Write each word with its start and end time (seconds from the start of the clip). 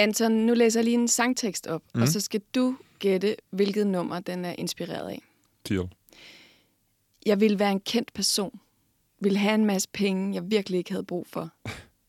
Anton, 0.00 0.32
nu 0.32 0.54
læser 0.54 0.80
jeg 0.80 0.84
lige 0.84 0.94
en 0.94 1.08
sangtekst 1.08 1.66
op, 1.66 1.82
mm. 1.94 2.00
og 2.00 2.06
Mhm. 2.06 2.06
så 2.12 2.20
skal 2.20 2.40
du 2.54 2.76
gætte, 2.98 3.36
hvilket 3.50 3.86
nummer 3.86 4.20
den 4.20 4.44
er 4.44 4.54
inspireret 4.58 5.08
af. 5.08 5.22
Deal. 5.68 5.88
Jeg 7.26 7.40
ville 7.40 7.58
være 7.58 7.72
en 7.72 7.80
kendt 7.80 8.12
person. 8.12 8.60
Ville 9.20 9.38
have 9.38 9.54
en 9.54 9.64
masse 9.64 9.88
penge, 9.92 10.34
jeg 10.34 10.50
virkelig 10.50 10.78
ikke 10.78 10.90
havde 10.90 11.04
brug 11.04 11.26
for. 11.26 11.50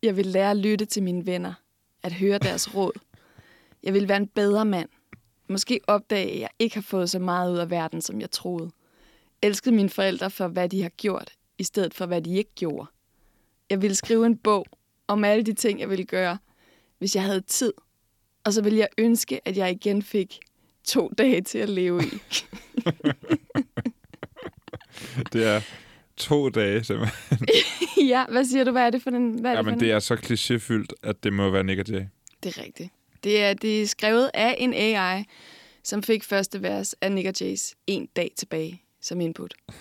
Jeg 0.04 0.18
ville 0.18 0.32
lære 0.32 0.52
at 0.52 0.58
lytte 0.58 0.86
til 0.86 1.04
mine 1.04 1.26
venner. 1.26 1.54
At 2.04 2.14
høre 2.14 2.38
deres 2.38 2.70
råd. 2.76 2.92
Jeg 3.84 3.94
ville 3.94 4.08
være 4.08 4.18
en 4.18 4.28
bedre 4.28 4.66
mand. 4.66 4.90
Måske 5.50 5.80
opdage, 5.88 6.32
at 6.32 6.40
jeg 6.40 6.50
ikke 6.60 6.76
har 6.76 6.82
fået 6.82 7.10
så 7.10 7.20
meget 7.20 7.54
ud 7.54 7.58
af 7.58 7.70
verden, 7.70 8.02
som 8.02 8.22
jeg 8.22 8.32
troede. 8.32 8.72
Elskede 9.42 9.76
mine 9.76 9.90
forældre 9.90 10.32
for, 10.32 10.48
hvad 10.48 10.70
de 10.70 10.82
har 10.82 10.90
gjort, 10.90 11.32
i 11.58 11.64
stedet 11.64 11.94
for, 11.94 12.06
hvad 12.06 12.22
de 12.22 12.38
ikke 12.38 12.52
gjorde. 12.56 12.88
Jeg 13.70 13.82
ville 13.82 13.96
skrive 13.96 14.26
en 14.26 14.38
bog 14.38 14.66
om 15.08 15.24
alle 15.24 15.44
de 15.44 15.54
ting, 15.54 15.80
jeg 15.80 15.90
ville 15.90 16.06
gøre, 16.06 16.38
hvis 17.02 17.16
jeg 17.16 17.24
havde 17.24 17.42
tid. 17.42 17.74
Og 18.44 18.54
så 18.54 18.62
ville 18.62 18.80
jeg 18.80 18.88
ønske, 18.98 19.48
at 19.48 19.58
jeg 19.58 19.72
igen 19.72 20.02
fik 20.02 20.40
to 20.84 21.10
dage 21.18 21.42
til 21.42 21.58
at 21.58 21.70
leve 21.70 22.02
i. 22.04 22.08
Det 25.34 25.46
er 25.48 25.62
to 26.18 26.50
dage, 26.50 26.84
simpelthen. 26.84 27.40
ja, 28.08 28.26
hvad 28.30 28.46
siger 28.46 28.64
du? 28.64 28.72
Hvad 28.72 28.82
er 28.86 28.90
det 28.90 29.02
for 29.04 29.10
en... 29.10 29.40
Hvad 29.42 29.52
er 29.52 29.56
det, 29.56 29.66
for 29.66 29.70
Jamen, 29.70 29.80
det 29.80 29.92
er 29.92 30.00
så 30.00 30.14
klichéfyldt, 30.16 31.10
at 31.10 31.24
det 31.24 31.34
må 31.34 31.50
være 31.50 31.64
Nick 31.64 31.90
Jay. 31.90 32.04
Det 32.44 32.58
er 32.58 32.64
rigtigt. 32.64 32.90
Det 33.24 33.44
er, 33.44 33.54
det 33.54 33.82
er 33.82 33.88
skrevet 33.88 34.32
af 34.34 34.56
en 34.58 34.74
AI, 34.74 35.24
som 35.84 36.04
fik 36.04 36.24
første 36.24 36.62
vers 36.62 36.94
af 37.02 37.12
Nick 37.12 37.42
Jays 37.42 37.76
en 37.88 38.08
dag 38.16 38.32
tilbage 38.38 38.82
som 39.02 39.22
input. 39.22 39.54
Og, 39.68 39.74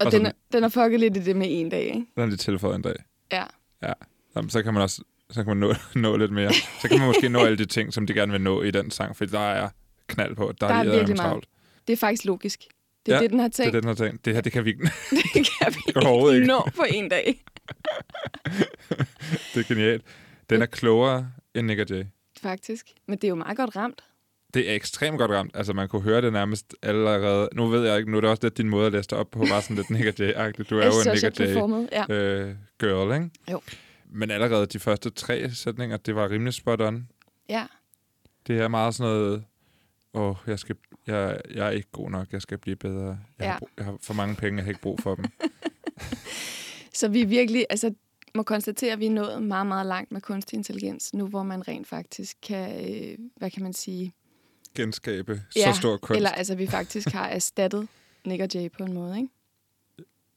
Og 0.00 0.12
den, 0.12 0.20
så- 0.24 0.28
er, 0.28 0.32
den 0.52 0.62
har 0.62 0.70
fucket 0.70 1.00
lidt 1.00 1.16
i 1.16 1.20
det 1.20 1.36
med 1.36 1.46
en 1.50 1.68
dag, 1.68 1.82
ikke? 1.84 1.94
Den 1.94 2.06
har 2.16 2.26
de 2.26 2.36
tilføjet 2.36 2.74
en 2.76 2.82
dag. 2.82 2.96
Ja. 3.32 3.44
Ja. 3.82 3.92
Jamen, 4.36 4.50
så 4.50 4.62
kan 4.62 4.74
man 4.74 4.82
også 4.82 5.02
så 5.30 5.44
kan 5.44 5.46
man 5.46 5.56
nå, 5.56 5.74
nå 6.00 6.16
lidt 6.16 6.32
mere. 6.32 6.52
Så 6.52 6.88
kan 6.88 6.98
man 6.98 7.06
måske 7.06 7.28
nå 7.28 7.38
alle 7.38 7.58
de 7.58 7.64
ting, 7.66 7.92
som 7.94 8.06
de 8.06 8.14
gerne 8.14 8.32
vil 8.32 8.40
nå 8.40 8.62
i 8.62 8.70
den 8.70 8.90
sang, 8.90 9.16
for 9.16 9.24
der 9.24 9.38
er 9.40 9.68
knald 10.06 10.34
på. 10.36 10.52
Der, 10.60 10.66
Der 10.68 10.74
er 10.74 10.84
virkelig 10.84 11.06
meget. 11.16 11.18
travlt. 11.18 11.48
Det 11.86 11.92
er 11.92 11.96
faktisk 11.96 12.24
logisk. 12.24 12.64
Det 13.06 13.12
er 13.12 13.16
Ja, 13.16 13.22
det, 13.22 13.30
den 13.30 13.38
har 13.38 13.48
Det 13.48 13.58
er 13.58 13.62
tænkt. 13.62 13.74
det, 13.74 13.82
den 13.82 13.88
har 13.88 13.94
tænkt. 13.94 14.24
Det 14.24 14.34
her, 14.34 14.40
det 14.40 14.52
kan 14.52 14.64
vi 14.64 14.70
ikke. 14.70 14.82
Det 15.34 15.46
kan 15.60 15.72
vi 15.74 15.78
ikke 15.88 16.34
ikke. 16.36 16.46
nå 16.46 16.68
på 16.76 16.84
en 16.94 17.08
dag. 17.08 17.44
det 19.54 19.60
er 19.60 19.68
genialt. 19.68 20.02
Den 20.50 20.62
er 20.62 20.66
klogere 20.66 21.30
end 21.54 21.66
Nick 21.66 21.90
Jay. 21.90 22.04
Faktisk. 22.42 22.86
Men 23.08 23.18
det 23.18 23.24
er 23.24 23.28
jo 23.28 23.34
meget 23.34 23.56
godt 23.56 23.76
ramt. 23.76 24.02
Det 24.54 24.70
er 24.70 24.74
ekstremt 24.74 25.18
godt 25.18 25.30
ramt. 25.30 25.50
Altså, 25.56 25.72
man 25.72 25.88
kunne 25.88 26.02
høre 26.02 26.22
det 26.22 26.32
nærmest 26.32 26.74
allerede. 26.82 27.48
Nu 27.52 27.66
ved 27.66 27.86
jeg 27.86 27.98
ikke, 27.98 28.10
nu 28.10 28.16
er 28.16 28.20
det 28.20 28.30
også 28.30 28.40
lidt 28.42 28.58
din 28.58 28.68
måde 28.68 28.86
at 28.86 28.92
læse 28.92 29.16
op 29.16 29.30
på, 29.30 29.38
var 29.38 29.60
sådan 29.60 29.76
lidt 29.76 29.90
Nick 29.90 30.20
Jay-agtigt. 30.20 30.68
Du 30.70 30.78
er 30.78 30.82
Jeg 30.82 30.92
jo 30.92 31.10
en 31.10 31.12
Nick 31.12 31.22
jeg 31.22 31.32
og 31.32 31.38
Jay 31.38 31.46
performede. 31.46 31.88
Ja. 31.92 32.14
øh, 32.14 32.54
girl, 32.80 33.14
ikke? 33.14 33.30
Jo. 33.52 33.60
Men 34.14 34.30
allerede 34.30 34.66
de 34.66 34.78
første 34.78 35.10
tre 35.10 35.50
sætninger, 35.50 35.96
det 35.96 36.14
var 36.14 36.30
rimelig 36.30 36.54
spot 36.54 36.80
on. 36.80 37.08
ja. 37.48 37.66
Det 38.46 38.58
er 38.60 38.68
meget 38.68 38.94
sådan 38.94 39.12
noget, 39.12 39.44
åh, 40.14 40.28
oh, 40.30 40.36
jeg, 40.46 40.58
skal, 40.58 40.76
jeg, 41.06 41.40
jeg 41.54 41.66
er 41.66 41.70
ikke 41.70 41.88
god 41.92 42.10
nok, 42.10 42.32
jeg 42.32 42.42
skal 42.42 42.58
blive 42.58 42.76
bedre. 42.76 43.06
Jeg, 43.08 43.18
Ja. 43.40 43.50
har, 43.52 43.58
brug- 43.58 43.70
jeg 43.76 43.84
har 43.84 43.96
for 44.02 44.14
mange 44.14 44.34
penge, 44.34 44.56
jeg 44.56 44.64
har 44.64 44.70
ikke 44.70 44.80
brug 44.80 45.00
for 45.00 45.14
dem. 45.14 45.24
Så 46.94 47.08
vi 47.08 47.24
virkelig, 47.24 47.66
altså, 47.70 47.94
må 48.34 48.42
konstatere, 48.42 48.92
at 48.92 49.00
vi 49.00 49.06
er 49.06 49.10
nået 49.10 49.42
meget, 49.42 49.66
meget 49.66 49.86
langt 49.86 50.12
med 50.12 50.20
kunstig 50.20 50.56
intelligens, 50.56 51.14
nu 51.14 51.26
hvor 51.26 51.42
man 51.42 51.68
rent 51.68 51.86
faktisk 51.88 52.36
kan, 52.42 52.94
øh, 52.94 53.18
hvad 53.36 53.50
kan 53.50 53.62
man 53.62 53.72
sige, 53.72 54.12
Genskabe 54.74 55.42
Ja, 55.56 55.72
så 55.72 55.78
stor 55.80 55.96
kunst. 55.96 56.16
eller 56.16 56.30
altså, 56.30 56.54
vi 56.54 56.66
faktisk 56.66 57.08
har 57.08 57.28
erstattet 57.28 57.88
Nick 58.26 58.42
og 58.42 58.48
Jay 58.54 58.70
på 58.70 58.84
en 58.84 58.92
måde, 58.92 59.16
ikke? 59.16 59.28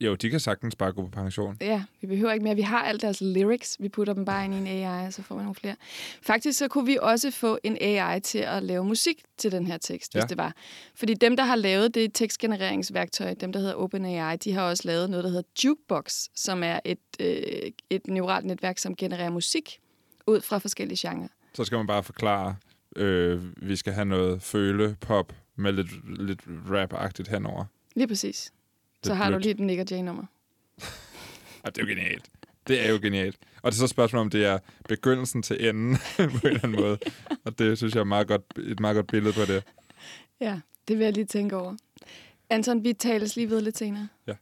Jo, 0.02 0.16
de 0.16 0.30
kan 0.30 0.40
sagtens 0.40 0.76
bare 0.76 0.92
gå 0.92 1.02
på 1.02 1.08
pension. 1.08 1.58
Ja, 1.62 1.84
vi 2.02 2.08
behøver 2.08 2.34
ikke 2.34 2.44
mere. 2.44 2.56
Vi 2.56 2.62
har 2.62 2.82
alle 2.84 3.00
deres 3.00 3.22
lyrics. 3.22 3.78
Vi 3.80 3.90
putter 3.90 4.14
dem 4.14 4.26
bare 4.26 4.46
ind 4.46 4.54
i 4.54 4.58
en 4.58 4.68
AI, 4.68 5.06
og 5.06 5.14
så 5.14 5.22
får 5.22 5.36
vi 5.36 5.42
nogle 5.42 5.56
flere. 5.56 5.76
Faktisk 6.22 6.60
så 6.60 6.68
kunne 6.68 6.86
vi 6.86 6.98
også 7.02 7.32
få 7.32 7.60
en 7.64 7.78
AI 7.82 8.20
til 8.20 8.38
at 8.38 8.64
lave 8.64 8.86
musik 8.86 9.24
til 9.38 9.52
den 9.52 9.68
her 9.68 9.78
tekst, 9.78 10.16
ja. 10.16 10.20
Hvis 10.20 10.30
det 10.30 10.38
var. 10.38 10.54
Fordi 10.96 11.14
dem, 11.14 11.38
der 11.38 11.44
har 11.44 11.56
lavet 11.56 11.96
det 11.96 12.14
tekstgenereringsværktøj, 12.14 13.34
dem, 13.34 13.52
der 13.54 13.60
hedder 13.60 13.76
OpenAI, 13.76 14.38
de 14.38 14.54
har 14.54 14.62
også 14.62 14.84
lavet 14.86 15.10
noget, 15.10 15.24
der 15.24 15.30
hedder 15.30 15.50
Jukebox, 15.66 16.28
som 16.36 16.64
er 16.64 16.80
et, 16.86 17.00
øh, 17.20 17.72
et 17.90 18.08
neuralt 18.08 18.46
netværk, 18.46 18.78
som 18.78 18.96
genererer 18.96 19.30
musik 19.30 19.80
ud 20.28 20.42
fra 20.42 20.58
forskellige 20.58 21.10
genrer. 21.10 21.28
Så 21.54 21.64
skal 21.64 21.78
man 21.78 21.88
bare 21.88 22.04
forklare, 22.04 22.56
øh, 22.96 23.42
vi 23.70 23.76
skal 23.76 23.94
have 23.94 24.06
noget 24.06 24.42
føle-pop 24.42 25.34
med 25.56 25.74
lidt, 25.74 26.20
lidt 26.28 26.42
rap-agtigt 26.70 27.30
henover. 27.30 27.66
Lige 27.96 28.08
præcis. 28.08 28.52
Så 29.04 29.14
har 29.14 29.26
du 29.26 29.30
blødt. 29.32 29.44
lige 29.44 29.52
et 29.54 29.60
Nick 29.60 29.80
og 29.80 29.86
Jay-nummer. 29.92 30.24
Og 31.64 31.72
det 31.76 31.82
er 31.82 31.86
jo 31.86 31.88
genialt. 31.88 32.26
Det 32.68 32.86
er 32.86 32.92
jo 32.92 33.00
genialt. 33.02 33.38
Og 33.62 33.72
det 33.72 33.78
er 33.78 33.80
så 33.80 33.84
et 33.84 33.90
spørgsmål, 33.90 34.20
om 34.22 34.30
det 34.30 34.46
er 34.46 34.60
begyndelsen 34.90 35.42
til 35.44 35.70
enden 35.70 35.98
på 36.18 36.24
en 36.24 36.48
eller 36.48 36.60
anden 36.64 36.82
måde. 36.82 36.98
Og 37.46 37.60
det 37.60 37.78
synes 37.78 37.94
jeg 37.94 38.00
er 38.00 38.04
meget 38.06 38.28
godt, 38.28 38.42
et 38.58 38.80
meget 38.80 38.96
godt 38.96 39.08
billede 39.08 39.34
på 39.34 39.42
det. 39.46 39.64
Ja, 40.42 40.60
det 40.88 40.98
vil 40.98 41.04
jeg 41.04 41.14
lige 41.14 41.26
tænke 41.26 41.56
over. 41.58 41.76
Anton, 42.50 42.84
vi 42.84 42.94
tales 42.94 43.36
lige 43.36 43.50
ved 43.50 43.62
lidt 43.62 43.78
senere. 43.78 44.08
Ja. 44.28 44.34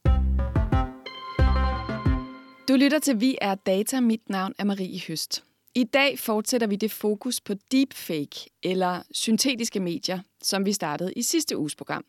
Du 2.68 2.74
lytter 2.76 3.00
til 3.00 3.20
Vi 3.20 3.38
er 3.42 3.56
Data. 3.56 4.00
Mit 4.00 4.30
navn 4.30 4.54
er 4.58 4.64
Marie 4.64 5.02
Høst. 5.08 5.44
I 5.78 5.84
dag 5.84 6.20
fortsætter 6.20 6.68
vi 6.68 6.76
det 6.76 6.92
fokus 6.92 7.42
på 7.42 7.54
deepfake, 7.72 8.50
eller 8.64 9.02
syntetiske 9.12 9.80
medier, 9.80 10.20
som 10.42 10.66
vi 10.66 10.74
startede 10.74 11.14
i 11.14 11.22
sidste 11.22 11.58
uges 11.58 11.76
program. 11.76 12.06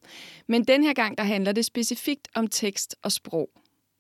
Men 0.46 0.64
den 0.64 0.84
her 0.84 0.92
gang, 0.92 1.18
der 1.18 1.24
handler 1.24 1.52
det 1.52 1.64
specifikt 1.64 2.28
om 2.34 2.48
tekst 2.48 2.96
og 3.02 3.12
sprog. 3.12 3.50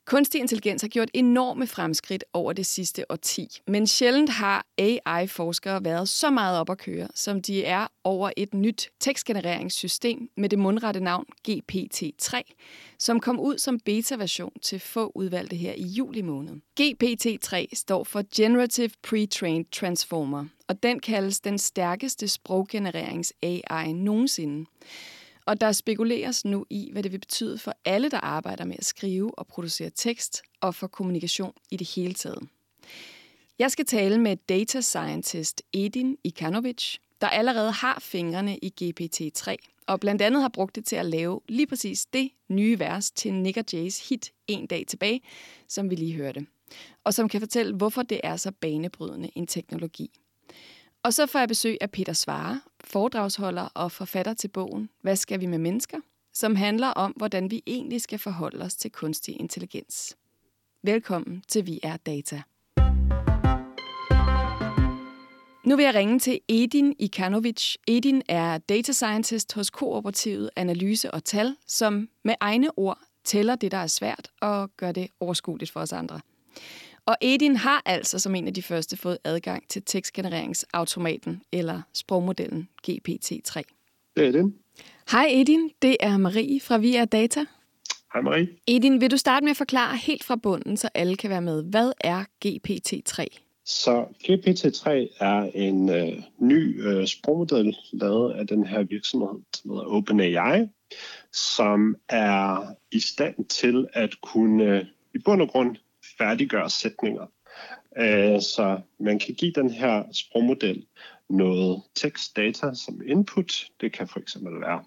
Kunstig 0.06 0.40
intelligens 0.40 0.82
har 0.82 0.88
gjort 0.88 1.10
enorme 1.14 1.66
fremskridt 1.66 2.24
over 2.32 2.52
det 2.52 2.66
sidste 2.66 3.10
årti, 3.10 3.48
men 3.66 3.86
sjældent 3.86 4.30
har 4.30 4.66
AI-forskere 4.78 5.84
været 5.84 6.08
så 6.08 6.30
meget 6.30 6.60
op 6.60 6.70
at 6.70 6.78
køre, 6.78 7.08
som 7.14 7.42
de 7.42 7.64
er 7.64 7.86
over 8.04 8.30
et 8.36 8.54
nyt 8.54 8.90
tekstgenereringssystem 9.00 10.30
med 10.36 10.48
det 10.48 10.58
mundrette 10.58 11.00
navn 11.00 11.24
GPT-3, 11.48 12.42
som 12.98 13.20
kom 13.20 13.40
ud 13.40 13.58
som 13.58 13.80
beta-version 13.80 14.52
til 14.62 14.80
få 14.80 15.12
udvalgte 15.14 15.56
her 15.56 15.72
i 15.72 15.84
juli 15.84 16.22
måned. 16.22 16.54
GPT-3 16.80 17.66
står 17.72 18.04
for 18.04 18.22
Generative 18.36 18.90
Pre-trained 19.06 19.70
Transformer, 19.72 20.44
og 20.68 20.82
den 20.82 21.00
kaldes 21.00 21.40
den 21.40 21.58
stærkeste 21.58 22.28
sproggenererings-AI 22.28 23.92
nogensinde. 23.92 24.66
Og 25.46 25.60
der 25.60 25.72
spekuleres 25.72 26.44
nu 26.44 26.66
i, 26.70 26.90
hvad 26.92 27.02
det 27.02 27.12
vil 27.12 27.18
betyde 27.18 27.58
for 27.58 27.74
alle, 27.84 28.10
der 28.10 28.20
arbejder 28.20 28.64
med 28.64 28.76
at 28.78 28.84
skrive 28.84 29.38
og 29.38 29.46
producere 29.46 29.90
tekst 29.90 30.42
og 30.60 30.74
for 30.74 30.86
kommunikation 30.86 31.52
i 31.70 31.76
det 31.76 31.88
hele 31.94 32.14
taget. 32.14 32.48
Jeg 33.58 33.70
skal 33.70 33.86
tale 33.86 34.18
med 34.18 34.36
data 34.36 34.80
scientist 34.80 35.62
Edin 35.72 36.16
Ikanovic, 36.24 36.96
der 37.20 37.28
allerede 37.28 37.72
har 37.72 37.98
fingrene 38.00 38.58
i 38.58 38.72
GPT-3, 38.82 39.56
og 39.86 40.00
blandt 40.00 40.22
andet 40.22 40.42
har 40.42 40.48
brugt 40.48 40.76
det 40.76 40.84
til 40.84 40.96
at 40.96 41.06
lave 41.06 41.40
lige 41.48 41.66
præcis 41.66 42.06
det 42.06 42.30
nye 42.48 42.78
vers 42.78 43.10
til 43.10 43.34
Nick 43.34 43.56
og 43.56 43.64
Jays 43.72 44.08
hit 44.08 44.32
En 44.46 44.66
dag 44.66 44.84
tilbage, 44.88 45.20
som 45.68 45.90
vi 45.90 45.94
lige 45.94 46.14
hørte, 46.14 46.46
og 47.04 47.14
som 47.14 47.28
kan 47.28 47.40
fortælle, 47.40 47.76
hvorfor 47.76 48.02
det 48.02 48.20
er 48.24 48.36
så 48.36 48.52
banebrydende 48.52 49.30
en 49.34 49.46
teknologi. 49.46 50.10
Og 51.02 51.14
så 51.14 51.26
får 51.26 51.38
jeg 51.38 51.48
besøg 51.48 51.76
af 51.80 51.90
Peter 51.90 52.12
Svare, 52.12 52.60
foredragsholder 52.86 53.68
og 53.74 53.92
forfatter 53.92 54.34
til 54.34 54.48
bogen 54.48 54.88
Hvad 55.02 55.16
skal 55.16 55.40
vi 55.40 55.46
med 55.46 55.58
mennesker?, 55.58 55.98
som 56.32 56.56
handler 56.56 56.88
om, 56.88 57.12
hvordan 57.16 57.50
vi 57.50 57.62
egentlig 57.66 58.02
skal 58.02 58.18
forholde 58.18 58.64
os 58.64 58.76
til 58.76 58.90
kunstig 58.90 59.40
intelligens. 59.40 60.16
Velkommen 60.82 61.42
til 61.48 61.66
Vi 61.66 61.80
er 61.82 61.96
Data. 61.96 62.42
Nu 65.64 65.76
vil 65.76 65.84
jeg 65.84 65.94
ringe 65.94 66.18
til 66.18 66.40
Edin 66.48 66.94
Ikanovic. 66.98 67.74
Edin 67.86 68.22
er 68.28 68.58
data 68.58 68.92
scientist 68.92 69.54
hos 69.54 69.70
Kooperativet 69.70 70.50
Analyse 70.56 71.10
og 71.10 71.24
Tal, 71.24 71.56
som 71.66 72.08
med 72.24 72.34
egne 72.40 72.78
ord 72.78 72.98
tæller 73.24 73.56
det, 73.56 73.72
der 73.72 73.78
er 73.78 73.86
svært, 73.86 74.30
og 74.40 74.70
gør 74.76 74.92
det 74.92 75.08
overskueligt 75.20 75.70
for 75.70 75.80
os 75.80 75.92
andre. 75.92 76.20
Og 77.06 77.16
Edin 77.20 77.56
har 77.56 77.82
altså 77.84 78.18
som 78.18 78.34
en 78.34 78.46
af 78.46 78.54
de 78.54 78.62
første 78.62 78.96
fået 78.96 79.18
adgang 79.24 79.68
til 79.68 79.82
tekstgenereringsautomaten, 79.82 81.42
eller 81.52 81.82
sprogmodellen 81.92 82.68
GPT-3. 82.88 83.62
Det 84.16 84.26
er 84.26 84.32
det. 84.32 84.54
Hej 85.10 85.28
Edin, 85.30 85.70
det 85.82 85.96
er 86.00 86.16
Marie 86.16 86.60
fra 86.60 86.78
Vi 86.78 86.96
er 86.96 87.04
Data. 87.04 87.44
Hej 88.12 88.22
Marie. 88.22 88.48
Edin, 88.66 89.00
vil 89.00 89.10
du 89.10 89.16
starte 89.16 89.44
med 89.44 89.50
at 89.50 89.56
forklare 89.56 89.96
helt 89.96 90.24
fra 90.24 90.36
bunden, 90.36 90.76
så 90.76 90.88
alle 90.94 91.16
kan 91.16 91.30
være 91.30 91.42
med. 91.42 91.62
Hvad 91.62 91.92
er 92.00 92.24
GPT-3? 92.46 93.42
Så 93.64 94.04
GPT-3 94.24 94.90
er 95.24 95.50
en 95.54 95.88
øh, 95.90 96.22
ny 96.38 96.86
øh, 96.86 97.06
sprogmodel 97.06 97.76
lavet 97.92 98.32
af 98.32 98.46
den 98.46 98.66
her 98.66 98.82
virksomhed, 98.82 99.40
som 99.54 99.70
hedder 99.70 99.84
OpenAI, 99.86 100.68
som 101.32 101.96
er 102.08 102.66
i 102.92 103.00
stand 103.00 103.44
til 103.44 103.86
at 103.92 104.20
kunne 104.20 104.64
øh, 104.64 104.84
i 105.14 105.18
bund 105.18 105.42
og 105.42 105.48
grund 105.48 105.76
færdiggøre 106.18 106.70
sætninger. 106.70 107.26
Øh, 107.98 108.40
så 108.40 108.80
man 109.00 109.18
kan 109.18 109.34
give 109.34 109.52
den 109.52 109.70
her 109.70 110.04
sprogmodel 110.12 110.86
noget 111.30 111.82
tekstdata 111.94 112.74
som 112.74 113.00
input. 113.06 113.66
Det 113.80 113.92
kan 113.92 114.08
for 114.08 114.20
eksempel 114.20 114.60
være, 114.60 114.84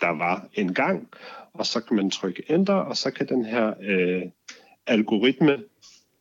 der 0.00 0.10
var 0.18 0.48
en 0.54 0.74
gang, 0.74 1.08
og 1.52 1.66
så 1.66 1.80
kan 1.80 1.96
man 1.96 2.10
trykke 2.10 2.42
enter, 2.50 2.74
og 2.74 2.96
så 2.96 3.10
kan 3.10 3.28
den 3.28 3.44
her 3.44 3.74
øh, 3.80 4.22
algoritme 4.86 5.58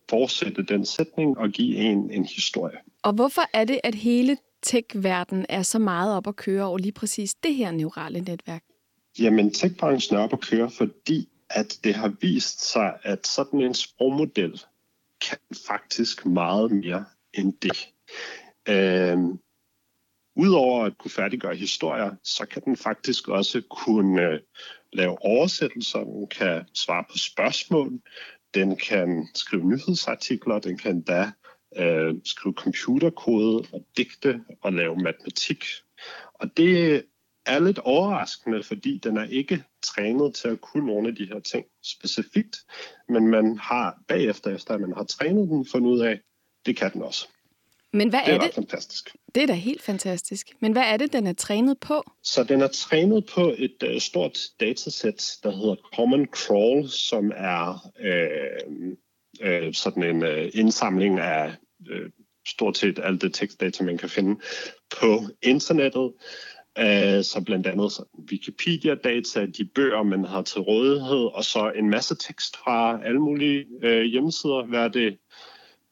fortsætte 0.10 0.64
den 0.64 0.86
sætning 0.86 1.38
og 1.38 1.50
give 1.50 1.76
en 1.76 2.12
en 2.12 2.26
historie. 2.26 2.78
Og 3.04 3.14
hvorfor 3.14 3.42
er 3.54 3.66
det, 3.66 3.80
at 3.84 3.96
hele 3.96 4.38
tech-verden 4.64 5.46
er 5.50 5.62
så 5.62 5.80
meget 5.80 6.18
op 6.18 6.28
at 6.28 6.36
køre 6.36 6.64
over 6.64 6.78
lige 6.78 6.92
præcis 6.92 7.34
det 7.34 7.56
her 7.56 7.72
neurale 7.72 8.20
netværk? 8.20 8.64
Jamen, 9.20 9.52
tech-branchen 9.52 10.18
er 10.18 10.22
op 10.22 10.34
at 10.34 10.42
køre, 10.42 10.70
fordi 10.72 11.30
at 11.50 11.80
det 11.84 11.96
har 11.96 12.14
vist 12.22 12.72
sig, 12.72 12.98
at 13.04 13.28
sådan 13.28 13.62
en 13.62 13.74
sprogmodel 13.74 14.62
kan 15.22 15.38
faktisk 15.68 16.26
meget 16.26 16.72
mere 16.72 17.06
end 17.34 17.54
det. 17.62 17.90
Øhm, 18.70 19.40
Udover 20.36 20.86
at 20.86 20.98
kunne 20.98 21.12
færdiggøre 21.12 21.56
historier, 21.56 22.16
så 22.24 22.46
kan 22.46 22.62
den 22.66 22.78
faktisk 22.78 23.28
også 23.28 23.62
kunne 23.70 24.22
øh, 24.22 24.40
lave 24.94 25.26
oversættelser, 25.26 26.00
den 26.00 26.28
kan 26.28 26.66
svare 26.74 27.04
på 27.12 27.18
spørgsmål, 27.18 28.00
den 28.54 28.76
kan 28.76 29.28
skrive 29.36 29.66
nyhedsartikler, 29.66 30.60
den 30.60 30.78
kan 30.78 31.02
da 31.02 31.32
øh, 31.78 32.16
skrive 32.26 32.54
computerkode 32.54 33.68
og 33.74 33.86
digte 33.98 34.42
og 34.62 34.74
lave 34.74 34.96
matematik. 34.96 35.66
Og 36.34 36.58
det 36.58 37.06
er 37.46 37.60
lidt 37.60 37.80
overraskende, 37.80 38.64
fordi 38.64 38.98
den 38.98 39.18
er 39.18 39.24
ikke 39.24 39.64
trænet 39.84 40.36
til 40.36 40.48
at 40.48 40.62
kunne 40.62 40.86
nogle 40.86 41.08
af 41.08 41.16
de 41.16 41.26
her 41.26 41.40
ting 41.40 41.66
specifikt, 41.84 42.58
men 43.10 43.28
man 43.28 43.58
har 43.58 43.98
bagefter, 44.08 44.56
efter 44.56 44.74
at 44.74 44.82
man 44.82 44.94
har 44.94 45.04
trænet 45.04 45.50
den, 45.50 45.66
fundet 45.72 45.90
ud 45.90 46.00
af, 46.00 46.20
det 46.66 46.78
kan 46.78 46.94
den 46.94 47.02
også. 47.02 47.28
Men 47.94 48.10
hvad 48.10 48.20
det 48.26 48.34
er, 48.34 48.36
er 48.36 48.40
det? 48.40 48.54
fantastisk. 48.54 49.16
Det 49.36 49.44
er 49.44 49.48
da 49.48 49.54
helt 49.54 49.82
fantastisk. 49.82 50.48
Men 50.60 50.72
hvad 50.72 50.84
er 50.84 50.98
det, 50.98 51.14
den 51.14 51.28
er 51.28 51.34
trænet 51.34 51.80
på? 51.80 52.12
Så 52.24 52.44
den 52.44 52.62
er 52.62 52.68
trænet 52.68 53.26
på 53.26 53.56
et 53.58 53.84
uh, 53.84 54.00
stort 54.00 54.40
datasæt, 54.60 55.38
der 55.44 55.52
hedder 55.52 55.76
Common 55.96 56.26
Crawl, 56.26 56.90
som 56.90 57.32
er 57.36 57.92
øh, 58.00 58.96
øh, 59.42 59.74
sådan 59.74 60.04
en 60.04 60.24
øh, 60.24 60.52
indsamling 60.54 61.20
af 61.20 61.56
øh, 61.90 62.10
stort 62.48 62.78
set 62.78 63.00
alt 63.04 63.22
det 63.22 63.34
tekstdata, 63.34 63.84
man 63.84 63.98
kan 63.98 64.10
finde 64.10 64.42
på 65.00 65.22
internettet. 65.42 66.14
Øh, 66.80 67.24
så 67.24 67.44
blandt 67.46 67.68
andet 67.68 67.92
Wikipedia-data, 68.32 69.46
de 69.46 69.66
bøger, 69.66 70.04
man 70.04 70.26
har 70.26 70.42
til 70.42 70.62
rådighed, 70.62 71.36
og 71.36 71.44
så 71.44 71.72
en 71.76 71.90
masse 71.90 72.16
tekst 72.16 72.58
fra 72.58 73.00
alle 73.06 73.20
mulige 73.20 73.66
øh, 73.82 74.04
hjemmesider, 74.04 74.66
hvad 74.66 74.90
det 74.90 75.18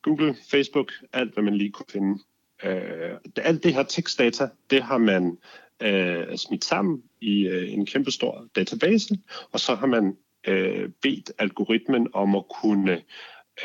Google, 0.01 0.35
Facebook, 0.51 0.91
alt 1.13 1.33
hvad 1.33 1.43
man 1.43 1.55
lige 1.55 1.71
kunne 1.71 1.85
finde. 1.91 2.23
Øh, 2.63 3.17
alt 3.37 3.63
det 3.63 3.73
her 3.73 3.83
tekstdata, 3.83 4.47
det 4.69 4.83
har 4.83 4.97
man 4.97 5.37
øh, 5.81 6.37
smidt 6.37 6.65
sammen 6.65 7.03
i 7.21 7.47
øh, 7.47 7.73
en 7.73 7.85
kæmpe 7.85 8.11
stor 8.11 8.47
database, 8.55 9.17
og 9.51 9.59
så 9.59 9.75
har 9.75 9.87
man 9.87 10.17
øh, 10.47 10.89
bedt 11.01 11.31
algoritmen 11.39 12.07
om 12.13 12.35
at 12.35 12.43
kunne 12.61 13.01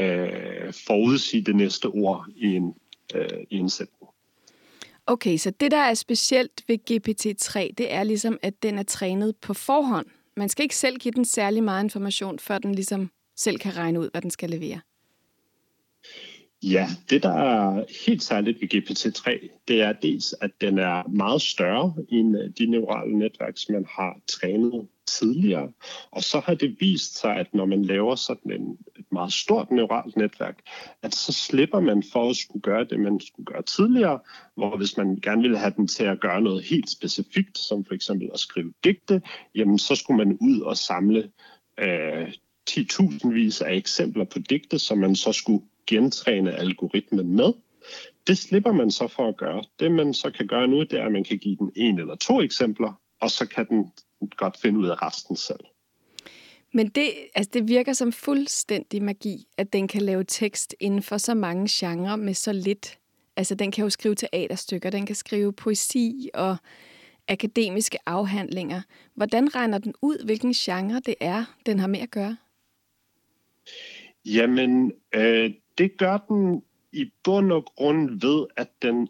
øh, 0.00 0.73
forudsige 0.87 1.43
det 1.43 1.56
næste 1.56 1.87
ord 1.87 2.26
i 2.37 2.47
en, 2.47 2.75
øh, 3.14 3.44
i 3.50 3.56
en 3.56 3.71
sætning. 3.71 4.08
Okay, 5.11 5.37
så 5.37 5.51
det, 5.51 5.71
der 5.71 5.79
er 5.79 5.95
specielt 5.95 6.65
ved 6.69 6.79
GPT-3, 6.91 7.75
det 7.79 7.93
er 7.93 8.03
ligesom, 8.03 8.39
at 8.43 8.63
den 8.63 8.79
er 8.79 8.83
trænet 8.83 9.37
på 9.37 9.55
forhånd. 9.55 10.07
Man 10.37 10.49
skal 10.49 10.63
ikke 10.63 10.77
selv 10.77 10.97
give 10.97 11.13
den 11.13 11.25
særlig 11.25 11.63
meget 11.63 11.85
information, 11.85 12.39
før 12.39 12.59
den 12.59 12.75
ligesom 12.75 13.11
selv 13.37 13.59
kan 13.59 13.77
regne 13.77 14.01
ud, 14.01 14.09
hvad 14.13 14.23
den 14.23 14.31
skal 14.31 14.51
levere. 14.51 14.81
Ja, 16.63 16.89
det 17.11 17.23
der 17.23 17.33
er 17.33 17.85
helt 18.07 18.23
særligt 18.23 18.61
ved 18.61 18.75
GPT-3, 18.75 19.49
det 19.69 19.83
er 19.83 19.93
dels, 19.93 20.35
at 20.41 20.51
den 20.61 20.79
er 20.79 21.09
meget 21.09 21.43
større 21.43 21.95
end 22.09 22.39
øh, 22.39 22.51
de 22.59 22.67
neurale 22.67 23.19
netværk, 23.19 23.53
som 23.57 23.75
man 23.75 23.87
har 23.91 24.21
trænet 24.27 24.89
tidligere. 25.07 25.73
Og 26.11 26.23
så 26.23 26.41
har 26.41 26.55
det 26.55 26.77
vist 26.81 27.21
sig, 27.21 27.37
at 27.37 27.55
når 27.55 27.67
man 27.67 27.85
laver 27.85 28.15
sådan 28.15 28.53
en, 28.53 28.79
meget 29.13 29.33
stort 29.33 29.71
neuralt 29.71 30.17
netværk, 30.17 30.59
at 31.03 31.15
så 31.15 31.33
slipper 31.33 31.81
man 31.81 32.03
for 32.13 32.31
at 32.31 32.37
skulle 32.37 32.63
gøre 32.63 32.85
det, 32.85 33.01
man 33.01 33.21
skulle 33.21 33.47
gøre 33.47 33.63
tidligere, 33.63 34.19
hvor 34.55 34.77
hvis 34.77 34.97
man 34.97 35.17
gerne 35.23 35.43
ville 35.43 35.59
have 35.59 35.73
den 35.77 35.89
til 35.89 36.05
at 36.05 36.21
gøre 36.21 36.41
noget 36.41 36.65
helt 36.65 36.91
specifikt, 36.91 37.59
som 37.59 37.85
for 37.85 37.95
eksempel 37.95 38.31
at 38.35 38.41
skrive 38.41 38.73
digte, 38.85 39.23
jamen 39.55 39.79
så 39.79 39.95
skulle 39.95 40.25
man 40.25 40.39
ud 40.41 40.61
og 40.61 40.77
samle 40.77 41.31
øh, 41.79 42.33
10.000 42.71 43.29
vis 43.29 43.61
af 43.61 43.75
eksempler 43.75 44.25
på 44.25 44.39
digte, 44.39 44.79
som 44.79 44.99
man 44.99 45.17
så 45.17 45.33
skulle 45.33 45.63
gentræne 45.87 46.53
algoritmen 46.53 47.37
med. 47.37 47.53
Det 48.27 48.39
slipper 48.39 48.73
man 48.73 48.91
så 48.91 49.09
for 49.09 49.29
at 49.29 49.37
gøre. 49.37 49.65
Det 49.81 49.93
man 49.93 50.15
så 50.15 50.31
kan 50.31 50.47
gøre 50.47 50.69
nu, 50.69 50.81
det 50.81 50.93
er, 50.93 51.07
at 51.07 51.13
man 51.13 51.25
kan 51.25 51.39
give 51.39 51.57
den 51.57 51.73
en 51.77 51.99
eller 51.99 52.17
to 52.17 52.41
eksempler, 52.41 53.01
og 53.21 53.31
så 53.31 53.47
kan 53.47 53.67
den 53.69 53.93
godt 54.37 54.57
finde 54.61 54.79
ud 54.79 54.87
af 54.87 55.03
resten 55.03 55.37
selv. 55.37 55.61
Men 56.73 56.88
det, 56.88 57.12
altså 57.35 57.50
det 57.55 57.69
virker 57.69 57.93
som 57.93 58.12
fuldstændig 58.12 59.03
magi, 59.03 59.47
at 59.56 59.73
den 59.73 59.88
kan 59.88 60.03
lave 60.03 60.25
tekst 60.25 60.75
inden 60.81 61.03
for 61.03 61.19
så 61.19 61.35
mange 61.35 61.67
genrer 61.70 62.17
med 62.17 62.35
så 62.35 62.53
lidt. 62.53 62.99
Altså 63.37 63.55
den 63.55 63.70
kan 63.70 63.85
jo 63.85 63.91
skrive 63.91 64.15
teaterstykker, 64.15 64.91
den 64.91 65.06
kan 65.06 65.17
skrive 65.17 65.53
poesi 65.53 66.31
og 66.35 66.56
akademiske 67.29 67.99
afhandlinger. 68.06 68.82
Hvordan 69.15 69.55
regner 69.55 69.79
den 69.79 69.94
ud, 70.03 70.25
hvilken 70.25 70.53
genre 70.53 71.00
det 71.00 71.15
er, 71.20 71.44
den 71.67 71.79
har 71.79 71.87
med 71.87 72.00
at 72.00 72.11
gøre? 72.11 72.37
Jamen, 74.25 74.93
øh, 75.14 75.55
det 75.79 75.97
gør 75.97 76.19
den 76.29 76.62
i 76.93 77.12
bund 77.25 77.53
og 77.53 77.64
grund 77.64 78.21
ved, 78.21 78.47
at 78.56 78.69
den, 78.82 79.09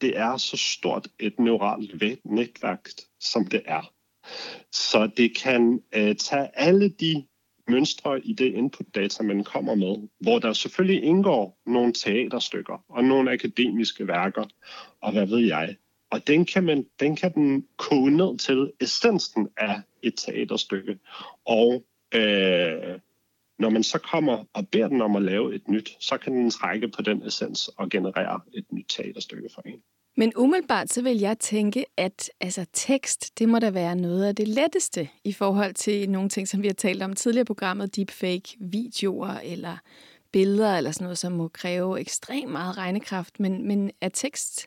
det 0.00 0.18
er 0.18 0.36
så 0.36 0.56
stort 0.56 1.08
et 1.18 1.38
neuralt 1.38 2.24
netværk, 2.24 2.88
som 3.20 3.46
det 3.46 3.62
er. 3.64 3.92
Så 4.72 5.10
det 5.16 5.36
kan 5.36 5.82
øh, 5.94 6.16
tage 6.16 6.48
alle 6.54 6.88
de 6.88 7.26
mønstre 7.68 8.26
i 8.26 8.32
det 8.32 8.52
input-data, 8.54 9.22
man 9.22 9.44
kommer 9.44 9.74
med, 9.74 10.08
hvor 10.20 10.38
der 10.38 10.52
selvfølgelig 10.52 11.02
indgår 11.02 11.58
nogle 11.66 11.92
teaterstykker 11.92 12.84
og 12.88 13.04
nogle 13.04 13.32
akademiske 13.32 14.08
værker, 14.08 14.44
og 15.00 15.12
hvad 15.12 15.26
ved 15.26 15.38
jeg. 15.38 15.76
Og 16.10 16.26
den 16.26 16.46
kan, 16.46 16.64
man, 16.64 16.86
den 17.00 17.16
kan 17.16 17.34
den 17.34 17.66
koge 17.76 18.10
ned 18.10 18.38
til 18.38 18.72
essensen 18.80 19.48
af 19.56 19.80
et 20.02 20.14
teaterstykke. 20.16 20.98
Og 21.44 21.84
øh, 22.14 22.98
når 23.58 23.70
man 23.70 23.82
så 23.82 23.98
kommer 23.98 24.44
og 24.52 24.68
beder 24.68 24.88
den 24.88 25.02
om 25.02 25.16
at 25.16 25.22
lave 25.22 25.54
et 25.54 25.68
nyt, 25.68 25.96
så 26.00 26.18
kan 26.18 26.32
den 26.32 26.50
trække 26.50 26.88
på 26.88 27.02
den 27.02 27.22
essens 27.22 27.68
og 27.68 27.90
generere 27.90 28.40
et 28.54 28.72
nyt 28.72 28.86
teaterstykke 28.88 29.48
for 29.54 29.62
en. 29.62 29.82
Men 30.20 30.32
umiddelbart 30.36 30.92
så 30.92 31.02
vil 31.02 31.18
jeg 31.18 31.38
tænke, 31.38 31.84
at 31.96 32.30
altså, 32.40 32.66
tekst, 32.72 33.38
det 33.38 33.48
må 33.48 33.58
da 33.58 33.70
være 33.70 33.96
noget 33.96 34.24
af 34.24 34.36
det 34.36 34.48
letteste 34.48 35.08
i 35.24 35.32
forhold 35.32 35.74
til 35.74 36.10
nogle 36.10 36.28
ting, 36.28 36.48
som 36.48 36.62
vi 36.62 36.66
har 36.66 36.74
talt 36.74 37.02
om 37.02 37.12
tidligere 37.12 37.42
i 37.42 37.44
programmet, 37.44 37.96
deepfake, 37.96 38.56
videoer 38.60 39.38
eller 39.44 39.76
billeder 40.32 40.76
eller 40.76 40.90
sådan 40.90 41.04
noget, 41.04 41.18
som 41.18 41.32
må 41.32 41.48
kræve 41.48 42.00
ekstremt 42.00 42.52
meget 42.52 42.78
regnekraft. 42.78 43.40
Men, 43.40 43.68
men 43.68 43.90
er, 44.00 44.08
tekst, 44.08 44.66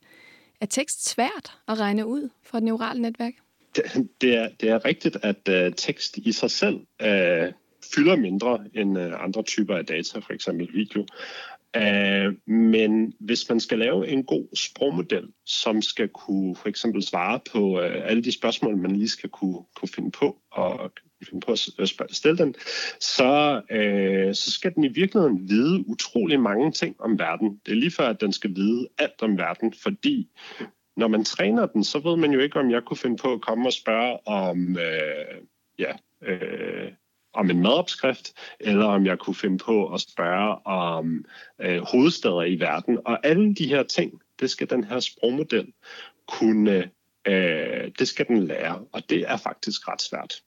er 0.61 0.65
tekst 0.65 1.09
svært 1.09 1.57
at 1.67 1.79
regne 1.79 2.05
ud 2.05 2.29
for 2.44 2.57
et 2.57 2.63
neuralt 2.63 3.01
netværk? 3.01 3.33
Det, 3.75 3.83
det, 4.22 4.36
er, 4.36 4.50
det 4.60 4.69
er 4.69 4.86
rigtigt, 4.86 5.17
at 5.24 5.67
uh, 5.67 5.74
tekst 5.77 6.17
i 6.17 6.31
sig 6.31 6.51
selv 6.51 6.75
uh, 6.75 7.53
fylder 7.95 8.15
mindre 8.15 8.60
end 8.75 8.98
uh, 8.98 9.24
andre 9.24 9.43
typer 9.43 9.77
af 9.77 9.86
data, 9.86 10.19
for 10.19 10.33
eksempel 10.33 10.69
video. 10.74 11.05
Uh, 11.77 12.50
men 12.53 13.13
hvis 13.20 13.50
man 13.50 13.60
skal 13.60 13.80
lave 13.80 14.08
en 14.08 14.24
god 14.24 14.56
sprogmodel, 14.56 15.27
som 15.46 15.82
skal 15.82 16.08
kunne 16.08 16.56
for 16.56 16.70
eksempel 16.70 17.03
svare 17.03 17.39
på 17.51 17.80
uh, 17.80 18.10
alle 18.10 18.24
de 18.24 18.32
spørgsmål, 18.32 18.77
man 18.77 18.96
lige 18.96 19.10
skal 19.10 19.30
kunne, 19.30 19.60
kunne 19.75 19.89
finde 19.89 20.12
på 20.12 20.38
og 20.51 20.92
finde 21.30 21.46
på 21.46 21.51
at 21.51 22.15
stille 22.15 22.38
den, 22.38 22.56
så, 23.00 23.62
uh, 23.72 24.34
så 24.34 24.51
skal 24.51 24.75
den 24.75 24.84
i 24.84 24.88
virkeligheden 24.88 25.50
vide 25.50 25.88
utrolig 25.88 26.39
mange 26.39 26.72
ting 26.72 26.96
om 27.00 27.20
verden. 27.20 27.60
Det 27.65 27.72
er 27.72 27.75
lige 27.75 27.92
før, 27.92 28.08
at 28.08 28.22
den 28.22 28.34
skal 28.34 28.56
vide 28.56 28.88
alt 28.98 29.22
om 29.22 29.38
verden, 29.38 29.74
fordi 29.74 30.30
når 30.98 31.08
man 31.08 31.25
træner 31.25 31.65
den, 31.65 31.84
så 31.84 32.00
ved 32.00 32.18
man 32.18 32.32
jo 32.32 32.39
ikke, 32.39 32.60
om 32.60 32.72
jeg 32.72 32.84
kunne 32.86 32.98
finde 32.98 33.18
på 33.18 33.34
at 33.34 33.42
komme 33.42 33.68
og 33.68 33.74
spørge 33.74 34.27
om, 34.27 34.58
uh, 34.60 35.46
ja, 35.80 35.92
uh, 36.22 36.94
om 37.34 37.50
en 37.50 37.62
madopskrift, 37.62 38.34
eller 38.60 38.86
om 38.86 39.06
jeg 39.06 39.20
kunne 39.20 39.36
finde 39.36 39.58
på 39.58 39.94
at 39.94 40.02
spørge 40.02 40.68
om 40.68 41.25
øh, 41.62 41.82
hovedsteder 41.82 42.44
i 42.44 42.60
verden. 42.60 43.00
Og 43.06 43.25
alle 43.25 43.56
de 43.56 43.68
her 43.68 43.84
ting, 43.84 44.22
det 44.40 44.50
skal 44.50 44.70
den 44.70 44.84
her 44.84 45.00
sprogmodel 45.00 45.74
kunne, 46.28 46.92
øh, 47.28 47.92
det 48.00 48.08
skal 48.08 48.28
den 48.28 48.44
lære, 48.44 48.86
og 48.92 49.10
det 49.10 49.20
er 49.28 49.38
faktisk 49.38 49.88
ret 49.88 50.02
svært. 50.02 50.42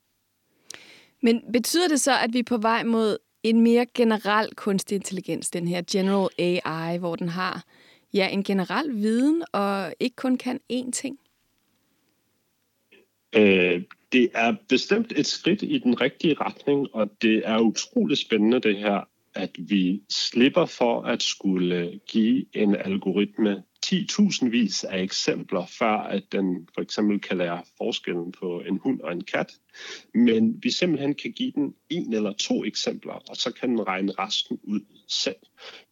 Men 1.22 1.42
betyder 1.52 1.88
det 1.88 2.00
så, 2.00 2.18
at 2.18 2.32
vi 2.32 2.38
er 2.38 2.44
på 2.44 2.58
vej 2.58 2.84
mod 2.84 3.18
en 3.42 3.60
mere 3.60 3.86
generel 3.94 4.54
kunstig 4.54 4.96
intelligens, 4.96 5.50
den 5.50 5.68
her 5.68 5.82
general 5.92 6.28
AI, 6.38 6.98
hvor 6.98 7.16
den 7.16 7.28
har 7.28 7.64
ja, 8.14 8.28
en 8.28 8.44
generel 8.44 8.94
viden 8.94 9.44
og 9.52 9.94
ikke 10.00 10.16
kun 10.16 10.36
kan 10.36 10.60
én 10.72 10.90
ting? 10.90 11.18
Øh, 13.36 13.82
det 14.16 14.28
er 14.34 14.54
bestemt 14.68 15.12
et 15.16 15.26
skridt 15.26 15.62
i 15.62 15.78
den 15.78 16.00
rigtige 16.00 16.34
retning, 16.34 16.94
og 16.94 17.10
det 17.22 17.42
er 17.44 17.58
utroligt 17.58 18.20
spændende 18.20 18.60
det 18.60 18.76
her, 18.76 19.08
at 19.34 19.50
vi 19.58 20.02
slipper 20.10 20.66
for 20.66 21.02
at 21.02 21.22
skulle 21.22 22.00
give 22.08 22.44
en 22.52 22.76
algoritme 22.76 23.62
10.000 23.86 24.48
vis 24.48 24.84
af 24.84 25.02
eksempler, 25.02 25.66
før 25.66 25.96
at 25.98 26.22
den 26.32 26.68
for 26.74 26.80
eksempel 26.80 27.20
kan 27.20 27.38
lære 27.38 27.62
forskellen 27.78 28.32
på 28.32 28.60
en 28.60 28.78
hund 28.78 29.00
og 29.00 29.12
en 29.12 29.24
kat. 29.24 29.52
Men 30.14 30.62
vi 30.62 30.70
simpelthen 30.70 31.14
kan 31.14 31.32
give 31.32 31.52
den 31.52 31.74
en 31.88 32.14
eller 32.14 32.32
to 32.32 32.64
eksempler, 32.64 33.12
og 33.12 33.36
så 33.36 33.52
kan 33.52 33.68
den 33.68 33.86
regne 33.86 34.12
resten 34.12 34.58
ud 34.62 34.80
selv. 35.08 35.36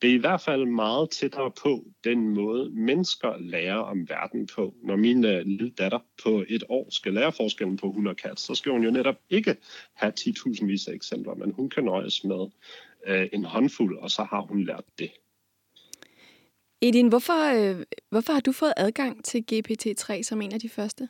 Det 0.02 0.10
er 0.10 0.14
i 0.14 0.18
hvert 0.18 0.40
fald 0.40 0.66
meget 0.66 1.10
tættere 1.10 1.50
på 1.62 1.84
den 2.04 2.28
måde, 2.28 2.70
mennesker 2.70 3.36
lærer 3.38 3.78
om 3.78 4.08
verden 4.08 4.46
på. 4.46 4.74
Når 4.82 4.96
min 4.96 5.24
øh, 5.24 5.46
lille 5.46 5.70
datter 5.70 5.98
på 6.22 6.44
et 6.48 6.64
år 6.68 6.88
skal 6.90 7.12
lære 7.12 7.32
forskellen 7.32 7.76
på 7.76 7.92
hund 7.92 8.08
og 8.08 8.16
kat, 8.16 8.40
så 8.40 8.54
skal 8.54 8.72
hun 8.72 8.84
jo 8.84 8.90
netop 8.90 9.16
ikke 9.30 9.56
have 9.94 10.12
10.000 10.20 10.66
vis 10.66 10.88
af 10.88 10.92
eksempler, 10.92 11.34
men 11.34 11.52
hun 11.52 11.70
kan 11.70 11.84
nøjes 11.84 12.24
med 12.24 12.46
øh, 13.06 13.28
en 13.32 13.44
håndfuld, 13.44 13.98
og 13.98 14.10
så 14.10 14.22
har 14.22 14.40
hun 14.40 14.64
lært 14.64 14.84
det. 14.98 15.10
Edin, 16.80 17.08
hvorfor, 17.08 17.54
øh, 17.54 17.82
hvorfor 18.10 18.32
har 18.32 18.40
du 18.40 18.52
fået 18.52 18.72
adgang 18.76 19.24
til 19.24 19.44
GPT-3 19.52 20.22
som 20.22 20.42
en 20.42 20.52
af 20.52 20.60
de 20.60 20.68
første? 20.68 21.08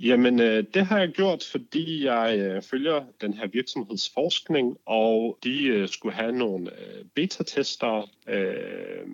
Jamen, 0.00 0.40
øh, 0.40 0.64
det 0.74 0.86
har 0.86 0.98
jeg 0.98 1.08
gjort, 1.08 1.48
fordi 1.52 2.04
jeg 2.04 2.38
øh, 2.38 2.62
følger 2.62 3.04
den 3.20 3.34
her 3.34 3.46
virksomheds 3.46 4.10
forskning, 4.14 4.76
og 4.86 5.38
de 5.44 5.64
øh, 5.64 5.88
skulle 5.88 6.14
have 6.14 6.32
nogle 6.32 6.70
øh, 6.80 7.04
beta-tester. 7.14 8.10
Øh, 8.28 9.08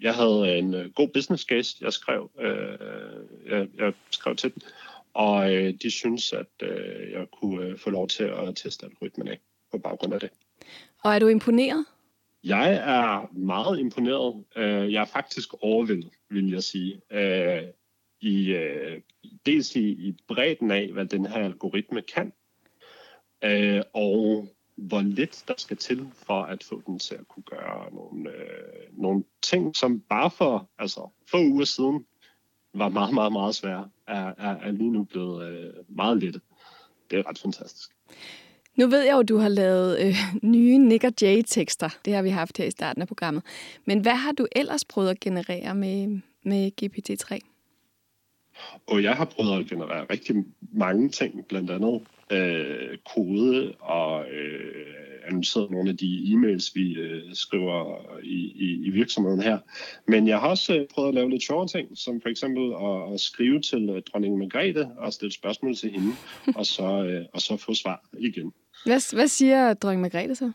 jeg 0.00 0.14
havde 0.14 0.58
en 0.58 0.74
øh, 0.74 0.92
god 0.92 1.08
business 1.08 1.44
case, 1.44 1.76
jeg 1.80 1.92
skrev, 1.92 2.30
øh, 2.40 2.78
jeg, 3.50 3.68
jeg 3.78 3.92
skrev 4.10 4.36
til 4.36 4.54
dem, 4.54 4.62
og 5.14 5.54
øh, 5.54 5.74
de 5.82 5.90
synes, 5.90 6.32
at 6.32 6.46
øh, 6.62 7.12
jeg 7.12 7.26
kunne 7.40 7.66
øh, 7.66 7.78
få 7.78 7.90
lov 7.90 8.08
til 8.08 8.24
at 8.24 8.56
teste 8.56 8.86
algoritmen 8.86 9.28
af 9.28 9.40
på 9.70 9.78
baggrund 9.78 10.14
af 10.14 10.20
det. 10.20 10.30
Og 11.02 11.14
er 11.14 11.18
du 11.18 11.28
imponeret? 11.28 11.84
Jeg 12.44 12.74
er 12.74 13.36
meget 13.36 13.78
imponeret. 13.78 14.44
Øh, 14.56 14.92
jeg 14.92 15.00
er 15.00 15.06
faktisk 15.06 15.54
overvældet, 15.60 16.10
vil 16.30 16.50
jeg 16.50 16.62
sige. 16.62 17.00
Øh, 17.10 17.62
I, 18.20 18.54
øh, 18.54 19.00
dels 19.46 19.76
i, 19.76 19.88
i 19.88 20.16
bredden 20.28 20.70
af, 20.70 20.92
hvad 20.92 21.06
den 21.06 21.26
her 21.26 21.44
algoritme 21.44 22.02
kan, 22.02 22.32
og 23.94 24.48
hvor 24.76 25.00
lidt 25.00 25.44
der 25.48 25.54
skal 25.58 25.76
til 25.76 26.08
for 26.14 26.42
at 26.42 26.64
få 26.64 26.82
den 26.86 26.98
til 26.98 27.14
at 27.14 27.28
kunne 27.28 27.42
gøre 27.42 27.94
nogle, 27.94 28.30
nogle 28.92 29.24
ting, 29.42 29.76
som 29.76 30.00
bare 30.00 30.30
for 30.30 30.70
altså, 30.78 31.08
få 31.30 31.36
uger 31.36 31.64
siden 31.64 32.06
var 32.74 32.88
meget, 32.88 33.14
meget, 33.14 33.32
meget 33.32 33.54
svære, 33.54 33.90
er, 34.06 34.34
er, 34.38 34.56
er 34.56 34.70
lige 34.70 34.90
nu 34.90 35.04
blevet 35.04 35.74
meget 35.88 36.22
lette. 36.22 36.40
Det 37.10 37.18
er 37.18 37.28
ret 37.28 37.38
fantastisk. 37.38 37.90
Nu 38.76 38.86
ved 38.86 39.02
jeg 39.02 39.12
jo, 39.12 39.18
at 39.18 39.28
du 39.28 39.36
har 39.36 39.48
lavet 39.48 40.00
øh, 40.00 40.16
nye 40.54 40.78
Nick 40.78 41.04
og 41.04 41.12
Jay-tekster. 41.22 41.88
Det 42.04 42.14
har 42.14 42.22
vi 42.22 42.28
haft 42.28 42.58
her 42.58 42.64
i 42.64 42.70
starten 42.70 43.02
af 43.02 43.08
programmet. 43.08 43.42
Men 43.84 44.00
hvad 44.00 44.14
har 44.14 44.32
du 44.32 44.46
ellers 44.56 44.84
prøvet 44.84 45.10
at 45.10 45.20
generere 45.20 45.74
med, 45.74 46.20
med 46.42 46.70
GPT-3? 46.82 47.38
Og 48.86 49.02
jeg 49.02 49.14
har 49.14 49.24
prøvet 49.24 49.60
at 49.60 49.66
generere 49.66 50.06
rigtig 50.10 50.36
mange 50.72 51.08
ting, 51.08 51.46
blandt 51.48 51.70
andet 51.70 52.00
øh, 52.30 52.98
kode 53.14 53.74
og 53.80 54.24
øh, 54.30 54.94
analyseret 55.26 55.70
nogle 55.70 55.90
af 55.90 55.96
de 55.96 56.32
e-mails, 56.32 56.72
vi 56.74 56.94
øh, 56.94 57.34
skriver 57.34 58.02
i, 58.22 58.52
i, 58.54 58.86
i 58.86 58.90
virksomheden 58.90 59.42
her. 59.42 59.58
Men 60.06 60.28
jeg 60.28 60.40
har 60.40 60.48
også 60.48 60.76
øh, 60.76 60.86
prøvet 60.94 61.08
at 61.08 61.14
lave 61.14 61.30
lidt 61.30 61.42
sjove 61.42 61.66
ting, 61.66 61.88
som 61.98 62.20
for 62.20 62.28
eksempel 62.28 62.72
at, 62.72 63.14
at 63.14 63.20
skrive 63.20 63.60
til 63.60 63.90
øh, 63.90 64.02
dronning 64.02 64.38
Margrethe 64.38 64.88
og 64.98 65.12
stille 65.12 65.32
spørgsmål 65.32 65.74
til 65.74 65.90
hende, 65.90 66.12
og 66.56 66.66
så, 66.66 67.04
øh, 67.04 67.26
og 67.32 67.40
så 67.40 67.56
få 67.56 67.74
svar 67.74 68.04
igen. 68.18 68.52
Hvad, 68.84 69.14
hvad 69.14 69.28
siger 69.28 69.74
dronning 69.74 70.02
Margrethe 70.02 70.34
så? 70.34 70.52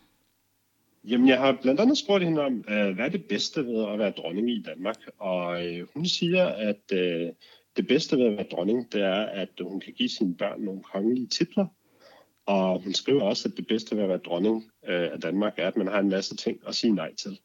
Jamen, 1.04 1.28
jeg 1.28 1.40
har 1.40 1.58
blandt 1.62 1.80
andet 1.80 1.98
spurgt 1.98 2.24
hende 2.24 2.42
om, 2.42 2.54
uh, 2.54 2.96
hvad 2.96 3.06
er 3.06 3.10
det 3.10 3.26
bedste 3.26 3.66
ved 3.66 3.86
at 3.94 4.00
være 4.00 4.12
dronning 4.12 4.50
i 4.50 4.62
Danmark? 4.62 4.98
Og 5.18 5.64
uh, 5.64 5.88
hun 5.94 6.06
siger, 6.06 6.46
at 6.46 6.82
uh, 6.94 7.34
det 7.78 7.88
bedste 7.88 8.18
ved 8.18 8.26
at 8.26 8.38
være 8.38 8.46
dronning, 8.52 8.92
det 8.92 9.02
er, 9.02 9.26
at 9.26 9.50
hun 9.62 9.80
kan 9.80 9.94
give 9.94 10.10
sine 10.10 10.36
børn 10.36 10.62
nogle 10.62 10.82
kongelige 10.84 11.28
titler. 11.28 11.66
Og 12.46 12.82
hun 12.84 12.94
skriver 12.94 13.22
også, 13.22 13.50
at 13.50 13.58
det 13.58 13.68
bedste 13.68 13.96
ved 13.96 14.04
at 14.04 14.10
være 14.10 14.18
dronning 14.18 14.56
uh, 14.56 14.94
af 15.14 15.22
Danmark 15.22 15.54
er, 15.58 15.68
at 15.68 15.78
man 15.78 15.88
har 15.88 16.00
en 16.00 16.10
masse 16.10 16.36
ting 16.36 16.60
at 16.68 16.76
sige 16.76 16.94
nej 16.94 17.16
til. 17.16 17.32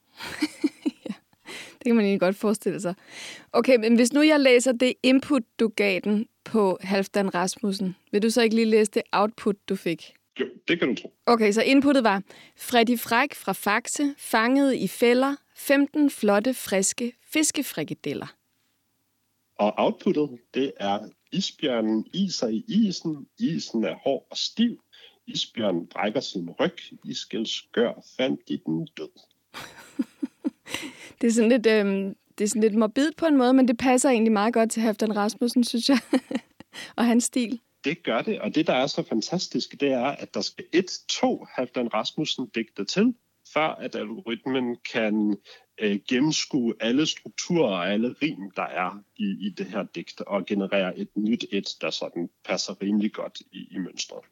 ja, 1.08 1.14
det 1.50 1.84
kan 1.86 1.94
man 1.94 2.04
egentlig 2.04 2.20
godt 2.20 2.36
forestille 2.36 2.80
sig. 2.80 2.94
Okay, 3.52 3.76
men 3.76 3.94
hvis 3.94 4.12
nu 4.12 4.22
jeg 4.22 4.40
læser 4.40 4.72
det 4.72 4.94
input, 5.02 5.42
du 5.60 5.68
gav 5.68 6.00
den 6.00 6.26
på 6.44 6.78
Halfdan 6.80 7.34
Rasmussen, 7.34 7.96
vil 8.12 8.22
du 8.22 8.30
så 8.30 8.42
ikke 8.42 8.54
lige 8.54 8.66
læse 8.66 8.90
det 8.90 9.02
output, 9.12 9.56
du 9.68 9.76
fik? 9.76 10.14
Jo, 10.40 10.46
det 10.68 10.78
kan 10.78 10.88
du 10.88 10.94
tro. 10.94 11.12
Okay, 11.26 11.52
så 11.52 11.62
inputtet 11.62 12.04
var 12.04 12.22
Freddy 12.56 12.98
Fræk 12.98 13.34
fra 13.34 13.52
Faxe, 13.52 14.14
fanget 14.18 14.74
i 14.74 14.88
fælder, 14.88 15.36
15 15.56 16.10
flotte, 16.10 16.54
friske 16.54 17.12
fiskefrikadeller. 17.22 18.34
Og 19.58 19.74
outputtet, 19.76 20.38
det 20.54 20.72
er 20.76 20.98
isbjørnen 21.32 22.06
iser 22.12 22.48
i 22.48 22.64
isen, 22.68 23.26
isen 23.38 23.84
er 23.84 23.94
hård 23.94 24.26
og 24.30 24.36
stiv, 24.36 24.82
isbjørnen 25.26 25.86
brækker 25.86 26.20
sin 26.20 26.50
ryg, 26.50 26.76
iskæld 27.04 27.46
skør 27.46 27.92
fandt 28.16 28.40
i 28.46 28.56
den 28.66 28.88
død. 28.96 29.08
det 31.20 31.26
er 31.26 31.32
sådan 31.32 31.50
lidt... 31.50 31.66
Øh, 31.66 32.14
det 32.38 32.44
er 32.44 32.48
sådan 32.48 32.62
lidt 32.62 32.74
morbid 32.74 33.10
på 33.16 33.26
en 33.26 33.36
måde, 33.36 33.52
men 33.52 33.68
det 33.68 33.78
passer 33.78 34.10
egentlig 34.10 34.32
meget 34.32 34.54
godt 34.54 34.70
til 34.70 34.82
Halfdan 34.82 35.16
Rasmussen, 35.16 35.64
synes 35.64 35.88
jeg, 35.88 35.98
og 36.96 37.06
hans 37.06 37.24
stil 37.24 37.60
det 37.84 38.02
gør 38.02 38.22
det, 38.22 38.40
og 38.40 38.54
det, 38.54 38.66
der 38.66 38.72
er 38.72 38.86
så 38.86 39.02
fantastisk, 39.02 39.80
det 39.80 39.92
er, 39.92 40.06
at 40.06 40.34
der 40.34 40.40
skal 40.40 40.64
et, 40.72 40.90
to 41.08 41.46
Halvdan 41.54 41.94
Rasmussen 41.94 42.46
digte 42.54 42.84
til, 42.84 43.14
før 43.52 43.68
at 43.68 43.94
algoritmen 43.94 44.76
kan 44.92 45.36
øh, 45.80 45.98
gennemskue 46.08 46.74
alle 46.80 47.06
strukturer 47.06 47.68
og 47.68 47.92
alle 47.92 48.14
rim, 48.22 48.50
der 48.56 48.62
er 48.62 49.00
i, 49.16 49.46
i 49.46 49.50
det 49.58 49.66
her 49.66 49.82
digt, 49.94 50.20
og 50.20 50.46
generere 50.46 50.98
et 50.98 51.08
nyt 51.16 51.44
et, 51.52 51.68
der 51.80 51.90
sådan 51.90 52.28
passer 52.44 52.82
rimelig 52.82 53.12
godt 53.12 53.40
i, 53.52 53.68
i 53.70 53.78
mønstret. 53.78 54.24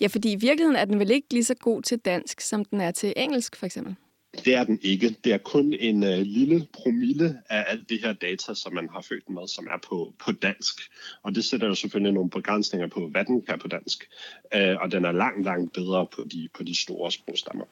Ja, 0.00 0.06
fordi 0.06 0.32
i 0.32 0.36
virkeligheden 0.36 0.76
er 0.76 0.84
den 0.84 0.98
vel 0.98 1.10
ikke 1.10 1.32
lige 1.32 1.44
så 1.44 1.54
god 1.54 1.82
til 1.82 1.98
dansk, 1.98 2.40
som 2.40 2.64
den 2.64 2.80
er 2.80 2.90
til 2.90 3.12
engelsk, 3.16 3.56
for 3.56 3.66
eksempel? 3.66 3.96
Det 4.44 4.54
er 4.54 4.64
den 4.64 4.78
ikke. 4.82 5.16
Det 5.24 5.32
er 5.32 5.38
kun 5.38 5.72
en 5.72 6.04
øh, 6.04 6.18
lille 6.18 6.66
promille 6.72 7.42
af 7.50 7.64
alt 7.68 7.88
det 7.88 8.00
her 8.00 8.12
data, 8.12 8.54
som 8.54 8.74
man 8.74 8.88
har 8.88 9.00
født 9.00 9.30
med, 9.30 9.48
som 9.48 9.66
er 9.66 9.78
på, 9.88 10.14
på 10.24 10.32
dansk. 10.32 10.80
Og 11.22 11.34
det 11.34 11.44
sætter 11.44 11.66
jo 11.66 11.74
selvfølgelig 11.74 12.12
nogle 12.12 12.30
begrænsninger 12.30 12.86
på, 12.86 13.08
hvad 13.08 13.24
den 13.24 13.42
kan 13.42 13.58
på 13.58 13.68
dansk. 13.68 14.08
Øh, 14.54 14.76
og 14.80 14.92
den 14.92 15.04
er 15.04 15.12
langt, 15.12 15.44
langt 15.44 15.72
bedre 15.72 16.06
på 16.06 16.24
de, 16.32 16.48
på 16.54 16.62
de 16.62 16.82
store 16.82 17.12
sprogstammer, 17.12 17.64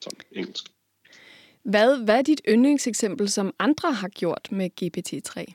som 0.00 0.12
engelsk. 0.32 0.64
Hvad, 1.62 2.04
hvad 2.04 2.18
er 2.18 2.22
dit 2.22 2.40
yndlingseksempel, 2.48 3.28
som 3.28 3.54
andre 3.58 3.92
har 3.92 4.08
gjort 4.08 4.48
med 4.50 4.70
GPT-3? 4.82 5.52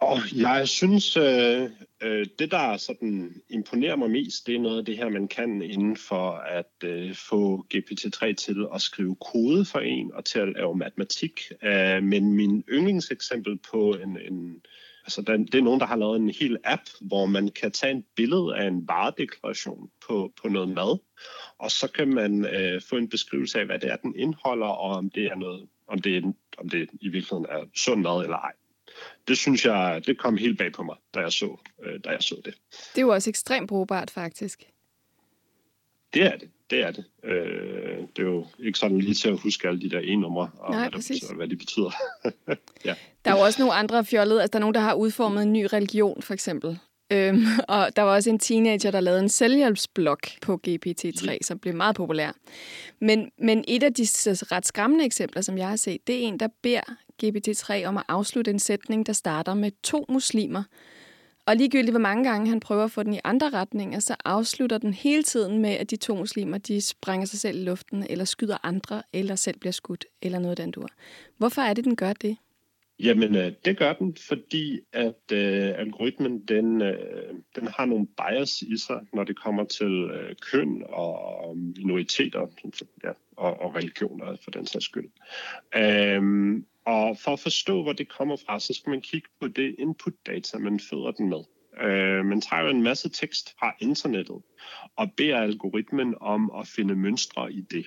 Og 0.00 0.18
jeg 0.36 0.68
synes, 0.68 1.16
øh, 1.16 1.70
øh, 2.02 2.26
det 2.38 2.50
der 2.50 2.76
sådan 2.76 3.42
imponerer 3.48 3.96
mig 3.96 4.10
mest, 4.10 4.46
det 4.46 4.54
er 4.54 4.60
noget 4.60 4.78
af 4.78 4.84
det 4.84 4.96
her, 4.96 5.08
man 5.08 5.28
kan 5.28 5.62
inden 5.62 5.96
for 5.96 6.30
at 6.30 6.84
øh, 6.84 7.14
få 7.14 7.66
GPT-3 7.74 8.32
til 8.32 8.66
at 8.74 8.80
skrive 8.80 9.16
kode 9.32 9.64
for 9.64 9.78
en 9.78 10.12
og 10.14 10.24
til 10.24 10.38
at 10.38 10.52
lave 10.52 10.76
matematik. 10.76 11.40
Øh, 11.62 12.02
men 12.02 12.32
min 12.32 12.64
yndlingseksempel 12.68 13.58
på 13.70 13.96
en, 14.02 14.18
en 14.30 14.62
altså 15.04 15.22
den, 15.22 15.46
det 15.46 15.54
er 15.54 15.62
nogen, 15.62 15.80
der 15.80 15.86
har 15.86 15.96
lavet 15.96 16.20
en 16.20 16.30
hel 16.40 16.58
app, 16.64 16.82
hvor 17.00 17.26
man 17.26 17.48
kan 17.48 17.72
tage 17.72 17.98
et 17.98 18.04
billede 18.16 18.56
af 18.56 18.66
en 18.66 18.88
varedeklaration 18.88 19.90
på, 20.06 20.32
på 20.42 20.48
noget 20.48 20.68
mad, 20.68 20.98
og 21.58 21.70
så 21.70 21.88
kan 21.94 22.08
man 22.08 22.44
øh, 22.44 22.80
få 22.82 22.96
en 22.96 23.08
beskrivelse 23.08 23.60
af, 23.60 23.66
hvad 23.66 23.78
det 23.78 23.90
er, 23.90 23.96
den 23.96 24.16
indeholder, 24.16 24.66
og 24.66 24.96
om 24.96 25.10
det 25.10 25.24
er 25.24 25.34
noget, 25.34 25.68
om 25.86 25.98
det, 25.98 26.34
om 26.58 26.68
det 26.68 26.88
i 27.00 27.08
virkeligheden 27.08 27.46
er 27.48 27.64
sund 27.74 28.00
mad 28.00 28.22
eller 28.22 28.36
ej 28.36 28.52
det 29.30 29.38
synes 29.38 29.64
jeg, 29.64 30.02
det 30.06 30.18
kom 30.18 30.36
helt 30.36 30.58
bag 30.58 30.72
på 30.72 30.82
mig, 30.82 30.96
da 31.14 31.20
jeg 31.20 31.32
så, 31.32 31.56
øh, 31.82 32.00
da 32.04 32.10
jeg 32.10 32.22
så 32.22 32.36
det. 32.44 32.54
Det 32.70 32.98
er 32.98 33.02
jo 33.02 33.08
også 33.08 33.30
ekstremt 33.30 33.68
brugbart, 33.68 34.10
faktisk. 34.10 34.62
Det 36.14 36.22
er 36.22 36.36
det. 36.36 36.50
Det 36.70 36.82
er 36.82 36.90
det. 36.90 37.04
Øh, 37.24 37.98
det 38.16 38.18
er 38.18 38.22
jo 38.22 38.46
ikke 38.58 38.78
sådan 38.78 38.98
lige 38.98 39.14
til 39.14 39.28
at 39.28 39.38
huske 39.38 39.68
alle 39.68 39.80
de 39.80 39.90
der 39.90 40.00
e-numre, 40.00 40.50
og 40.58 40.70
Nej, 40.70 40.80
hvad, 40.80 40.90
betyder, 40.90 41.34
hvad 41.34 41.48
de 41.48 41.56
betyder. 41.56 41.90
ja. 42.84 42.94
Der 43.24 43.30
er 43.30 43.36
jo 43.36 43.44
også 43.44 43.62
nogle 43.62 43.74
andre 43.74 44.04
fjollede. 44.04 44.42
Altså, 44.42 44.52
der 44.52 44.58
er 44.58 44.60
nogen, 44.60 44.74
der 44.74 44.80
har 44.80 44.94
udformet 44.94 45.42
en 45.42 45.52
ny 45.52 45.66
religion, 45.72 46.22
for 46.22 46.34
eksempel. 46.34 46.78
Øhm, 47.10 47.44
og 47.68 47.96
der 47.96 48.02
var 48.02 48.14
også 48.14 48.30
en 48.30 48.38
teenager, 48.38 48.90
der 48.90 49.00
lavede 49.00 49.20
en 49.20 49.28
selvhjælpsblog 49.28 50.18
på 50.42 50.60
GPT-3, 50.68 51.30
ja. 51.30 51.36
som 51.42 51.58
blev 51.58 51.74
meget 51.74 51.96
populær. 51.96 52.32
Men, 53.00 53.30
men 53.38 53.64
et 53.68 53.82
af 53.82 53.94
de 53.94 54.02
ret 54.02 54.66
skræmmende 54.66 55.04
eksempler, 55.04 55.42
som 55.42 55.58
jeg 55.58 55.68
har 55.68 55.76
set, 55.76 56.06
det 56.06 56.14
er 56.14 56.28
en, 56.28 56.40
der 56.40 56.48
beder 56.62 56.80
GPT-3 57.24 57.84
om 57.84 57.96
at 57.96 58.04
afslutte 58.08 58.50
en 58.50 58.58
sætning, 58.58 59.06
der 59.06 59.12
starter 59.12 59.54
med 59.54 59.70
to 59.82 60.04
muslimer. 60.08 60.62
Og 61.46 61.56
ligegyldigt 61.56 61.92
hvor 61.92 62.00
mange 62.00 62.24
gange 62.24 62.48
han 62.48 62.60
prøver 62.60 62.84
at 62.84 62.90
få 62.90 63.02
den 63.02 63.14
i 63.14 63.20
andre 63.24 63.50
retninger, 63.50 63.98
så 63.98 64.16
afslutter 64.24 64.78
den 64.78 64.94
hele 64.94 65.22
tiden 65.22 65.58
med, 65.58 65.70
at 65.70 65.90
de 65.90 65.96
to 65.96 66.14
muslimer 66.14 66.58
de 66.58 66.80
sprænger 66.80 67.26
sig 67.26 67.40
selv 67.40 67.58
i 67.58 67.62
luften, 67.62 68.06
eller 68.10 68.24
skyder 68.24 68.56
andre, 68.62 69.02
eller 69.12 69.34
selv 69.34 69.58
bliver 69.58 69.72
skudt, 69.72 70.04
eller 70.22 70.38
noget 70.38 70.58
den 70.58 70.70
dur. 70.70 70.88
Hvorfor 71.38 71.62
er 71.62 71.74
det, 71.74 71.84
den 71.84 71.96
gør 71.96 72.12
det? 72.12 72.36
Jamen, 73.02 73.36
øh, 73.36 73.52
det 73.64 73.78
gør 73.78 73.92
den, 73.92 74.16
fordi 74.28 74.80
at 74.92 75.32
øh, 75.32 75.78
algoritmen 75.78 76.40
den, 76.48 76.82
øh, 76.82 77.34
den 77.56 77.66
har 77.66 77.84
nogle 77.84 78.06
bias 78.06 78.62
i 78.62 78.76
sig, 78.78 79.00
når 79.12 79.24
det 79.24 79.40
kommer 79.40 79.64
til 79.64 80.10
øh, 80.14 80.36
køn 80.52 80.84
og 80.88 81.56
minoriteter 81.56 82.46
ja, 83.04 83.10
og, 83.36 83.60
og 83.60 83.74
religioner 83.74 84.36
for 84.44 84.50
den 84.50 84.66
sags 84.66 84.84
skyld. 84.84 85.10
Øhm, 85.76 86.66
Og 86.86 87.18
for 87.18 87.32
at 87.32 87.40
forstå, 87.40 87.82
hvor 87.82 87.92
det 87.92 88.08
kommer 88.08 88.36
fra, 88.36 88.60
så 88.60 88.72
skal 88.74 88.90
man 88.90 89.00
kigge 89.00 89.28
på 89.40 89.48
det 89.48 89.76
input 89.78 90.12
data, 90.26 90.58
man 90.58 90.80
føder 90.80 91.10
den 91.10 91.28
med. 91.28 91.42
Øh, 91.80 92.24
man 92.24 92.40
tager 92.40 92.62
jo 92.62 92.68
en 92.68 92.82
masse 92.82 93.08
tekst 93.08 93.54
fra 93.58 93.74
internettet 93.80 94.42
og 94.96 95.12
beder 95.16 95.38
algoritmen 95.38 96.14
om 96.20 96.50
at 96.60 96.66
finde 96.66 96.96
mønstre 96.96 97.52
i 97.52 97.60
det. 97.60 97.86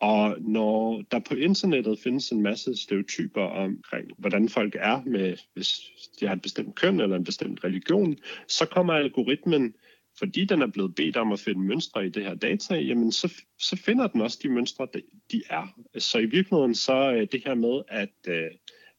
Og 0.00 0.36
når 0.40 1.02
der 1.10 1.18
på 1.18 1.34
internettet 1.34 1.98
findes 1.98 2.30
en 2.30 2.42
masse 2.42 2.76
stereotyper 2.76 3.42
omkring, 3.42 4.10
hvordan 4.18 4.48
folk 4.48 4.76
er, 4.78 5.02
med, 5.06 5.36
hvis 5.54 5.80
de 6.20 6.26
har 6.26 6.34
et 6.34 6.42
bestemt 6.42 6.74
køn 6.74 7.00
eller 7.00 7.16
en 7.16 7.24
bestemt 7.24 7.64
religion, 7.64 8.16
så 8.48 8.66
kommer 8.66 8.92
algoritmen, 8.92 9.74
fordi 10.18 10.44
den 10.44 10.62
er 10.62 10.66
blevet 10.66 10.94
bedt 10.94 11.16
om 11.16 11.32
at 11.32 11.40
finde 11.40 11.60
mønstre 11.60 12.06
i 12.06 12.08
det 12.08 12.24
her 12.24 12.34
data, 12.34 12.74
jamen 12.74 13.12
så, 13.12 13.34
så 13.58 13.76
finder 13.76 14.06
den 14.06 14.20
også 14.20 14.38
de 14.42 14.48
mønstre, 14.48 14.88
de 15.32 15.42
er. 15.50 15.66
Så 15.98 16.18
i 16.18 16.26
virkeligheden 16.26 16.74
så 16.74 17.12
øh, 17.12 17.26
det 17.32 17.42
her 17.46 17.54
med, 17.54 17.82
at, 17.88 18.14
øh, 18.28 18.50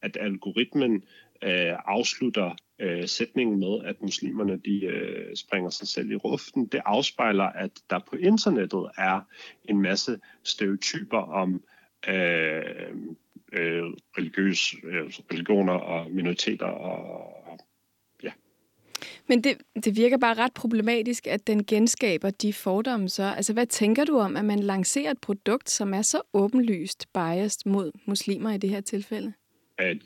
at 0.01 0.17
algoritmen 0.19 1.03
øh, 1.43 1.75
afslutter 1.85 2.55
øh, 2.79 3.07
sætningen 3.07 3.59
med, 3.59 3.85
at 3.85 4.01
muslimerne 4.01 4.57
de 4.57 4.85
øh, 4.85 5.35
springer 5.35 5.69
sig 5.69 5.87
selv 5.87 6.11
i 6.11 6.15
ruften. 6.15 6.65
Det 6.67 6.81
afspejler, 6.85 7.43
at 7.43 7.71
der 7.89 7.99
på 7.99 8.15
internettet 8.15 8.89
er 8.97 9.21
en 9.69 9.81
masse 9.81 10.19
stereotyper 10.43 11.17
om 11.17 11.63
øh, 12.07 12.95
øh, 13.53 13.83
religiøs, 14.17 14.75
øh, 14.83 15.03
religioner 15.31 15.73
og 15.73 16.11
minoriteter 16.11 16.65
og 16.65 17.59
ja. 18.23 18.31
Men 19.27 19.43
det, 19.43 19.57
det 19.85 19.95
virker 19.95 20.17
bare 20.17 20.33
ret 20.33 20.53
problematisk, 20.53 21.27
at 21.27 21.47
den 21.47 21.65
genskaber 21.65 22.29
de 22.29 22.53
fordomme 22.53 23.09
så. 23.09 23.23
Altså, 23.23 23.53
hvad 23.53 23.65
tænker 23.65 24.05
du 24.05 24.17
om, 24.17 24.37
at 24.37 24.45
man 24.45 24.59
lancerer 24.59 25.11
et 25.11 25.21
produkt, 25.21 25.69
som 25.69 25.93
er 25.93 26.01
så 26.01 26.21
åbenlyst 26.33 27.07
biased 27.13 27.61
mod 27.65 27.91
muslimer 28.05 28.51
i 28.51 28.57
det 28.57 28.69
her 28.69 28.81
tilfælde? 28.81 29.33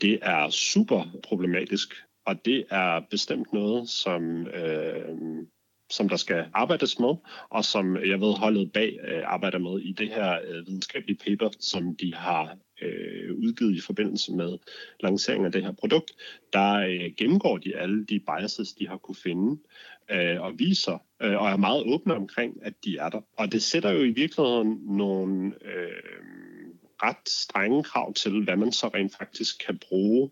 Det 0.00 0.18
er 0.22 0.50
super 0.50 1.04
problematisk, 1.22 1.94
og 2.26 2.44
det 2.44 2.64
er 2.70 3.00
bestemt 3.10 3.52
noget, 3.52 3.88
som, 3.88 4.46
øh, 4.46 5.46
som 5.90 6.08
der 6.08 6.16
skal 6.16 6.46
arbejdes 6.54 6.98
med, 6.98 7.14
og 7.50 7.64
som 7.64 7.96
jeg 7.96 8.20
ved 8.20 8.32
holdet 8.32 8.72
bag 8.72 8.98
øh, 9.08 9.22
arbejder 9.24 9.58
med 9.58 9.80
i 9.80 9.92
det 9.92 10.08
her 10.08 10.38
øh, 10.44 10.66
videnskabelige 10.66 11.18
paper, 11.26 11.50
som 11.60 11.96
de 11.96 12.14
har 12.14 12.56
øh, 12.82 13.34
udgivet 13.36 13.76
i 13.76 13.80
forbindelse 13.80 14.32
med 14.32 14.58
lanceringen 15.00 15.46
af 15.46 15.52
det 15.52 15.62
her 15.62 15.72
produkt. 15.72 16.12
Der 16.52 16.72
øh, 16.74 17.10
gennemgår 17.16 17.58
de 17.58 17.76
alle 17.76 18.04
de 18.04 18.20
biases, 18.20 18.72
de 18.72 18.88
har 18.88 18.96
kunne 18.96 19.16
finde, 19.22 19.62
øh, 20.10 20.40
og 20.40 20.58
viser, 20.58 20.98
øh, 21.22 21.36
og 21.42 21.48
er 21.48 21.56
meget 21.56 21.82
åbne 21.86 22.14
omkring, 22.14 22.58
at 22.62 22.74
de 22.84 22.96
er 22.96 23.08
der. 23.08 23.20
Og 23.38 23.52
det 23.52 23.62
sætter 23.62 23.90
jo 23.90 24.02
i 24.02 24.10
virkeligheden 24.10 24.80
nogle... 24.86 25.52
Øh, 25.64 26.55
ret 27.02 27.28
strenge 27.28 27.84
krav 27.84 28.14
til, 28.14 28.44
hvad 28.44 28.56
man 28.56 28.72
så 28.72 28.88
rent 28.88 29.16
faktisk 29.16 29.66
kan 29.66 29.78
bruge 29.78 30.30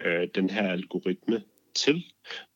øh, 0.00 0.28
den 0.34 0.50
her 0.50 0.68
algoritme 0.68 1.42
til. 1.74 2.04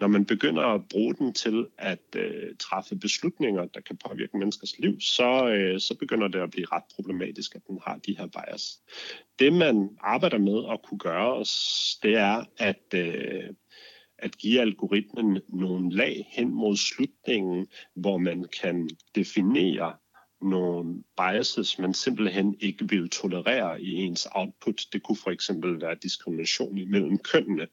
Når 0.01 0.07
man 0.07 0.27
begynder 0.27 0.63
at 0.63 0.81
bruge 0.91 1.15
den 1.15 1.33
til 1.33 1.67
at 1.79 2.17
øh, 2.17 2.57
træffe 2.61 2.97
beslutninger, 2.97 3.65
der 3.67 3.81
kan 3.81 3.97
påvirke 4.09 4.39
menneskers 4.39 4.79
liv, 4.79 5.01
så, 5.01 5.49
øh, 5.49 5.81
så 5.81 5.97
begynder 5.99 6.29
det 6.29 6.39
at 6.39 6.51
blive 6.51 6.67
ret 6.73 6.83
problematisk, 6.95 7.55
at 7.55 7.63
den 7.67 7.79
har 7.87 7.99
de 8.07 8.17
her 8.19 8.27
bias. 8.27 8.81
Det 9.39 9.53
man 9.53 9.89
arbejder 10.01 10.39
med 10.39 10.73
at 10.73 10.83
kunne 10.83 10.99
gøre, 10.99 11.39
det 12.03 12.17
er 12.17 12.45
at, 12.59 12.95
øh, 12.95 13.55
at 14.19 14.39
give 14.39 14.61
algoritmen 14.61 15.41
nogle 15.49 15.97
lag 15.97 16.27
hen 16.31 16.55
mod 16.55 16.77
slutningen, 16.77 17.67
hvor 17.95 18.19
man 18.19 18.45
kan 18.61 18.91
definere 19.15 19.95
nogle 20.43 21.03
biases, 21.17 21.79
man 21.79 21.95
simpelthen 21.95 22.57
ikke 22.61 22.89
vil 22.89 23.11
tolerere 23.11 23.83
i 23.83 23.95
ens 23.95 24.29
output. 24.35 24.83
Det 24.93 25.03
kunne 25.03 25.17
for 25.17 25.31
eksempel 25.31 25.81
være 25.81 25.95
diskrimination 26.03 26.79
imellem 26.79 27.19
kønnene, 27.19 27.67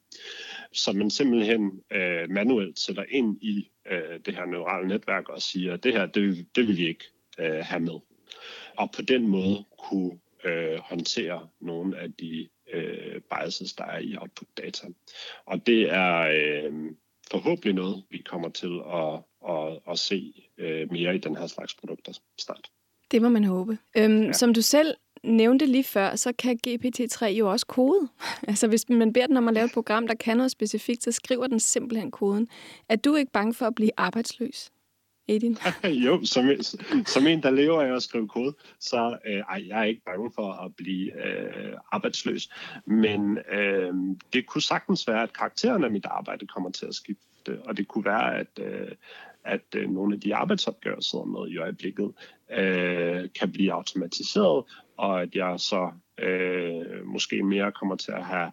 så 0.72 0.92
man 0.92 1.10
simpelthen 1.10 1.80
øh, 1.92 2.30
manuelt 2.30 2.78
sætter 2.78 3.04
ind 3.08 3.42
i 3.42 3.70
øh, 3.90 4.20
det 4.26 4.34
her 4.34 4.46
neurale 4.46 4.88
netværk 4.88 5.28
og 5.28 5.42
siger, 5.42 5.74
at 5.74 5.84
det 5.84 5.92
her, 5.92 6.06
det, 6.06 6.46
det 6.56 6.68
vil 6.68 6.76
vi 6.76 6.88
ikke 6.88 7.04
øh, 7.38 7.64
have 7.64 7.80
med. 7.80 8.00
Og 8.76 8.90
på 8.96 9.02
den 9.02 9.28
måde 9.28 9.64
kunne 9.78 10.18
øh, 10.44 10.78
håndtere 10.78 11.48
nogle 11.60 11.98
af 11.98 12.12
de 12.12 12.48
øh, 12.72 13.20
biases, 13.20 13.72
der 13.72 13.84
er 13.84 13.98
i 13.98 14.16
output 14.16 14.48
data. 14.56 14.86
Og 15.46 15.66
det 15.66 15.92
er 15.92 16.18
øh, 16.18 16.72
forhåbentlig 17.30 17.74
noget, 17.74 18.04
vi 18.10 18.18
kommer 18.18 18.48
til 18.48 18.80
at 18.94 19.22
at, 19.48 19.78
at 19.90 19.98
se 19.98 20.45
øh, 20.58 20.92
mere 20.92 21.14
i 21.14 21.18
den 21.18 21.36
her 21.36 21.46
slags 21.46 21.74
produkter 21.74 22.12
snart. 22.38 22.70
Det 23.10 23.22
må 23.22 23.28
man 23.28 23.44
håbe. 23.44 23.78
Øhm, 23.96 24.22
ja. 24.22 24.32
Som 24.32 24.54
du 24.54 24.62
selv 24.62 24.94
nævnte 25.22 25.66
lige 25.66 25.84
før, 25.84 26.16
så 26.16 26.32
kan 26.32 26.58
GPT-3 26.66 27.26
jo 27.26 27.50
også 27.50 27.66
kode. 27.66 28.08
altså 28.48 28.68
hvis 28.68 28.88
man 28.88 29.12
beder 29.12 29.26
den 29.26 29.36
om 29.36 29.48
at 29.48 29.54
lave 29.54 29.64
et 29.64 29.72
program, 29.72 30.06
der 30.06 30.14
kan 30.14 30.36
noget 30.36 30.50
specifikt, 30.50 31.02
så 31.02 31.12
skriver 31.12 31.46
den 31.46 31.60
simpelthen 31.60 32.10
koden. 32.10 32.48
Er 32.88 32.96
du 32.96 33.14
ikke 33.14 33.32
bange 33.32 33.54
for 33.54 33.66
at 33.66 33.74
blive 33.74 33.90
arbejdsløs? 33.96 34.70
Edin? 35.28 35.58
jo, 36.06 36.24
som, 36.24 36.50
som 37.06 37.26
en, 37.26 37.42
der 37.42 37.50
lever 37.50 37.82
af 37.82 37.96
at 37.96 38.02
skrive 38.02 38.28
kode, 38.28 38.54
så 38.80 39.18
øh, 39.26 39.38
ej, 39.38 39.64
jeg 39.68 39.80
er 39.80 39.84
ikke 39.84 40.02
bange 40.04 40.30
for 40.34 40.52
at 40.52 40.76
blive 40.76 41.26
øh, 41.26 41.72
arbejdsløs. 41.92 42.48
Men 42.84 43.38
øh, 43.52 43.94
det 44.32 44.46
kunne 44.46 44.62
sagtens 44.62 45.08
være, 45.08 45.22
at 45.22 45.32
karakteren 45.32 45.84
af 45.84 45.90
mit 45.90 46.06
arbejde 46.06 46.46
kommer 46.46 46.70
til 46.70 46.86
at 46.86 46.94
skifte, 46.94 47.62
og 47.64 47.76
det 47.76 47.88
kunne 47.88 48.04
være, 48.04 48.38
at, 48.38 48.58
øh, 48.60 48.88
at 49.46 49.74
øh, 49.76 49.90
nogle 49.90 50.14
af 50.14 50.20
de 50.20 50.34
arbejdsopgaver, 50.34 51.00
sidder 51.00 51.24
med 51.24 51.48
i 51.48 51.58
øjeblikket, 51.58 52.12
øh, 52.50 53.28
kan 53.38 53.52
blive 53.52 53.72
automatiseret, 53.72 54.64
og 54.96 55.22
at 55.22 55.34
jeg 55.34 55.60
så 55.60 55.90
øh, 56.18 57.06
måske 57.06 57.42
mere 57.42 57.72
kommer 57.72 57.96
til 57.96 58.12
at 58.12 58.24
have 58.24 58.50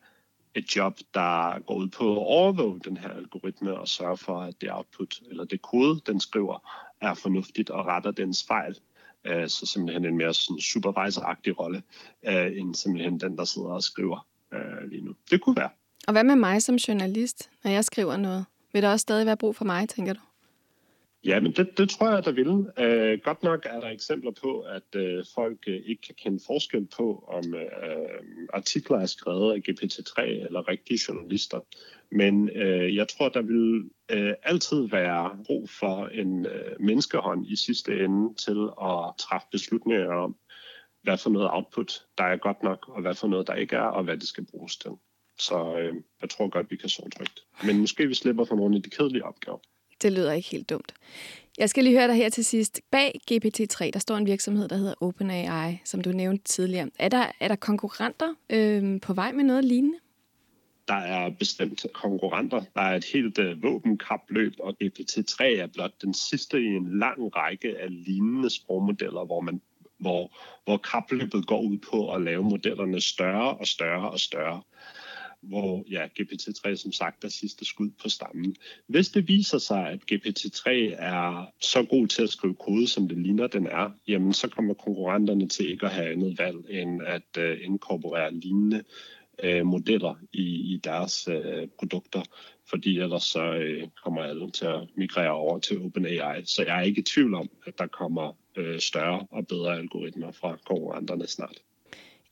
et 0.55 0.75
job, 0.75 0.97
der 1.13 1.59
går 1.59 1.75
ud 1.75 1.87
på 1.87 2.11
at 2.11 2.17
overvåge 2.17 2.79
den 2.79 2.97
her 2.97 3.09
algoritme 3.09 3.79
og 3.79 3.87
sørge 3.87 4.17
for, 4.17 4.41
at 4.41 4.61
det 4.61 4.71
output 4.71 5.19
eller 5.29 5.45
det 5.45 5.61
kode, 5.61 6.01
den 6.07 6.19
skriver, 6.19 6.69
er 7.01 7.13
fornuftigt 7.13 7.69
og 7.69 7.85
retter 7.85 8.11
dens 8.11 8.45
fejl. 8.47 8.75
Øh, 9.25 9.47
så 9.47 9.65
simpelthen 9.65 10.05
en 10.05 10.17
mere 10.17 10.33
sådan 10.33 10.59
supervisor-agtig 10.59 11.59
rolle, 11.59 11.83
øh, 12.27 12.57
end 12.57 12.75
simpelthen 12.75 13.19
den, 13.19 13.37
der 13.37 13.45
sidder 13.45 13.69
og 13.69 13.83
skriver 13.83 14.27
øh, 14.53 14.89
lige 14.89 15.05
nu. 15.05 15.15
Det 15.31 15.41
kunne 15.41 15.55
være. 15.55 15.69
Og 16.07 16.11
hvad 16.11 16.23
med 16.23 16.35
mig 16.35 16.61
som 16.63 16.75
journalist, 16.75 17.49
når 17.63 17.71
jeg 17.71 17.85
skriver 17.85 18.17
noget? 18.17 18.45
Vil 18.73 18.81
der 18.81 18.91
også 18.91 19.03
stadig 19.03 19.25
være 19.25 19.37
brug 19.37 19.55
for 19.55 19.65
mig, 19.65 19.89
tænker 19.89 20.13
du? 20.13 20.19
Ja, 21.25 21.39
men 21.39 21.51
det, 21.51 21.77
det 21.77 21.89
tror 21.89 22.09
jeg, 22.09 22.25
der 22.25 22.31
vil. 22.31 22.49
Uh, 22.49 23.23
godt 23.23 23.43
nok 23.43 23.65
er 23.69 23.79
der 23.79 23.87
eksempler 23.87 24.31
på, 24.31 24.59
at 24.59 24.95
uh, 24.95 25.23
folk 25.35 25.57
uh, 25.67 25.73
ikke 25.73 26.01
kan 26.01 26.15
kende 26.17 26.39
forskel 26.47 26.87
på, 26.97 27.23
om 27.27 27.53
uh, 27.53 28.45
artikler 28.53 28.97
er 28.97 29.05
skrevet 29.05 29.53
af 29.53 29.57
GPT-3 29.69 30.21
eller 30.21 30.67
rigtige 30.67 30.99
journalister. 31.07 31.59
Men 32.11 32.49
uh, 32.49 32.95
jeg 32.95 33.07
tror, 33.07 33.29
der 33.29 33.41
vil 33.41 33.89
uh, 34.13 34.33
altid 34.43 34.89
være 34.89 35.37
brug 35.45 35.69
for 35.69 36.05
en 36.05 36.45
uh, 36.45 36.85
menneskehånd 36.85 37.47
i 37.47 37.55
sidste 37.55 38.03
ende 38.03 38.35
til 38.35 38.69
at 38.81 39.13
træffe 39.19 39.47
beslutninger 39.51 40.13
om, 40.13 40.35
hvad 41.03 41.17
for 41.17 41.29
noget 41.29 41.49
output 41.51 42.05
der 42.17 42.23
er 42.23 42.37
godt 42.37 42.63
nok, 42.63 42.89
og 42.89 43.01
hvad 43.01 43.15
for 43.15 43.27
noget 43.27 43.47
der 43.47 43.53
ikke 43.53 43.75
er, 43.75 43.89
og 43.97 44.03
hvad 44.03 44.17
det 44.17 44.27
skal 44.27 44.45
bruges 44.45 44.77
til. 44.77 44.91
Så 45.39 45.77
øh, 45.77 45.95
jeg 46.21 46.29
tror 46.29 46.49
godt, 46.49 46.71
vi 46.71 46.75
kan 46.75 46.89
sove 46.89 47.09
trygt. 47.09 47.39
Men 47.65 47.79
måske 47.79 48.07
vi 48.07 48.13
slipper 48.13 48.45
for 48.45 48.55
nogle 48.55 48.75
af 48.75 48.83
de 48.83 48.89
kedelige 48.89 49.25
opgaver. 49.25 49.59
Det 50.03 50.11
lyder 50.11 50.31
ikke 50.31 50.49
helt 50.49 50.69
dumt. 50.69 50.93
Jeg 51.57 51.69
skal 51.69 51.83
lige 51.83 51.97
høre 51.97 52.07
dig 52.07 52.15
her 52.15 52.29
til 52.29 52.45
sidst. 52.45 52.81
Bag 52.91 53.19
GPT-3, 53.31 53.89
der 53.93 53.99
står 53.99 54.15
en 54.17 54.25
virksomhed, 54.25 54.67
der 54.67 54.75
hedder 54.75 54.93
OpenAI, 55.01 55.79
som 55.85 56.01
du 56.01 56.09
nævnte 56.09 56.43
tidligere. 56.43 56.89
Er 56.99 57.09
der, 57.09 57.31
er 57.39 57.47
der 57.47 57.55
konkurrenter 57.55 58.33
øh, 58.49 59.01
på 59.01 59.13
vej 59.13 59.31
med 59.31 59.43
noget 59.43 59.65
lignende? 59.65 59.97
Der 60.87 60.93
er 60.93 61.29
bestemt 61.29 61.85
konkurrenter. 61.93 62.61
Der 62.75 62.81
er 62.81 62.95
et 62.95 63.05
helt 63.05 63.39
øh, 63.39 63.63
våbenkapløb, 63.63 64.53
og 64.59 64.77
GPT-3 64.83 65.43
er 65.43 65.67
blot 65.73 66.01
den 66.01 66.13
sidste 66.13 66.61
i 66.61 66.65
en 66.65 66.99
lang 66.99 67.35
række 67.35 67.79
af 67.79 67.87
lignende 67.89 68.49
sprogmodeller, 68.49 69.25
hvor 69.25 69.41
man 69.41 69.61
hvor, 69.97 70.31
hvor 70.65 70.77
kapløbet 70.77 71.47
går 71.47 71.61
ud 71.61 71.77
på 71.91 72.13
at 72.13 72.21
lave 72.21 72.43
modellerne 72.43 73.01
større 73.01 73.53
og 73.57 73.67
større 73.67 74.11
og 74.11 74.19
større 74.19 74.61
hvor 75.43 75.85
ja, 75.89 76.07
GPT-3 76.19 76.75
som 76.75 76.91
sagt 76.91 77.23
er 77.23 77.29
sidste 77.29 77.65
skud 77.65 77.89
på 78.01 78.09
stammen. 78.09 78.55
Hvis 78.87 79.09
det 79.09 79.27
viser 79.27 79.57
sig, 79.57 79.87
at 79.89 79.99
GPT-3 80.11 80.69
er 80.97 81.51
så 81.61 81.83
god 81.83 82.07
til 82.07 82.23
at 82.23 82.29
skrive 82.29 82.55
kode, 82.55 82.87
som 82.87 83.07
det 83.07 83.17
ligner, 83.17 83.47
den 83.47 83.67
er, 83.67 83.91
jamen 84.07 84.33
så 84.33 84.47
kommer 84.47 84.73
konkurrenterne 84.73 85.47
til 85.47 85.71
ikke 85.71 85.85
at 85.85 85.91
have 85.91 86.11
andet 86.11 86.37
valg 86.37 86.57
end 86.69 87.01
at 87.05 87.37
uh, 87.37 87.65
inkorporere 87.65 88.33
lignende 88.33 88.83
uh, 89.43 89.65
modeller 89.65 90.15
i, 90.33 90.73
i 90.73 90.79
deres 90.83 91.27
uh, 91.27 91.67
produkter, 91.79 92.21
fordi 92.69 92.99
ellers 92.99 93.23
så 93.23 93.51
uh, 93.51 93.89
kommer 94.03 94.21
alle 94.21 94.51
til 94.51 94.65
at 94.65 94.87
migrere 94.97 95.31
over 95.31 95.59
til 95.59 95.81
OpenAI. 95.81 96.45
Så 96.45 96.63
jeg 96.67 96.77
er 96.77 96.81
ikke 96.81 97.01
i 97.01 97.03
tvivl 97.03 97.33
om, 97.33 97.49
at 97.65 97.79
der 97.79 97.87
kommer 97.87 98.37
uh, 98.59 98.79
større 98.79 99.27
og 99.31 99.47
bedre 99.47 99.77
algoritmer 99.77 100.31
fra 100.31 100.57
konkurrenterne 100.65 101.27
snart. 101.27 101.61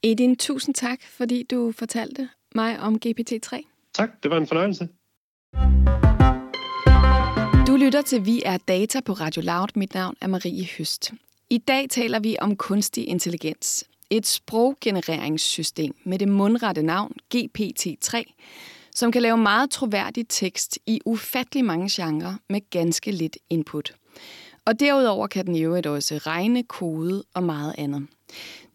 Edin, 0.04 0.36
tusind 0.36 0.76
tak, 0.76 1.04
fordi 1.04 1.44
du 1.44 1.72
fortalte 1.72 2.30
mig 2.56 2.80
om 2.80 3.00
GPT-3. 3.06 3.62
Tak, 3.94 4.10
det 4.24 4.32
var 4.32 4.38
en 4.38 4.48
fornøjelse. 4.48 4.88
Du 7.68 7.76
lytter 7.76 8.02
til 8.02 8.26
Vi 8.26 8.42
er 8.46 8.58
Data 8.58 9.00
på 9.00 9.14
Radio 9.14 9.42
Loud. 9.42 9.68
Mit 9.76 9.94
navn 9.94 10.16
er 10.22 10.28
Marie 10.28 10.68
Høst. 10.78 11.14
I 11.50 11.58
dag 11.58 11.90
taler 11.90 12.20
vi 12.20 12.36
om 12.42 12.56
kunstig 12.56 13.08
intelligens. 13.08 13.84
Et 14.10 14.28
sproggenereringssystem 14.28 15.94
med 16.04 16.20
det 16.20 16.28
mundrette 16.28 16.82
navn 16.82 17.14
GPT-3, 17.36 18.24
som 18.96 19.12
kan 19.12 19.22
lave 19.22 19.38
meget 19.38 19.70
troværdig 19.72 20.26
tekst 20.30 20.80
i 20.86 21.02
ufattelig 21.06 21.66
mange 21.66 21.90
genrer 21.92 22.36
med 22.50 22.70
ganske 22.70 23.12
lidt 23.12 23.38
input. 23.50 23.94
Og 24.66 24.80
derudover 24.80 25.28
kan 25.28 25.46
den 25.46 25.56
i 25.56 25.64
øvrigt 25.64 25.88
også 25.88 26.18
regne, 26.18 26.64
kode 26.64 27.24
og 27.34 27.44
meget 27.44 27.76
andet. 27.78 28.08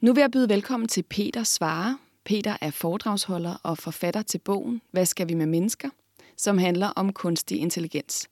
Nu 0.00 0.12
vil 0.12 0.20
jeg 0.20 0.30
byde 0.30 0.48
velkommen 0.48 0.88
til 0.88 1.02
Peter 1.02 1.42
Svare. 1.42 1.98
Peter 2.26 2.56
er 2.60 2.70
foredragsholder 2.70 3.54
og 3.62 3.78
forfatter 3.78 4.22
til 4.22 4.38
bogen 4.38 4.82
Hvad 4.90 5.06
skal 5.06 5.28
vi 5.28 5.34
med 5.34 5.46
mennesker? 5.46 5.88
som 6.36 6.58
handler 6.58 6.86
om 6.86 7.12
kunstig 7.12 7.60
intelligens. 7.60 8.28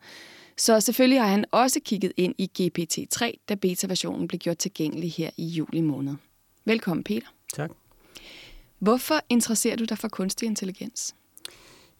Så 0.56 0.80
selvfølgelig 0.80 1.20
har 1.20 1.28
han 1.28 1.44
også 1.50 1.80
kigget 1.84 2.12
ind 2.16 2.34
i 2.38 2.50
GPT-3, 2.60 3.44
da 3.48 3.54
beta-versionen 3.54 4.28
blev 4.28 4.38
gjort 4.38 4.58
tilgængelig 4.58 5.12
her 5.12 5.30
i 5.36 5.46
juli 5.46 5.80
måned. 5.80 6.14
Velkommen, 6.64 7.04
Peter. 7.04 7.26
Tak. 7.54 7.70
Hvorfor 8.78 9.14
interesserer 9.28 9.76
du 9.76 9.84
dig 9.84 9.98
for 9.98 10.08
kunstig 10.08 10.46
intelligens? 10.46 11.14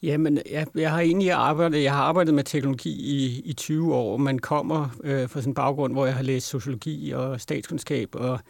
Jamen, 0.02 0.38
jeg, 0.50 0.66
jeg 0.74 0.90
har 0.90 1.00
egentlig 1.00 1.33
arbejdet, 1.33 1.83
jeg 1.83 1.92
har 1.92 2.02
arbejdet 2.02 2.35
med 2.35 2.44
teknologi 2.44 2.90
i, 2.90 3.42
i 3.44 3.52
20 3.52 3.94
år. 3.94 4.16
Man 4.16 4.38
kommer 4.38 4.88
øh, 5.04 5.28
fra 5.28 5.40
sådan 5.40 5.50
en 5.50 5.54
baggrund, 5.54 5.92
hvor 5.92 6.07
jeg 6.07 6.14
har 6.14 6.22
læst 6.22 6.46
sociologi 6.46 7.11
og 7.11 7.40
statskundskab, 7.40 8.14
og 8.14 8.40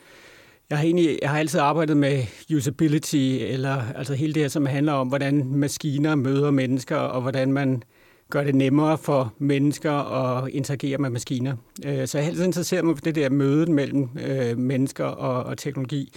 jeg 0.71 0.79
har, 0.79 0.85
egentlig, 0.85 1.19
jeg 1.23 1.31
har 1.31 1.39
altid 1.39 1.61
arbejdet 1.61 1.97
med 1.97 2.23
usability, 2.57 3.39
eller 3.41 3.83
altså 3.95 4.15
hele 4.15 4.33
det 4.33 4.43
her, 4.43 4.49
som 4.49 4.67
handler 4.67 4.93
om, 4.93 5.09
hvordan 5.09 5.45
maskiner 5.47 6.15
møder 6.15 6.51
mennesker, 6.51 6.97
og 6.97 7.23
hvordan 7.23 7.53
man 7.53 7.83
gør 8.31 8.45
det 8.45 8.55
nemmere 8.55 8.99
for 8.99 9.35
mennesker 9.39 9.93
at 9.93 10.49
interagere 10.49 10.99
med 10.99 11.11
maskiner. 11.11 11.57
Øh, 11.87 12.07
så 12.07 12.19
jeg 12.19 12.25
er 12.25 12.29
altid 12.29 12.45
interesseret 12.45 12.85
mig 12.85 12.97
for 12.97 13.03
det 13.03 13.15
der 13.15 13.31
møde 13.31 13.73
mellem 13.73 14.09
øh, 14.27 14.59
mennesker 14.59 15.05
og, 15.05 15.45
og 15.45 15.59
teknologi. 15.59 16.13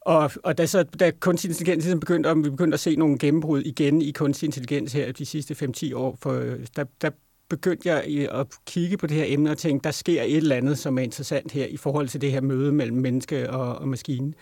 Og, 0.00 0.30
og 0.44 0.58
da, 0.58 0.66
så, 0.66 0.82
da 0.82 1.10
kunstig 1.10 1.48
intelligens 1.48 1.84
ligesom 1.84 2.00
begyndte, 2.00 2.26
om 2.30 2.44
vi 2.44 2.50
begyndte 2.50 2.74
at 2.74 2.80
se 2.80 2.96
nogle 2.96 3.18
gennembrud 3.18 3.62
igen 3.62 4.02
i 4.02 4.10
kunstig 4.10 4.46
intelligens 4.46 4.92
her 4.92 5.12
de 5.12 5.26
sidste 5.26 5.70
5-10 5.76 5.94
år, 5.94 6.18
for 6.22 6.32
øh, 6.32 6.58
der, 6.76 6.84
der 7.00 7.10
begyndte 7.50 7.88
jeg 7.88 8.28
at 8.30 8.46
kigge 8.66 8.96
på 8.96 9.06
det 9.06 9.16
her 9.16 9.24
emne 9.26 9.50
og 9.50 9.58
tænke, 9.58 9.84
der 9.84 9.90
sker 9.90 10.22
et 10.22 10.36
eller 10.36 10.56
andet, 10.56 10.78
som 10.78 10.98
er 10.98 11.02
interessant 11.02 11.52
her 11.52 11.66
i 11.66 11.76
forhold 11.76 12.08
til 12.08 12.20
det 12.20 12.32
her 12.32 12.40
møde 12.40 12.72
mellem 12.72 12.96
menneske 12.96 13.50
og, 13.50 13.78
og 13.78 13.88
maskine. 13.88 14.32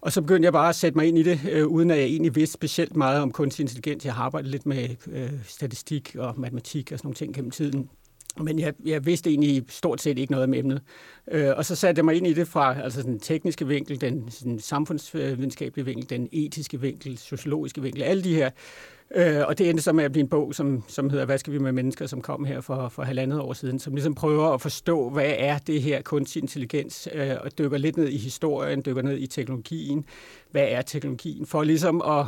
Og 0.00 0.12
så 0.12 0.22
begyndte 0.22 0.44
jeg 0.44 0.52
bare 0.52 0.68
at 0.68 0.74
sætte 0.74 0.98
mig 0.98 1.06
ind 1.06 1.18
i 1.18 1.22
det, 1.22 1.40
øh, 1.50 1.66
uden 1.66 1.90
at 1.90 1.98
jeg 1.98 2.04
egentlig 2.04 2.34
vidste 2.34 2.54
specielt 2.54 2.96
meget 2.96 3.22
om 3.22 3.32
kunstig 3.32 3.62
intelligens. 3.62 4.04
Jeg 4.04 4.14
har 4.14 4.24
arbejdet 4.24 4.50
lidt 4.50 4.66
med 4.66 4.88
øh, 5.06 5.30
statistik 5.44 6.16
og 6.18 6.40
matematik 6.40 6.92
og 6.92 6.98
sådan 6.98 7.06
nogle 7.06 7.14
ting 7.14 7.34
gennem 7.34 7.50
tiden. 7.50 7.88
Men 8.40 8.58
jeg, 8.58 8.74
jeg 8.84 9.06
vidste 9.06 9.30
egentlig 9.30 9.64
stort 9.68 10.00
set 10.00 10.18
ikke 10.18 10.32
noget 10.32 10.44
om 10.44 10.54
emnet. 10.54 10.82
Øh, 11.30 11.50
og 11.56 11.64
så 11.64 11.74
satte 11.74 11.98
jeg 11.98 12.04
mig 12.04 12.14
ind 12.14 12.26
i 12.26 12.32
det 12.32 12.48
fra 12.48 12.80
altså 12.82 13.02
den 13.02 13.20
tekniske 13.20 13.66
vinkel, 13.66 14.00
den 14.00 14.30
sådan 14.30 14.58
samfundsvidenskabelige 14.58 15.84
vinkel, 15.84 16.10
den 16.10 16.28
etiske 16.32 16.80
vinkel, 16.80 17.18
sociologiske 17.18 17.82
vinkel, 17.82 18.02
alle 18.02 18.24
de 18.24 18.34
her. 18.34 18.50
Øh, 19.16 19.46
og 19.46 19.58
det 19.58 19.68
endte 19.70 19.82
så 19.82 19.92
med 19.92 20.04
at 20.04 20.12
blive 20.12 20.22
en 20.22 20.28
bog, 20.28 20.54
som, 20.54 20.84
som 20.88 21.10
hedder 21.10 21.24
Hvad 21.24 21.38
skal 21.38 21.52
vi 21.52 21.58
med 21.58 21.72
mennesker, 21.72 22.06
som 22.06 22.20
kom 22.20 22.44
her 22.44 22.60
for, 22.60 22.88
for 22.88 23.02
halvandet 23.02 23.40
år 23.40 23.52
siden, 23.52 23.78
som 23.78 23.94
ligesom 23.94 24.14
prøver 24.14 24.48
at 24.48 24.60
forstå, 24.60 25.10
hvad 25.10 25.32
er 25.38 25.58
det 25.58 25.82
her 25.82 26.02
kunstig 26.02 26.42
intelligens, 26.42 27.08
øh, 27.14 27.30
og 27.40 27.58
dykker 27.58 27.78
lidt 27.78 27.96
ned 27.96 28.08
i 28.08 28.16
historien, 28.16 28.82
dykker 28.86 29.02
ned 29.02 29.18
i 29.18 29.26
teknologien. 29.26 30.04
Hvad 30.50 30.66
er 30.68 30.82
teknologien? 30.82 31.46
For 31.46 31.62
ligesom 31.62 32.02
at 32.02 32.26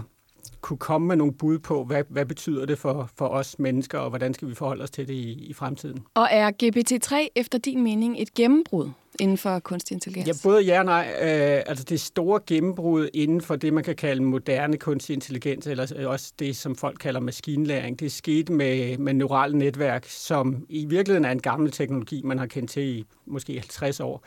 kunne 0.60 0.78
komme 0.78 1.08
med 1.08 1.16
nogle 1.16 1.32
bud 1.32 1.58
på, 1.58 1.84
hvad, 1.84 2.04
hvad 2.08 2.26
betyder 2.26 2.66
det 2.66 2.78
for, 2.78 3.10
for 3.18 3.26
os 3.26 3.58
mennesker, 3.58 3.98
og 3.98 4.08
hvordan 4.08 4.34
skal 4.34 4.48
vi 4.48 4.54
forholde 4.54 4.82
os 4.82 4.90
til 4.90 5.08
det 5.08 5.14
i, 5.14 5.32
i 5.32 5.52
fremtiden. 5.52 5.98
Og 6.14 6.28
er 6.30 6.50
GPT-3 6.62 7.28
efter 7.34 7.58
din 7.58 7.82
mening 7.82 8.22
et 8.22 8.34
gennembrud 8.34 8.90
inden 9.20 9.38
for 9.38 9.58
kunstig 9.58 9.94
intelligens? 9.94 10.28
Ja, 10.28 10.48
både 10.48 10.62
ja 10.62 10.78
og 10.78 10.84
nej. 10.84 11.06
Øh, 11.22 11.62
altså 11.66 11.84
det 11.84 12.00
store 12.00 12.40
gennembrud 12.46 13.08
inden 13.14 13.40
for 13.40 13.56
det, 13.56 13.72
man 13.72 13.84
kan 13.84 13.96
kalde 13.96 14.22
moderne 14.22 14.76
kunstig 14.76 15.14
intelligens, 15.14 15.66
eller 15.66 16.06
også 16.06 16.32
det, 16.38 16.56
som 16.56 16.76
folk 16.76 16.98
kalder 17.00 17.20
maskinlæring, 17.20 18.00
det 18.00 18.06
er 18.06 18.10
sket 18.10 18.50
med, 18.50 18.98
med 18.98 19.14
neurale 19.14 19.58
netværk, 19.58 20.04
som 20.08 20.66
i 20.68 20.84
virkeligheden 20.84 21.24
er 21.24 21.30
en 21.30 21.42
gammel 21.42 21.70
teknologi, 21.70 22.22
man 22.24 22.38
har 22.38 22.46
kendt 22.46 22.70
til 22.70 22.82
i 22.82 23.04
måske 23.26 23.52
50 23.52 24.00
år. 24.00 24.24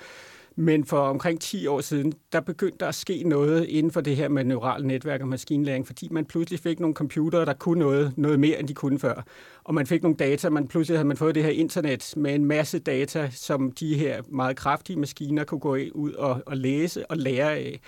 Men 0.55 0.85
for 0.85 0.97
omkring 0.97 1.41
10 1.41 1.67
år 1.67 1.81
siden, 1.81 2.13
der 2.31 2.39
begyndte 2.39 2.77
der 2.79 2.87
at 2.87 2.95
ske 2.95 3.23
noget 3.25 3.65
inden 3.65 3.91
for 3.91 4.01
det 4.01 4.15
her 4.15 4.29
med 4.29 4.43
neurale 4.43 4.87
netværk 4.87 5.21
og 5.21 5.27
maskinlæring, 5.27 5.87
fordi 5.87 6.07
man 6.11 6.25
pludselig 6.25 6.59
fik 6.59 6.79
nogle 6.79 6.93
computere, 6.93 7.45
der 7.45 7.53
kunne 7.53 7.79
noget, 7.79 8.13
noget 8.17 8.39
mere, 8.39 8.59
end 8.59 8.67
de 8.67 8.73
kunne 8.73 8.99
før. 8.99 9.23
Og 9.63 9.73
man 9.73 9.87
fik 9.87 10.03
nogle 10.03 10.17
data, 10.17 10.49
man 10.49 10.67
pludselig 10.67 10.97
havde 10.97 11.07
man 11.07 11.17
fået 11.17 11.35
det 11.35 11.43
her 11.43 11.49
internet 11.49 12.13
med 12.17 12.35
en 12.35 12.45
masse 12.45 12.79
data, 12.79 13.29
som 13.31 13.71
de 13.71 13.97
her 13.97 14.21
meget 14.29 14.55
kraftige 14.55 14.99
maskiner 14.99 15.43
kunne 15.43 15.59
gå 15.59 15.77
ud 15.93 16.13
og, 16.13 16.43
og 16.45 16.57
læse 16.57 17.11
og 17.11 17.17
lære 17.17 17.51
af. 17.55 17.79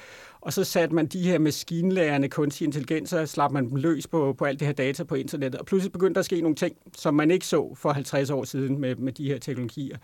Og 0.41 0.54
så 0.54 0.63
satte 0.63 0.95
man 0.95 1.06
de 1.06 1.21
her 1.21 1.39
maskinlærende 1.39 2.30
kunstige 2.30 2.65
intelligenser, 2.65 3.21
og 3.21 3.30
slap 3.30 3.51
man 3.51 3.69
dem 3.69 3.75
løs 3.75 4.08
på, 4.08 4.36
på 4.38 4.45
alt 4.45 4.60
det 4.60 4.65
her 4.65 4.73
data 4.73 5.04
på 5.04 5.15
internettet. 5.15 5.60
Og 5.60 5.65
pludselig 5.65 5.91
begyndte 5.91 6.13
der 6.13 6.19
at 6.19 6.25
ske 6.25 6.41
nogle 6.41 6.56
ting, 6.56 6.75
som 6.97 7.13
man 7.13 7.32
ikke 7.32 7.45
så 7.45 7.75
for 7.75 7.91
50 7.91 8.30
år 8.30 8.43
siden 8.43 8.80
med, 8.80 8.95
med 8.95 9.13
de 9.13 9.28
her 9.28 9.39
teknologier. 9.39 9.97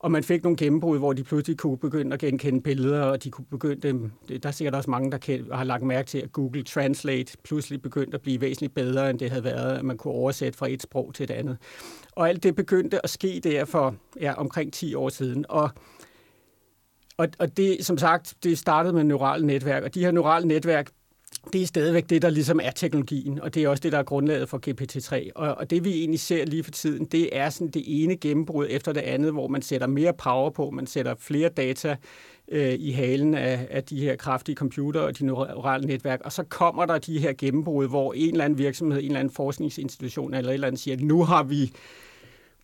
Og 0.00 0.10
man 0.10 0.24
fik 0.24 0.42
nogle 0.42 0.56
gennembrud, 0.56 0.98
hvor 0.98 1.12
de 1.12 1.24
pludselig 1.24 1.58
kunne 1.58 1.78
begynde 1.78 2.14
at 2.14 2.20
genkende 2.20 2.60
billeder, 2.60 3.02
og 3.02 3.24
de 3.24 3.30
kunne 3.30 3.44
begynde, 3.50 3.88
øhm, 3.88 4.12
der 4.28 4.48
er 4.48 4.52
sikkert 4.52 4.74
også 4.74 4.90
mange, 4.90 5.10
der 5.10 5.54
har 5.54 5.64
lagt 5.64 5.82
mærke 5.82 6.06
til, 6.06 6.18
at 6.18 6.32
Google 6.32 6.62
Translate 6.62 7.36
pludselig 7.44 7.82
begyndte 7.82 8.14
at 8.14 8.20
blive 8.20 8.40
væsentligt 8.40 8.74
bedre, 8.74 9.10
end 9.10 9.18
det 9.18 9.30
havde 9.30 9.44
været, 9.44 9.78
at 9.78 9.84
man 9.84 9.96
kunne 9.96 10.14
oversætte 10.14 10.58
fra 10.58 10.68
et 10.70 10.82
sprog 10.82 11.14
til 11.14 11.24
et 11.24 11.30
andet. 11.30 11.58
Og 12.12 12.28
alt 12.28 12.42
det 12.42 12.54
begyndte 12.54 13.04
at 13.04 13.10
ske 13.10 13.40
der 13.44 13.64
for 13.64 13.94
ja, 14.20 14.32
omkring 14.32 14.72
10 14.72 14.94
år 14.94 15.08
siden. 15.08 15.44
Og 15.48 15.70
og, 17.16 17.28
og 17.38 17.56
det, 17.56 17.86
som 17.86 17.98
sagt, 17.98 18.34
det 18.42 18.58
startede 18.58 18.94
med 18.94 19.04
neurale 19.04 19.46
netværk, 19.46 19.82
og 19.82 19.94
de 19.94 20.00
her 20.00 20.10
neurale 20.10 20.48
netværk 20.48 20.90
det 21.52 21.62
er 21.62 21.66
stadigvæk 21.66 22.10
det, 22.10 22.22
der 22.22 22.30
ligesom 22.30 22.60
er 22.62 22.70
teknologien, 22.70 23.40
og 23.40 23.54
det 23.54 23.64
er 23.64 23.68
også 23.68 23.80
det, 23.80 23.92
der 23.92 23.98
er 23.98 24.02
grundlaget 24.02 24.48
for 24.48 24.60
GPT-3. 24.66 25.30
Og, 25.34 25.54
og 25.54 25.70
det 25.70 25.84
vi 25.84 25.98
egentlig 25.98 26.20
ser 26.20 26.44
lige 26.44 26.64
for 26.64 26.70
tiden, 26.70 27.04
det 27.04 27.36
er 27.36 27.50
sådan 27.50 27.68
det 27.70 27.82
ene 27.86 28.16
gennembrud 28.16 28.66
efter 28.70 28.92
det 28.92 29.00
andet, 29.00 29.32
hvor 29.32 29.48
man 29.48 29.62
sætter 29.62 29.86
mere 29.86 30.12
power 30.12 30.50
på, 30.50 30.70
man 30.70 30.86
sætter 30.86 31.14
flere 31.18 31.48
data 31.48 31.96
øh, 32.48 32.74
i 32.78 32.90
halen 32.90 33.34
af, 33.34 33.66
af 33.70 33.84
de 33.84 34.00
her 34.00 34.16
kraftige 34.16 34.56
computer 34.56 35.00
og 35.00 35.18
de 35.18 35.26
neurale 35.26 35.86
netværk, 35.86 36.20
og 36.24 36.32
så 36.32 36.42
kommer 36.42 36.86
der 36.86 36.98
de 36.98 37.18
her 37.18 37.32
gennembrud, 37.38 37.88
hvor 37.88 38.12
en 38.12 38.30
eller 38.30 38.44
anden 38.44 38.58
virksomhed, 38.58 38.98
en 38.98 39.06
eller 39.06 39.20
anden 39.20 39.34
forskningsinstitution 39.34 40.34
eller 40.34 40.50
et 40.50 40.54
eller 40.54 40.66
andet 40.66 40.80
siger, 40.80 40.96
nu 41.00 41.24
har 41.24 41.42
vi 41.42 41.72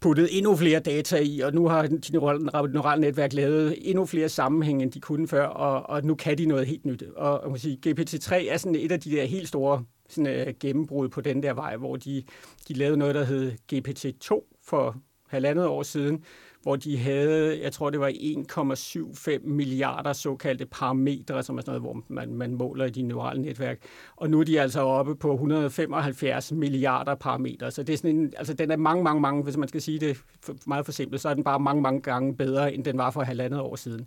puttet 0.00 0.28
endnu 0.38 0.56
flere 0.56 0.80
data 0.80 1.16
i, 1.16 1.40
og 1.40 1.54
nu 1.54 1.68
har 1.68 1.86
de 1.86 2.12
neurale 2.12 3.00
netværk 3.00 3.32
lavet 3.32 3.90
endnu 3.90 4.06
flere 4.06 4.28
sammenhænge, 4.28 4.82
end 4.82 4.92
de 4.92 5.00
kunne 5.00 5.28
før, 5.28 5.46
og, 5.46 5.90
og 5.90 6.04
nu 6.04 6.14
kan 6.14 6.38
de 6.38 6.46
noget 6.46 6.66
helt 6.66 6.84
nyt. 6.84 7.02
Og 7.16 7.40
man 7.44 7.52
kan 7.52 7.60
sige, 7.60 7.80
GPT-3 7.86 8.34
er 8.34 8.56
sådan 8.56 8.74
et 8.74 8.92
af 8.92 9.00
de 9.00 9.10
der 9.10 9.24
helt 9.24 9.48
store 9.48 9.84
sådan, 10.08 10.48
uh, 10.48 10.54
gennembrud 10.60 11.08
på 11.08 11.20
den 11.20 11.42
der 11.42 11.54
vej, 11.54 11.76
hvor 11.76 11.96
de, 11.96 12.22
de 12.68 12.74
lavede 12.74 12.96
noget, 12.96 13.14
der 13.14 13.24
hed 13.24 13.52
GPT-2 13.72 14.58
for 14.64 14.96
halvandet 15.28 15.66
år 15.66 15.82
siden, 15.82 16.24
hvor 16.66 16.76
de 16.76 16.98
havde, 16.98 17.62
jeg 17.62 17.72
tror 17.72 17.90
det 17.90 18.00
var 18.00 18.08
1,75 18.08 19.48
milliarder 19.48 20.12
såkaldte 20.12 20.66
parametre, 20.66 21.42
som 21.42 21.58
er 21.58 21.62
sådan 21.62 21.70
noget, 21.70 21.82
hvor 21.82 22.04
man, 22.08 22.34
man 22.34 22.54
måler 22.54 22.84
i 22.84 22.90
de 22.90 23.02
neurale 23.02 23.42
netværk. 23.42 23.78
Og 24.16 24.30
nu 24.30 24.40
er 24.40 24.44
de 24.44 24.60
altså 24.60 24.80
oppe 24.80 25.16
på 25.16 25.32
175 25.32 26.52
milliarder 26.52 27.14
parametre. 27.14 27.70
Så 27.70 27.82
det 27.82 27.92
er 27.92 27.96
sådan 27.96 28.16
en, 28.16 28.32
altså 28.36 28.54
den 28.54 28.70
er 28.70 28.76
mange, 28.76 29.04
mange, 29.04 29.20
mange, 29.20 29.42
hvis 29.42 29.56
man 29.56 29.68
skal 29.68 29.82
sige 29.82 29.98
det 29.98 30.22
meget 30.66 30.84
for 30.84 30.92
simpelt, 30.92 31.20
så 31.20 31.28
er 31.28 31.34
den 31.34 31.44
bare 31.44 31.60
mange, 31.60 31.82
mange 31.82 32.00
gange 32.00 32.36
bedre, 32.36 32.74
end 32.74 32.84
den 32.84 32.98
var 32.98 33.10
for 33.10 33.22
halvandet 33.22 33.60
år 33.60 33.76
siden. 33.76 34.06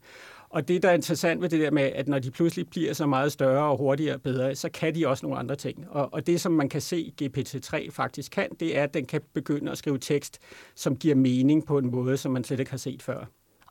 Og 0.49 0.67
det, 0.67 0.83
der 0.83 0.89
er 0.89 0.93
interessant 0.93 1.41
ved 1.41 1.49
det 1.49 1.59
der 1.59 1.71
med, 1.71 1.83
at 1.83 2.07
når 2.07 2.19
de 2.19 2.31
pludselig 2.31 2.69
bliver 2.69 2.93
så 2.93 3.05
meget 3.05 3.31
større 3.31 3.71
og 3.71 3.77
hurtigere 3.77 4.15
og 4.15 4.21
bedre, 4.21 4.55
så 4.55 4.69
kan 4.69 4.95
de 4.95 5.07
også 5.07 5.25
nogle 5.25 5.39
andre 5.39 5.55
ting. 5.55 5.85
Og, 5.89 6.13
og 6.13 6.27
det, 6.27 6.41
som 6.41 6.51
man 6.51 6.69
kan 6.69 6.81
se 6.81 7.13
GPT-3 7.21 7.91
faktisk 7.91 8.31
kan, 8.31 8.49
det 8.59 8.77
er, 8.77 8.83
at 8.83 8.93
den 8.93 9.05
kan 9.05 9.21
begynde 9.33 9.71
at 9.71 9.77
skrive 9.77 9.97
tekst, 9.97 10.39
som 10.75 10.95
giver 10.95 11.15
mening 11.15 11.65
på 11.65 11.77
en 11.77 11.91
måde, 11.91 12.17
som 12.17 12.31
man 12.31 12.43
slet 12.43 12.59
ikke 12.59 12.71
har 12.71 12.77
set 12.77 13.01
før. 13.01 13.25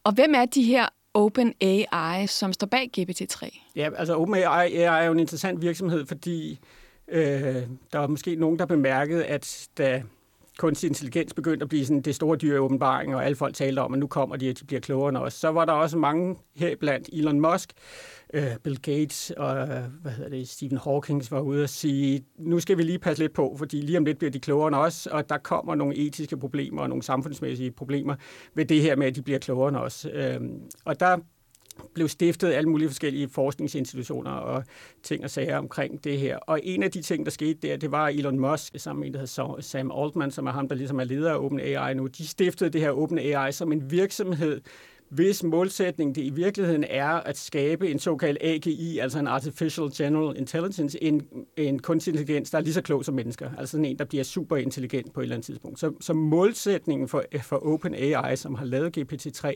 Og 0.05 0.13
hvem 0.13 0.35
er 0.35 0.45
de 0.45 0.63
her 0.63 0.89
OpenAI, 1.15 2.27
som 2.27 2.53
står 2.53 2.67
bag 2.67 2.91
GPT-3? 2.99 3.73
Ja, 3.77 3.91
altså 3.97 4.17
OpenAI 4.17 4.75
er 4.75 5.03
jo 5.03 5.13
en 5.13 5.21
interessant 5.21 5.63
virksomhed, 5.63 6.07
fordi 6.07 6.59
øh, 7.09 7.23
der 7.93 7.99
var 7.99 8.07
måske 8.07 8.37
nogen, 8.37 8.59
der 8.59 8.67
bemærkede, 8.67 9.25
at 9.25 9.69
da 9.79 10.03
kunstig 10.59 10.89
intelligens 10.89 11.35
begyndte 11.35 11.65
at 11.65 11.69
blive 11.69 11.87
sådan 11.87 12.03
det 12.03 12.15
store 12.15 12.37
dyr 12.37 12.59
åbenbaring, 12.59 13.15
og 13.15 13.25
alle 13.25 13.37
folk 13.37 13.55
talte 13.55 13.81
om, 13.81 13.93
at 13.93 13.99
nu 13.99 14.07
kommer 14.07 14.37
de, 14.37 14.49
at 14.49 14.61
de 14.61 14.65
bliver 14.65 14.81
klogere 14.81 15.09
end 15.09 15.17
os. 15.17 15.35
Så 15.35 15.49
var 15.49 15.65
der 15.65 15.73
også 15.73 15.99
mange 15.99 16.37
her 16.57 16.77
blandt 16.77 17.09
Elon 17.13 17.41
Musk, 17.41 17.73
uh, 18.35 18.43
Bill 18.65 18.81
Gates 18.83 19.31
og 19.37 19.57
øh, 19.57 19.83
hvad 20.03 20.13
hedder 20.13 20.31
det, 20.31 20.49
Stephen 20.49 20.79
Hawking 20.79 21.31
var 21.31 21.41
ude 21.41 21.63
og 21.63 21.69
sige, 21.69 22.25
nu 22.39 22.61
skal 22.61 22.79
vi 22.79 22.83
lige 22.83 22.99
passe 22.99 23.23
lidt 23.23 23.33
på, 23.33 23.55
fordi 23.59 23.81
lige 23.81 23.99
om 23.99 24.05
lidt 24.05 24.19
bliver 24.19 24.31
de 24.31 24.41
klogere 24.41 24.69
end 24.69 24.77
os, 24.77 25.07
og 25.07 25.29
der 25.29 25.39
kommer 25.39 25.75
nogle 25.75 25.97
etiske 25.97 26.37
problemer 26.37 26.83
og 26.83 26.89
nogle 26.89 27.03
samfundsmæssige 27.03 27.71
problemer 27.71 28.15
ved 28.55 28.65
det 28.65 28.83
her 28.83 28.97
med, 28.97 29.07
at 29.07 29.17
de 29.17 29.23
bliver 29.23 29.39
klogere 29.39 29.69
end 29.69 29.77
os. 29.77 30.07
Øhm, 30.13 30.61
og 30.85 31.01
der 31.01 31.19
blev 31.95 32.09
stiftet 32.09 32.53
alle 32.53 32.71
mulige 32.71 32.89
forskellige 32.89 33.29
forskningsinstitutioner 33.29 34.31
og 34.31 34.65
ting 35.03 35.25
og 35.25 35.31
sager 35.31 35.59
omkring 35.59 36.05
det 36.05 36.19
her. 36.19 36.37
Og 36.37 36.61
en 36.63 36.83
af 36.83 36.91
de 36.91 37.03
ting, 37.03 37.25
der 37.25 37.31
skete 37.31 37.69
der, 37.69 37.77
det 37.77 37.91
var 37.91 38.09
Elon 38.09 38.39
Musk 38.39 38.73
sammen 38.77 39.01
med 39.01 39.07
en, 39.07 39.15
der 39.15 39.21
hedder 39.21 39.61
Sam 39.61 39.93
Altman, 39.95 40.31
som 40.31 40.47
er 40.47 40.53
ham, 40.53 40.69
der 40.69 40.75
ligesom 40.75 41.01
er 41.01 41.05
leder 41.05 41.33
af 41.33 41.39
OpenAI 41.39 41.95
nu. 41.95 42.07
De 42.07 42.27
stiftede 42.27 42.71
det 42.71 42.81
her 42.81 42.91
OpenAI 42.91 43.53
som 43.53 43.73
en 43.73 43.91
virksomhed 43.91 44.61
hvis 45.09 45.43
målsætning 45.43 46.15
det 46.15 46.23
i 46.23 46.31
virkeligheden 46.31 46.85
er 46.85 47.09
at 47.09 47.39
skabe 47.39 47.91
en 47.91 47.99
såkaldt 47.99 48.39
AGI, 48.41 48.99
altså 48.99 49.19
en 49.19 49.27
Artificial 49.27 49.91
General 49.95 50.37
Intelligence, 50.37 51.03
en, 51.03 51.27
en 51.57 51.79
kunstig 51.79 52.11
intelligens, 52.11 52.51
der 52.51 52.59
er 52.59 52.63
lige 52.63 52.75
så 52.75 52.83
klog 52.83 53.05
som 53.05 53.15
mennesker, 53.15 53.51
altså 53.59 53.71
sådan 53.71 53.85
en, 53.85 53.99
der 53.99 54.05
bliver 54.05 54.25
super 54.25 54.57
intelligent 54.57 55.13
på 55.13 55.21
et 55.21 55.25
eller 55.25 55.37
andet 55.37 55.47
tidspunkt. 55.47 55.81
Så, 55.81 55.93
så 56.01 56.13
målsætningen 56.13 57.09
for, 57.09 57.25
for 57.43 57.67
OpenAI, 57.67 58.37
som 58.37 58.55
har 58.55 58.65
lavet 58.65 58.99
GPT-3, 58.99 59.53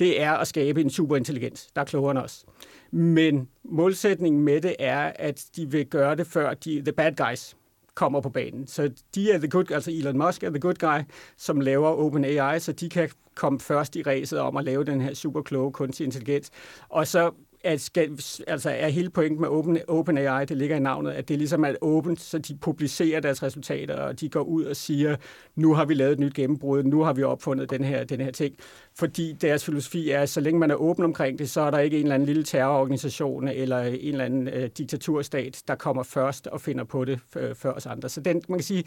det 0.00 0.22
er 0.22 0.32
at 0.32 0.48
skabe 0.48 0.80
en 0.80 0.90
superintelligens, 0.90 1.68
der 1.74 1.80
er 1.80 1.84
klogere 1.84 2.10
end 2.10 2.18
os. 2.18 2.44
Men 2.90 3.48
målsætningen 3.64 4.42
med 4.42 4.60
det 4.60 4.76
er, 4.78 5.12
at 5.16 5.44
de 5.56 5.70
vil 5.70 5.86
gøre 5.86 6.16
det 6.16 6.26
før 6.26 6.54
de, 6.54 6.82
the 6.82 6.92
bad 6.92 7.12
guys, 7.16 7.56
kommer 7.94 8.20
på 8.20 8.28
banen. 8.28 8.66
Så 8.66 8.90
de 9.14 9.32
er 9.32 9.38
the 9.38 9.48
good, 9.48 9.70
altså 9.70 9.90
Elon 9.90 10.18
Musk 10.18 10.42
er 10.42 10.50
the 10.50 10.60
good 10.60 10.74
guy, 10.74 10.98
som 11.36 11.60
laver 11.60 11.88
OpenAI, 11.88 12.60
så 12.60 12.72
de 12.72 12.88
kan 12.88 13.10
komme 13.34 13.60
først 13.60 13.96
i 13.96 14.02
ræset 14.02 14.38
om 14.38 14.56
at 14.56 14.64
lave 14.64 14.84
den 14.84 15.00
her 15.00 15.14
super 15.14 15.42
kloge 15.42 15.72
kunstig 15.72 16.04
intelligens. 16.04 16.50
Og 16.88 17.06
så 17.06 17.30
at 17.64 17.80
skal, 17.80 18.20
altså 18.46 18.70
er 18.70 18.88
hele 18.88 19.10
pointen 19.10 19.40
med 19.40 19.48
Open, 19.48 19.78
OpenAI, 19.88 20.44
det 20.44 20.56
ligger 20.56 20.76
i 20.76 20.80
navnet, 20.80 21.12
at 21.12 21.28
det 21.28 21.38
ligesom 21.38 21.64
er 21.64 21.74
åbent, 21.80 22.20
så 22.20 22.38
de 22.38 22.56
publicerer 22.56 23.20
deres 23.20 23.42
resultater, 23.42 23.96
og 23.96 24.20
de 24.20 24.28
går 24.28 24.40
ud 24.40 24.64
og 24.64 24.76
siger, 24.76 25.16
nu 25.56 25.74
har 25.74 25.84
vi 25.84 25.94
lavet 25.94 26.12
et 26.12 26.18
nyt 26.18 26.34
gennembrud, 26.34 26.82
nu 26.82 27.02
har 27.02 27.12
vi 27.12 27.22
opfundet 27.22 27.70
den 27.70 27.84
her, 27.84 28.04
den 28.04 28.20
her 28.20 28.30
ting. 28.30 28.54
Fordi 28.94 29.32
deres 29.32 29.64
filosofi 29.64 30.10
er, 30.10 30.20
at 30.20 30.28
så 30.28 30.40
længe 30.40 30.60
man 30.60 30.70
er 30.70 30.74
åben 30.74 31.04
omkring 31.04 31.38
det, 31.38 31.50
så 31.50 31.60
er 31.60 31.70
der 31.70 31.78
ikke 31.78 31.96
en 31.96 32.02
eller 32.02 32.14
anden 32.14 32.26
lille 32.26 32.44
terrororganisation 32.44 33.48
eller 33.48 33.78
en 33.80 34.12
eller 34.12 34.24
anden 34.24 34.48
øh, 34.48 34.70
diktaturstat, 34.78 35.62
der 35.68 35.74
kommer 35.74 36.02
først 36.02 36.46
og 36.46 36.60
finder 36.60 36.84
på 36.84 37.04
det 37.04 37.20
øh, 37.36 37.54
før 37.54 37.72
os 37.72 37.86
andre. 37.86 38.08
Så 38.08 38.20
den, 38.20 38.42
man 38.48 38.58
kan 38.58 38.64
sige, 38.64 38.84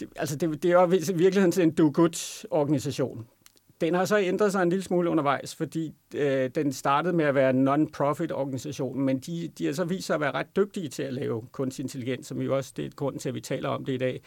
det, 0.00 0.08
altså 0.16 0.36
det, 0.36 0.62
det 0.62 0.70
er 0.70 0.80
jo 0.80 0.86
i 0.86 1.18
virkeligheden 1.18 1.68
en 1.68 1.74
do-good-organisation. 1.74 3.26
Den 3.80 3.94
har 3.94 4.04
så 4.04 4.18
ændret 4.18 4.52
sig 4.52 4.62
en 4.62 4.68
lille 4.68 4.82
smule 4.82 5.10
undervejs, 5.10 5.54
fordi 5.54 5.92
øh, 6.14 6.50
den 6.54 6.72
startede 6.72 7.16
med 7.16 7.24
at 7.24 7.34
være 7.34 7.50
en 7.50 7.68
non-profit 7.68 8.32
organisation, 8.32 9.00
men 9.00 9.18
de, 9.18 9.50
de 9.58 9.66
har 9.66 9.72
så 9.72 9.84
vist 9.84 10.06
sig 10.06 10.14
at 10.14 10.20
være 10.20 10.30
ret 10.30 10.56
dygtige 10.56 10.88
til 10.88 11.02
at 11.02 11.12
lave 11.12 11.42
kunstig 11.52 11.82
intelligens, 11.82 12.26
som 12.26 12.40
jo 12.40 12.56
også 12.56 12.72
det 12.76 12.84
er 12.84 12.90
grund 12.90 13.18
til, 13.18 13.28
at 13.28 13.34
vi 13.34 13.40
taler 13.40 13.68
om 13.68 13.84
det 13.84 13.92
i 13.92 13.96
dag. 13.96 14.22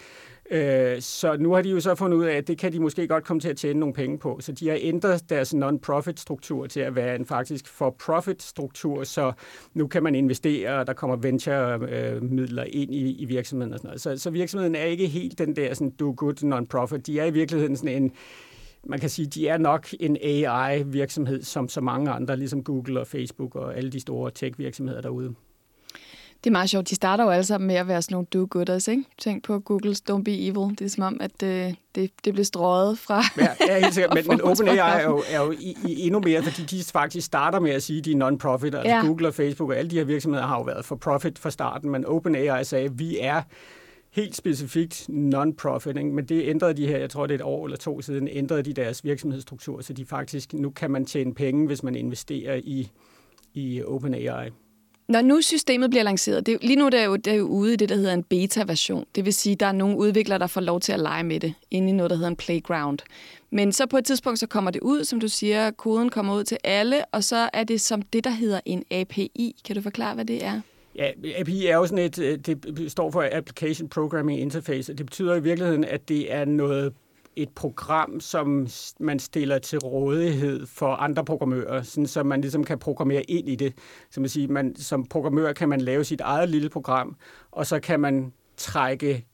Øh, 0.52 1.02
så 1.02 1.38
nu 1.38 1.54
har 1.54 1.62
de 1.62 1.70
jo 1.70 1.80
så 1.80 1.96
fundet 1.96 2.18
ud 2.18 2.24
af, 2.24 2.36
at 2.36 2.48
det 2.48 2.58
kan 2.58 2.74
de 2.74 2.80
måske 2.80 3.08
godt 3.08 3.24
komme 3.24 3.40
til 3.40 3.50
at 3.50 3.58
tjene 3.58 3.80
nogle 3.80 3.94
penge 3.94 4.18
på. 4.18 4.38
Så 4.40 4.52
de 4.52 4.70
har 4.70 4.78
ændret 4.82 5.30
deres 5.30 5.54
non-profit 5.54 6.20
struktur 6.20 6.68
til 6.68 6.80
at 6.80 6.96
være 6.96 7.16
en 7.16 7.26
faktisk 7.26 7.68
for-profit 7.68 8.44
struktur, 8.44 9.04
så 9.04 9.32
nu 9.74 9.88
kan 9.88 10.04
man 10.04 10.16
investere, 10.16 10.80
og 10.80 10.88
der 10.88 10.94
kommer 10.94 11.16
venture-midler 11.16 12.64
øh, 12.64 12.70
ind 12.72 12.96
i, 12.96 13.22
i 13.22 13.26
virksomheden 13.26 13.74
og 13.74 13.80
sådan 13.80 13.88
noget. 13.88 14.02
Så, 14.02 14.18
så 14.18 14.30
virksomheden 14.30 14.76
er 14.76 14.84
ikke 14.84 15.08
helt 15.08 15.40
den 15.40 15.56
der 15.56 15.74
sådan 15.74 15.94
do-good 16.02 16.44
non-profit. 16.44 17.08
De 17.08 17.20
er 17.20 17.26
i 17.26 17.32
virkeligheden 17.32 17.76
sådan 17.76 18.04
en 18.04 18.12
man 18.84 19.00
kan 19.00 19.10
sige, 19.10 19.26
de 19.26 19.48
er 19.48 19.58
nok 19.58 19.88
en 20.00 20.18
AI-virksomhed, 20.22 21.44
som 21.44 21.70
så 21.70 21.82
mange 21.82 22.12
andre, 22.12 22.38
ligesom 22.38 22.64
Google 22.64 23.00
og 23.00 23.08
Facebook 23.08 23.56
og 23.56 23.78
alle 23.78 23.92
de 23.92 24.00
store 24.00 24.32
tech-virksomheder 24.32 25.02
derude. 25.02 25.36
Det 26.44 26.50
er 26.50 26.52
meget 26.52 26.70
sjovt. 26.70 26.90
De 26.90 26.96
starter 26.96 27.24
jo 27.24 27.30
alle 27.30 27.44
sammen 27.44 27.68
med 27.68 27.76
at 27.76 27.88
være 27.88 28.02
sådan 28.02 28.16
nogle 28.16 28.28
do-gooders, 28.36 28.88
ikke? 28.88 29.04
Tænk 29.18 29.44
på 29.44 29.62
Google's 29.70 30.00
Don't 30.12 30.24
Be 30.24 30.48
Evil. 30.48 30.80
Det 30.80 30.82
er 30.82 30.90
som 30.90 31.04
om, 31.04 31.18
at 31.22 31.44
øh, 31.44 31.74
det, 31.96 32.12
det 32.26 32.34
blev 32.34 32.46
strøget 32.46 33.00
fra... 33.00 33.24
Ja, 33.38 33.48
ja 33.68 33.80
helt 33.80 33.94
sikkert. 33.94 34.14
Men, 34.16 34.24
men 34.28 34.42
OpenAI 34.42 34.78
er 34.78 35.04
jo, 35.04 35.24
er 35.30 35.42
jo 35.42 35.52
i, 35.52 35.78
i 35.88 36.06
endnu 36.06 36.20
mere, 36.20 36.44
fordi 36.44 36.78
de 36.78 36.84
faktisk 36.84 37.26
starter 37.26 37.60
med 37.60 37.72
at 37.72 37.84
sige, 37.84 38.00
at 38.00 38.06
de 38.06 38.12
er 38.12 38.16
non-profit. 38.16 38.76
Altså 38.76 38.96
ja. 38.96 39.06
Google 39.06 39.28
og 39.28 39.34
Facebook 39.34 39.70
og 39.70 39.78
alle 39.78 39.92
de 39.92 39.96
her 39.96 40.04
virksomheder 40.04 40.48
har 40.48 40.58
jo 40.58 40.64
været 40.64 40.86
for 40.86 40.96
profit 40.96 41.40
fra 41.40 41.50
starten, 41.50 41.90
men 41.90 42.06
OpenAI 42.06 42.64
sagde, 42.64 42.86
at 42.86 43.00
vi 43.00 43.18
er 43.20 43.42
helt 44.12 44.36
specifikt 44.36 45.10
non-profit, 45.10 45.98
ikke? 45.98 46.10
men 46.10 46.26
det 46.26 46.50
ændrede 46.50 46.74
de 46.74 46.88
her, 46.88 46.98
jeg 46.98 47.10
tror 47.10 47.28
det 47.28 47.34
er 47.34 47.38
et 47.38 47.46
år 47.46 47.66
eller 47.66 47.78
to 47.78 48.02
siden, 48.02 48.28
ændrede 48.32 48.64
de 48.64 48.74
deres 48.74 49.04
virksomhedsstruktur, 49.04 49.82
så 49.82 49.94
de 49.94 50.06
faktisk, 50.06 50.54
nu 50.54 50.70
kan 50.70 50.92
man 50.92 51.06
tjene 51.06 51.34
penge, 51.34 51.68
hvis 51.68 51.84
man 51.84 51.96
investerer 51.96 52.56
i, 52.64 52.92
i 53.54 53.84
OpenAI. 53.84 54.50
Når 55.08 55.22
nu 55.22 55.42
systemet 55.42 55.90
bliver 55.90 56.04
lanceret, 56.04 56.46
det, 56.46 56.58
lige 56.62 56.76
nu 56.76 56.90
det 56.90 57.00
er 57.00 57.04
jo, 57.04 57.16
det 57.16 57.34
er 57.34 57.38
jo 57.38 57.46
ude 57.46 57.74
i 57.74 57.76
det, 57.76 57.90
der 57.90 57.96
hedder 57.96 58.14
en 58.14 58.24
beta-version. 58.24 59.06
Det 59.16 59.26
vil 59.26 59.34
sige, 59.34 59.54
at 59.54 59.60
der 59.60 59.66
er 59.66 59.72
nogle 59.72 59.98
udviklere, 59.98 60.40
der 60.40 60.48
får 60.48 60.62
lov 60.62 60.80
til 60.80 60.92
at 60.92 61.00
lege 61.00 61.24
med 61.24 61.40
det, 61.40 61.54
inde 61.72 61.90
i 61.90 61.92
noget, 61.92 62.10
der 62.10 62.16
hedder 62.16 62.30
en 62.30 62.36
playground. 62.36 63.00
Men 63.50 63.72
så 63.72 63.86
på 63.86 63.98
et 63.98 64.06
tidspunkt, 64.06 64.40
så 64.40 64.48
kommer 64.48 64.72
det 64.72 64.82
ud, 64.82 65.04
som 65.04 65.20
du 65.20 65.28
siger, 65.28 65.72
koden 65.72 66.10
kommer 66.10 66.36
ud 66.36 66.44
til 66.44 66.58
alle, 66.64 67.06
og 67.06 67.24
så 67.24 67.50
er 67.54 67.64
det 67.64 67.82
som 67.82 68.02
det, 68.02 68.24
der 68.24 68.30
hedder 68.30 68.60
en 68.66 68.84
API. 68.92 69.56
Kan 69.66 69.76
du 69.76 69.82
forklare, 69.82 70.16
hvad 70.16 70.26
det 70.26 70.46
er? 70.46 70.62
Ja, 70.96 71.12
API 71.38 71.66
er 71.66 71.76
jo 71.76 71.86
sådan 71.86 72.06
et, 72.06 72.20
øh, 72.20 72.38
det 72.38 72.92
står 72.92 73.12
for 73.12 73.30
Application 73.32 73.90
Programming 73.90 74.40
Interface, 74.40 74.94
og 74.94 74.98
det 74.98 75.06
betyder 75.06 75.36
i 75.36 75.44
virkeligheden, 75.44 75.86
at 75.86 76.10
det 76.10 76.34
er 76.34 76.46
noget 76.46 76.94
et 77.36 77.50
program, 77.50 78.20
som 78.20 78.68
man 79.00 79.20
stiller 79.20 79.60
til 79.60 79.80
rådighed 79.80 80.66
for 80.66 80.88
andre 80.88 81.26
programmører, 81.26 81.82
sådan, 81.82 82.08
så 82.08 82.24
man 82.24 82.42
ligesom 82.42 82.64
kan 82.64 82.80
programmere 82.80 83.24
ind 83.24 83.50
i 83.50 83.56
det. 83.56 83.74
Så 84.10 84.20
man 84.20 84.30
siger, 84.30 84.48
man, 84.48 84.76
som 84.76 85.06
programmør 85.06 85.54
kan 85.54 85.70
man 85.70 85.82
lave 85.82 86.04
sit 86.04 86.22
eget 86.22 86.50
lille 86.50 86.70
program, 86.70 87.16
og 87.52 87.68
så 87.68 87.80
kan 87.80 88.00
man 88.00 88.34
trække 88.58 89.26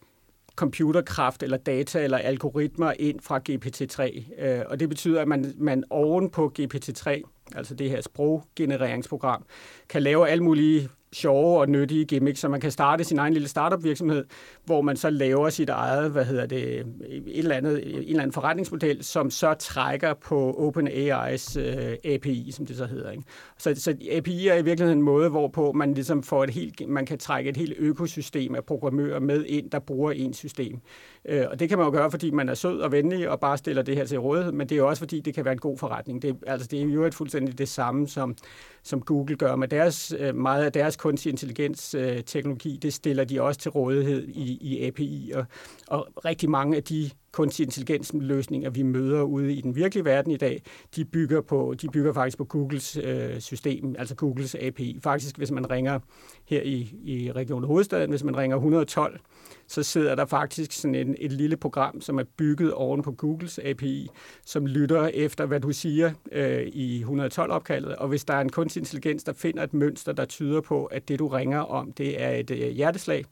computerkraft 0.56 1.44
eller 1.44 1.58
data 1.58 2.04
eller 2.04 2.18
algoritmer 2.18 2.94
ind 3.00 3.20
fra 3.20 3.40
GPT-3. 3.50 4.24
Øh, 4.46 4.62
og 4.68 4.80
det 4.80 4.90
betyder, 4.90 5.22
at 5.22 5.28
man, 5.28 5.54
man 5.58 5.84
oven 5.90 6.30
på 6.30 6.54
GPT-3, 6.60 7.22
altså 7.56 7.76
det 7.76 7.90
her 7.90 8.02
sproggenereringsprogram, 8.02 9.46
kan 9.90 10.04
lave 10.04 10.30
alle 10.30 10.44
mulige 10.44 10.90
sjove 11.14 11.60
og 11.60 11.70
nyttige 11.70 12.06
gimmicks, 12.06 12.40
så 12.40 12.50
man 12.50 12.62
kan 12.62 12.72
starte 12.72 13.04
sin 13.04 13.20
egen 13.20 13.34
lille 13.34 13.48
startup 13.48 13.84
virksomhed, 13.84 14.26
hvor 14.68 14.82
man 14.82 14.98
så 14.98 15.10
laver 15.10 15.50
sit 15.50 15.70
eget, 15.70 16.12
hvad 16.12 16.26
hedder 16.26 16.46
det, 16.46 16.80
et 17.10 17.38
eller 17.38 17.56
andet, 17.56 17.94
en 17.94 18.00
eller 18.00 18.22
anden 18.22 18.32
forretningsmodel, 18.32 19.04
som 19.04 19.32
så 19.32 19.54
trækker 19.54 20.14
på 20.14 20.52
OpenAI's 20.52 21.60
øh, 21.60 22.14
API, 22.14 22.52
som 22.52 22.66
det 22.66 22.78
så 22.78 22.86
hedder. 22.86 23.12
Ikke? 23.12 23.24
Så, 23.58 23.74
så 23.76 23.96
API 24.12 24.48
er 24.48 24.56
i 24.56 24.64
virkeligheden 24.64 25.00
en 25.00 25.04
måde, 25.04 25.30
hvorpå 25.30 25.72
man 25.72 25.94
ligesom 25.94 26.24
får 26.24 26.44
et 26.44 26.50
helt, 26.50 26.90
man 26.90 27.06
kan 27.06 27.18
trække 27.18 27.50
et 27.50 27.58
helt 27.58 27.74
økosystem 27.78 28.56
af 28.56 28.64
programmører 28.66 29.20
med 29.20 29.46
ind, 29.46 29.72
der 29.72 29.80
bruger 29.80 30.12
ens 30.12 30.38
system. 30.38 30.80
Øh, 31.26 31.46
og 31.52 31.60
det 31.60 31.70
kan 31.70 31.78
man 31.78 31.88
jo 31.88 31.92
gøre, 31.92 32.12
fordi 32.12 32.32
man 32.32 32.50
er 32.50 32.54
sød 32.54 32.80
og 32.80 32.92
venlig 32.92 33.30
og 33.30 33.40
bare 33.40 33.58
stiller 33.58 33.82
det 33.82 33.96
her 33.96 34.06
til 34.06 34.20
rådighed, 34.20 34.52
men 34.52 34.70
det 34.70 34.76
er 34.76 34.80
jo 34.80 34.88
også, 34.88 35.00
fordi 35.00 35.20
det 35.20 35.34
kan 35.34 35.46
være 35.46 35.52
en 35.52 35.60
god 35.60 35.78
forretning. 35.78 36.22
Det, 36.22 36.38
altså, 36.48 36.68
det 36.68 36.82
er 36.82 36.84
jo 36.84 37.04
et 37.04 37.14
fuldstændig 37.14 37.58
det 37.58 37.70
samme, 37.70 38.08
som, 38.08 38.36
som 38.84 39.02
Google 39.02 39.36
gør 39.36 39.56
med 39.56 39.68
deres, 39.68 40.14
øh, 40.20 40.36
meget 40.36 40.66
af 40.66 40.72
deres 40.72 40.96
kunstig 40.96 41.30
intelligens-teknologi, 41.30 42.76
øh, 42.76 42.82
det 42.82 42.94
stiller 42.94 43.24
de 43.24 43.42
også 43.42 43.60
til 43.60 43.72
rådighed 43.72 44.28
i, 44.28 44.57
i 44.62 44.84
API, 44.84 45.32
og, 45.36 45.46
og 45.88 46.08
rigtig 46.26 46.50
mange 46.50 46.78
af 46.78 46.84
de 46.84 47.10
kunstig 47.38 47.64
intelligens 47.64 48.12
løsninger, 48.14 48.70
vi 48.70 48.82
møder 48.82 49.22
ude 49.22 49.54
i 49.54 49.62
den 49.62 49.76
virkelige 49.76 50.06
verden 50.06 50.32
i 50.32 50.38
dag, 50.38 50.62
de 50.96 51.06
bygger, 51.06 51.42
på, 51.42 51.76
de 51.82 51.90
bygger 51.90 52.14
faktisk 52.14 52.38
på 52.38 52.44
Googles 52.44 52.98
øh, 53.04 53.40
system, 53.40 53.96
altså 54.00 54.16
Googles 54.16 54.56
API. 54.56 55.00
Faktisk, 55.04 55.38
hvis 55.38 55.52
man 55.52 55.70
ringer 55.70 56.00
her 56.46 56.62
i, 56.62 56.96
i 57.04 57.32
Region 57.32 57.64
Hovedstaden, 57.64 58.10
hvis 58.10 58.24
man 58.24 58.38
ringer 58.38 58.58
112, 58.58 59.20
så 59.68 59.84
sidder 59.84 60.16
der 60.16 60.26
faktisk 60.26 60.72
sådan 60.72 60.96
en, 60.96 61.16
et 61.20 61.32
lille 61.32 61.58
program, 61.58 62.02
som 62.02 62.20
er 62.20 62.24
bygget 62.38 62.74
oven 62.74 63.02
på 63.02 63.12
Googles 63.12 63.60
API, 63.64 64.10
som 64.46 64.66
lytter 64.66 65.08
efter, 65.08 65.46
hvad 65.46 65.60
du 65.60 65.72
siger 65.72 66.12
øh, 66.32 66.68
i 66.68 67.04
112-opkaldet. 67.04 67.96
Og 67.96 68.08
hvis 68.08 68.26
der 68.26 68.34
er 68.34 68.42
en 68.42 68.50
kunstig 68.50 68.80
intelligens, 68.80 69.24
der 69.24 69.34
finder 69.34 69.64
et 69.64 69.74
mønster, 69.74 70.12
der 70.12 70.26
tyder 70.26 70.62
på, 70.62 70.86
at 70.86 71.08
det, 71.08 71.20
du 71.20 71.28
ringer 71.28 71.60
om, 71.60 71.92
det 71.92 72.22
er 72.22 72.30
et 72.30 72.52
øh, 72.52 72.70
hjerteslag, 72.70 73.26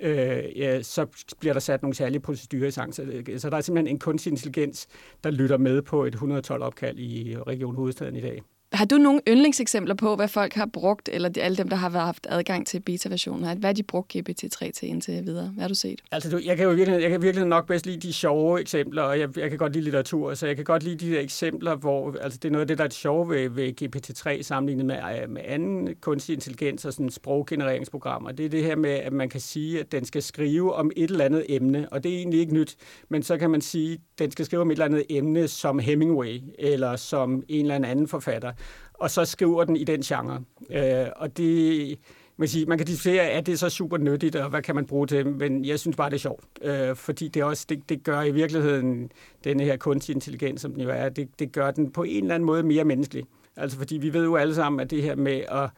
øh, 0.00 0.58
ja, 0.58 0.82
så 0.82 1.06
bliver 1.40 1.52
der 1.52 1.60
sat 1.60 1.82
nogle 1.82 1.94
særlige 1.94 2.20
procedurer 2.20 2.66
i 2.66 2.70
sang. 2.70 2.94
Så, 2.94 3.02
øh, 3.02 3.38
så 3.38 3.50
der 3.50 3.56
er 3.56 3.60
simpelthen 3.60 3.94
en 3.94 3.98
kunstig 3.98 4.30
intelligens, 4.30 4.86
der 5.24 5.30
lytter 5.30 5.58
med 5.58 5.82
på 5.82 6.04
et 6.04 6.14
112-opkald 6.14 6.98
i 6.98 7.36
Region 7.46 7.74
Hovedstaden 7.74 8.16
i 8.16 8.20
dag. 8.20 8.42
Har 8.74 8.84
du 8.84 8.96
nogle 8.96 9.20
yndlingseksempler 9.28 9.94
på, 9.94 10.16
hvad 10.16 10.28
folk 10.28 10.54
har 10.54 10.66
brugt, 10.66 11.08
eller 11.12 11.30
alle 11.40 11.56
dem, 11.56 11.68
der 11.68 11.76
har 11.76 11.88
haft 11.88 12.26
adgang 12.30 12.66
til 12.66 12.80
beta-versionen? 12.80 13.58
Hvad 13.58 13.68
har 13.68 13.72
de 13.72 13.82
brugt 13.82 14.16
GPT-3 14.16 14.70
til 14.70 14.88
indtil 14.88 15.26
videre? 15.26 15.50
Hvad 15.54 15.62
har 15.62 15.68
du 15.68 15.74
set? 15.74 16.00
Altså, 16.12 16.30
du, 16.30 16.40
jeg 16.44 16.56
kan 16.56 16.66
jo 16.66 16.72
virkelig, 16.72 17.02
jeg 17.02 17.10
kan 17.10 17.22
virkelig 17.22 17.46
nok 17.46 17.66
bedst 17.66 17.86
lide 17.86 18.08
de 18.08 18.12
sjove 18.12 18.60
eksempler, 18.60 19.02
og 19.02 19.20
jeg, 19.20 19.38
jeg 19.38 19.50
kan 19.50 19.58
godt 19.58 19.72
lide 19.72 19.84
litteratur, 19.84 20.34
så 20.34 20.46
jeg 20.46 20.56
kan 20.56 20.64
godt 20.64 20.82
lide 20.82 21.06
de 21.06 21.14
der 21.14 21.20
eksempler, 21.20 21.74
hvor 21.74 22.16
altså, 22.20 22.38
det 22.42 22.48
er 22.48 22.52
noget 22.52 22.60
af 22.60 22.68
det, 22.68 22.78
der 22.78 22.84
er 22.84 22.88
sjove 22.88 23.28
ved, 23.28 23.48
ved 23.50 23.82
GPT-3 23.82 24.42
sammenlignet 24.42 24.86
med, 24.86 24.96
øh, 24.96 25.30
med 25.30 25.42
anden 25.44 25.94
kunstig 26.00 26.32
intelligens 26.32 26.84
og 26.84 26.92
sådan 26.92 27.10
sproggenereringsprogrammer. 27.10 28.32
Det 28.32 28.46
er 28.46 28.50
det 28.50 28.64
her 28.64 28.76
med, 28.76 28.90
at 28.90 29.12
man 29.12 29.28
kan 29.28 29.40
sige, 29.40 29.80
at 29.80 29.92
den 29.92 30.04
skal 30.04 30.22
skrive 30.22 30.74
om 30.74 30.90
et 30.96 31.10
eller 31.10 31.24
andet 31.24 31.44
emne, 31.48 31.88
og 31.92 32.04
det 32.04 32.12
er 32.12 32.16
egentlig 32.16 32.40
ikke 32.40 32.54
nyt, 32.54 32.76
men 33.08 33.22
så 33.22 33.38
kan 33.38 33.50
man 33.50 33.60
sige, 33.60 33.92
at 33.92 33.98
den 34.18 34.30
skal 34.30 34.44
skrive 34.44 34.62
om 34.62 34.70
et 34.70 34.72
eller 34.72 34.84
andet 34.84 35.04
emne 35.08 35.48
som 35.48 35.78
Hemingway, 35.78 36.40
eller 36.58 36.96
som 36.96 37.42
en 37.48 37.70
eller 37.70 37.88
anden 37.88 38.08
forfatter 38.08 38.52
og 38.94 39.10
så 39.10 39.24
skriver 39.24 39.64
den 39.64 39.76
i 39.76 39.84
den 39.84 40.00
genre. 40.00 40.44
Øh, 40.70 41.06
og 41.16 41.36
det, 41.36 41.98
man, 42.36 42.48
sige, 42.48 42.66
man 42.66 42.78
kan 42.78 42.86
diskutere, 42.86 43.24
er 43.24 43.40
det 43.40 43.58
så 43.58 43.68
super 43.68 43.98
nyttigt, 43.98 44.36
og 44.36 44.50
hvad 44.50 44.62
kan 44.62 44.74
man 44.74 44.86
bruge 44.86 45.06
til 45.06 45.26
men 45.26 45.64
jeg 45.64 45.80
synes 45.80 45.96
bare, 45.96 46.10
det 46.10 46.16
er 46.16 46.20
sjovt. 46.20 46.44
Øh, 46.62 46.96
fordi 46.96 47.28
det, 47.28 47.44
også, 47.44 47.66
det, 47.68 47.88
det 47.88 48.04
gør 48.04 48.22
i 48.22 48.30
virkeligheden 48.30 49.10
denne 49.44 49.64
her 49.64 49.76
kunstig 49.76 50.14
intelligens, 50.14 50.60
som 50.60 50.72
den 50.72 50.80
jo 50.82 50.90
er, 50.90 51.08
det, 51.08 51.28
det 51.38 51.52
gør 51.52 51.70
den 51.70 51.90
på 51.90 52.02
en 52.02 52.22
eller 52.22 52.34
anden 52.34 52.46
måde 52.46 52.62
mere 52.62 52.84
menneskelig. 52.84 53.24
Altså 53.56 53.78
fordi 53.78 53.96
vi 53.96 54.12
ved 54.12 54.24
jo 54.24 54.36
alle 54.36 54.54
sammen, 54.54 54.80
at 54.80 54.90
det 54.90 55.02
her 55.02 55.16
med 55.16 55.42
at 55.48 55.70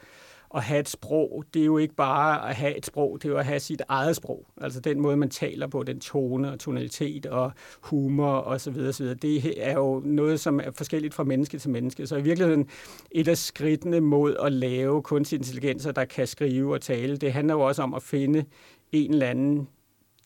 at 0.54 0.62
have 0.62 0.80
et 0.80 0.88
sprog, 0.88 1.44
det 1.54 1.62
er 1.62 1.66
jo 1.66 1.78
ikke 1.78 1.94
bare 1.94 2.48
at 2.48 2.54
have 2.54 2.76
et 2.76 2.86
sprog, 2.86 3.18
det 3.22 3.28
er 3.28 3.32
jo 3.32 3.38
at 3.38 3.44
have 3.44 3.60
sit 3.60 3.82
eget 3.88 4.16
sprog. 4.16 4.46
Altså 4.60 4.80
den 4.80 5.00
måde, 5.00 5.16
man 5.16 5.30
taler 5.30 5.66
på, 5.66 5.82
den 5.82 6.00
tone 6.00 6.52
og 6.52 6.58
tonalitet 6.58 7.26
og 7.26 7.52
humor 7.80 8.32
og 8.32 8.60
så 8.60 8.70
videre, 8.70 8.92
så 8.92 9.02
videre. 9.02 9.18
Det 9.22 9.68
er 9.68 9.74
jo 9.74 10.02
noget, 10.04 10.40
som 10.40 10.60
er 10.60 10.70
forskelligt 10.70 11.14
fra 11.14 11.24
menneske 11.24 11.58
til 11.58 11.70
menneske. 11.70 12.06
Så 12.06 12.16
i 12.16 12.22
virkeligheden 12.22 12.68
et 13.10 13.28
af 13.28 13.38
skridtene 13.38 14.00
mod 14.00 14.36
at 14.42 14.52
lave 14.52 15.02
kunstig 15.02 15.36
intelligenser, 15.36 15.92
der 15.92 16.04
kan 16.04 16.26
skrive 16.26 16.74
og 16.74 16.80
tale, 16.80 17.16
det 17.16 17.32
handler 17.32 17.54
jo 17.54 17.60
også 17.60 17.82
om 17.82 17.94
at 17.94 18.02
finde 18.02 18.44
en 18.92 19.12
eller 19.12 19.26
anden 19.26 19.68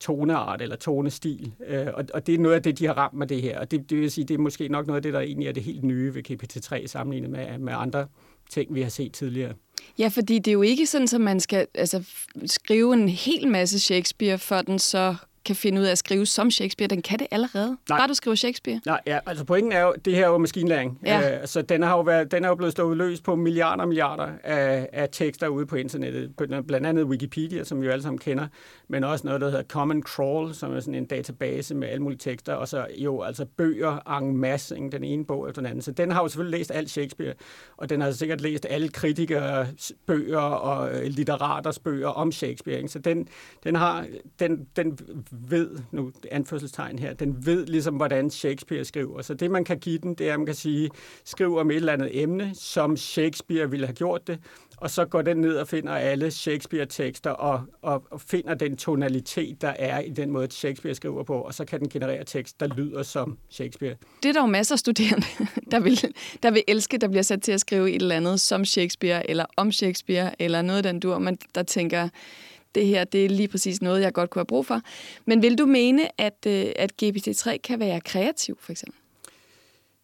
toneart 0.01 0.63
eller 0.63 0.77
tonestil. 0.77 1.53
Øh, 1.67 1.87
og, 1.95 2.05
og 2.15 2.27
det 2.27 2.35
er 2.35 2.39
noget 2.39 2.57
af 2.57 2.63
det, 2.63 2.79
de 2.79 2.87
har 2.87 2.95
ramt 2.95 3.15
med 3.15 3.27
det 3.27 3.43
her. 3.43 3.61
Og 3.61 3.71
det, 3.71 3.91
det 3.91 3.99
vil 3.99 4.11
sige, 4.11 4.25
det 4.25 4.35
er 4.35 4.39
måske 4.39 4.69
nok 4.69 4.87
noget 4.87 4.97
af 4.97 5.03
det, 5.03 5.13
der 5.13 5.21
egentlig 5.21 5.49
er 5.49 5.53
det 5.53 5.63
helt 5.63 5.85
nye 5.85 6.15
ved 6.15 6.31
GPT-3 6.31 6.87
sammenlignet 6.87 7.31
med, 7.31 7.59
med 7.59 7.73
andre 7.77 8.07
ting, 8.51 8.75
vi 8.75 8.83
har 8.83 8.89
set 8.89 9.13
tidligere. 9.13 9.55
Ja, 9.99 10.09
fordi 10.09 10.39
det 10.39 10.49
er 10.49 10.53
jo 10.53 10.63
ikke 10.63 10.87
sådan, 10.87 11.09
at 11.15 11.21
man 11.21 11.41
skal 11.41 11.67
altså, 11.75 12.05
skrive 12.47 12.95
en 12.95 13.09
hel 13.09 13.49
masse 13.49 13.79
Shakespeare, 13.79 14.39
for 14.39 14.63
den 14.63 14.79
så 14.79 15.17
kan 15.45 15.57
finde 15.57 15.81
ud 15.81 15.87
af 15.87 15.91
at 15.91 15.99
skrive 15.99 16.27
som 16.27 16.51
Shakespeare. 16.51 16.89
Den 16.89 17.03
kan 17.03 17.19
det 17.19 17.27
allerede. 17.31 17.77
Nej. 17.89 17.99
Bare 17.99 18.09
du 18.09 18.15
skriver 18.15 18.35
Shakespeare. 18.35 18.81
Nej, 18.87 19.01
ja, 19.07 19.19
altså 19.27 19.45
pointen 19.45 19.73
er 19.73 19.81
jo, 19.81 19.95
det 20.05 20.15
her 20.15 20.25
er 20.25 20.29
jo 20.29 20.39
maskinlæring. 20.39 20.99
Ja. 21.07 21.41
Øh, 21.41 21.47
så 21.47 21.63
den 21.63 21.83
har 21.83 21.97
jo, 21.97 22.01
været, 22.01 22.33
den 22.33 22.45
er 22.45 22.49
jo 22.49 22.55
blevet 22.55 22.73
stået 22.73 22.97
løs 22.97 23.21
på 23.21 23.37
milliarder 23.37 23.83
og 23.83 23.89
milliarder 23.89 24.29
af, 24.45 24.89
af 24.93 25.09
tekster 25.13 25.49
ude 25.49 25.67
på 25.67 25.77
internettet. 25.77 26.37
Blandt 26.67 26.87
andet 26.87 27.05
Wikipedia, 27.05 27.65
som 27.65 27.81
vi 27.81 27.87
jo 27.87 27.93
alle 27.93 28.03
sammen 28.03 28.19
kender, 28.19 28.47
men 28.89 29.05
også 29.05 29.27
noget, 29.27 29.41
der 29.41 29.51
hedder 29.51 29.65
Common 29.65 30.03
Crawl, 30.03 30.55
som 30.55 30.77
er 30.77 30.81
sådan 30.81 30.95
en 30.95 31.07
database 31.07 31.75
med 31.75 31.89
alle 31.89 32.03
mulige 32.03 32.19
tekster, 32.19 32.55
og 32.55 32.69
så 32.69 32.87
jo 32.97 33.23
altså 33.23 33.45
bøger 33.45 34.19
en 34.19 34.37
masse, 34.37 34.75
den 34.75 35.05
ene 35.05 35.25
bog 35.25 35.49
efter 35.49 35.63
den 35.63 35.71
anden. 35.71 35.83
Så 35.83 35.93
den 35.93 36.11
har 36.11 36.23
jo 36.23 36.29
selvfølgelig 36.29 36.59
læst 36.59 36.71
alt 36.75 36.91
Shakespeare, 36.91 37.35
og 37.77 37.91
den 37.91 38.01
har 38.01 38.11
sikkert 38.11 38.41
læst 38.41 38.67
alle 38.71 38.89
kritikere 38.89 39.67
bøger 40.07 40.39
og 40.41 40.95
øh, 40.95 41.07
litteraters 41.07 41.79
bøger 41.79 42.09
om 42.09 42.33
Shakespeare. 42.33 42.77
Ikke? 42.77 42.89
Så 42.89 42.99
den, 42.99 43.29
den 43.65 43.77
har, 43.77 44.07
den, 44.39 44.67
den 44.77 44.99
ved, 45.31 45.79
nu 45.93 46.13
anførselstegn 46.31 46.99
her, 46.99 47.15
den 47.15 47.47
ved 47.47 47.67
ligesom, 47.67 47.95
hvordan 47.95 48.31
Shakespeare 48.31 48.85
skriver. 48.85 49.23
Så 49.23 49.35
det, 49.35 49.51
man 49.51 49.65
kan 49.65 49.79
give 49.79 49.99
den, 49.99 50.15
det 50.15 50.29
er, 50.29 50.33
at 50.33 50.39
man 50.39 50.47
kan 50.47 50.55
sige, 50.55 50.91
skriv 51.25 51.57
om 51.57 51.71
et 51.71 51.77
eller 51.77 51.93
andet 51.93 52.23
emne, 52.23 52.51
som 52.55 52.97
Shakespeare 52.97 53.71
ville 53.71 53.87
have 53.87 53.95
gjort 53.95 54.27
det, 54.27 54.39
og 54.77 54.91
så 54.91 55.05
går 55.05 55.23
den 55.23 55.37
ned 55.37 55.57
og 55.57 55.69
finder 55.69 55.93
alle 55.93 56.31
Shakespeare-tekster 56.31 57.31
og, 57.31 57.61
og, 57.83 58.05
og 58.11 58.21
finder 58.21 58.55
den 58.55 58.77
tonalitet, 58.77 59.63
der 59.63 59.69
er 59.69 60.01
i 60.01 60.11
den 60.11 60.31
måde, 60.31 60.51
Shakespeare 60.51 60.95
skriver 60.95 61.23
på, 61.23 61.35
og 61.35 61.55
så 61.55 61.65
kan 61.65 61.81
den 61.81 61.89
generere 61.89 62.25
tekst, 62.25 62.61
der 62.61 62.67
lyder 62.67 63.03
som 63.03 63.39
Shakespeare. 63.51 63.95
Det 64.23 64.29
er 64.29 64.33
der 64.33 64.41
jo 64.41 64.47
masser 64.47 64.75
af 64.75 64.79
studerende, 64.79 65.27
der 65.71 65.81
vil, 65.81 66.15
der 66.43 66.51
vil 66.51 66.63
elske, 66.69 66.99
der 66.99 67.09
bliver 67.09 67.23
sat 67.23 67.43
til 67.43 67.53
at 67.53 67.61
skrive 67.61 67.91
et 67.91 68.03
eller 68.03 68.17
andet 68.17 68.41
som 68.41 68.65
Shakespeare, 68.65 69.31
eller 69.31 69.45
om 69.57 69.73
Shakespeare, 69.73 70.43
eller 70.43 70.63
noget 70.63 70.85
den 70.85 71.01
dur, 71.01 71.19
man 71.19 71.39
der 71.55 71.63
tænker, 71.63 72.09
det 72.75 72.87
her 72.87 73.05
det 73.05 73.25
er 73.25 73.29
lige 73.29 73.49
præcis 73.49 73.83
noget, 73.83 74.01
jeg 74.01 74.13
godt 74.13 74.31
kunne 74.31 74.41
have 74.41 74.47
brug 74.47 74.67
for. 74.67 74.81
Men 75.25 75.43
vil 75.43 75.59
du 75.59 75.67
mene, 75.67 76.21
at, 76.21 76.47
øh, 76.47 76.67
at 76.77 76.93
GPT-3 77.03 77.57
kan 77.57 77.81
være 77.81 78.01
kreativ, 78.01 78.59
for 78.61 78.73
eksempel? 78.73 79.01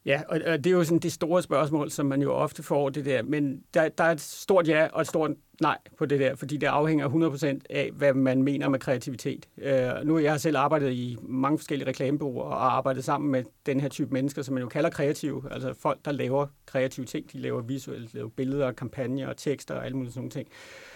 Ja, 0.07 0.21
og 0.29 0.41
det 0.41 0.67
er 0.67 0.71
jo 0.71 0.85
sådan 0.85 0.99
det 0.99 1.13
store 1.13 1.43
spørgsmål, 1.43 1.91
som 1.91 2.07
man 2.07 2.23
jo 2.23 2.33
ofte 2.33 2.63
får 2.63 2.89
det 2.89 3.05
der. 3.05 3.23
Men 3.23 3.63
der, 3.75 3.89
der 3.89 4.05
er 4.05 4.13
et 4.13 4.21
stort 4.21 4.69
ja 4.69 4.89
og 4.93 5.01
et 5.01 5.07
stort 5.07 5.31
nej 5.61 5.79
på 5.99 6.07
det 6.07 6.21
der, 6.21 6.35
fordi 6.35 6.57
det 6.57 6.67
afhænger 6.67 7.09
100% 7.09 7.61
af, 7.71 7.91
hvad 7.93 8.15
man 8.15 8.43
mener 8.43 8.69
med 8.69 8.79
kreativitet. 8.79 9.49
Uh, 9.57 10.07
nu 10.07 10.19
jeg 10.19 10.31
har 10.31 10.39
selv 10.39 10.57
arbejdet 10.57 10.93
i 10.93 11.17
mange 11.23 11.59
forskellige 11.59 11.89
reklamebureauer 11.89 12.43
og 12.43 12.77
arbejdet 12.77 13.05
sammen 13.05 13.31
med 13.31 13.45
den 13.67 13.81
her 13.81 13.89
type 13.89 14.11
mennesker, 14.13 14.43
som 14.43 14.55
man 14.55 14.63
jo 14.63 14.69
kalder 14.69 14.91
kreative. 14.91 15.43
Altså 15.51 15.75
folk, 15.75 16.05
der 16.05 16.13
laver 16.13 16.47
kreative 16.67 17.07
ting. 17.07 17.33
De 17.33 17.39
laver 17.39 17.63
visuelt, 17.63 18.15
laver 18.15 18.29
billeder, 18.29 18.73
kampagner, 18.73 19.33
tekster 19.33 19.75
og 19.75 19.85
alle 19.85 19.97
mulige 19.97 20.13
sådan 20.13 20.21
nogle 20.21 20.31
ting. 20.31 20.49
Øh, 20.49 20.96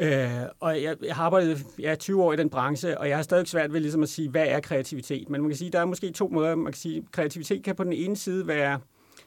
Øh, 0.00 0.30
og 0.60 0.82
jeg, 0.82 0.96
jeg 1.04 1.16
har 1.16 1.24
arbejdet 1.24 1.66
ja, 1.78 1.94
20 1.94 2.22
år 2.22 2.32
i 2.32 2.36
den 2.36 2.50
branche, 2.50 2.98
og 2.98 3.08
jeg 3.08 3.16
har 3.16 3.22
stadig 3.22 3.48
svært 3.48 3.72
ved 3.72 3.80
ligesom 3.80 4.02
at 4.02 4.08
sige, 4.08 4.30
hvad 4.30 4.46
er 4.46 4.60
kreativitet? 4.60 5.28
Men 5.28 5.40
man 5.40 5.50
kan 5.50 5.56
sige, 5.56 5.70
der 5.70 5.80
er 5.80 5.84
måske 5.84 6.10
to 6.10 6.28
måder. 6.28 6.54
Man 6.54 6.72
kan 6.72 6.80
sige, 6.80 7.06
kreativitet 7.12 7.64
kan 7.64 7.76
på 7.76 7.84
den 7.84 7.92
ene 7.92 8.16
side 8.16 8.46
være 8.46 8.80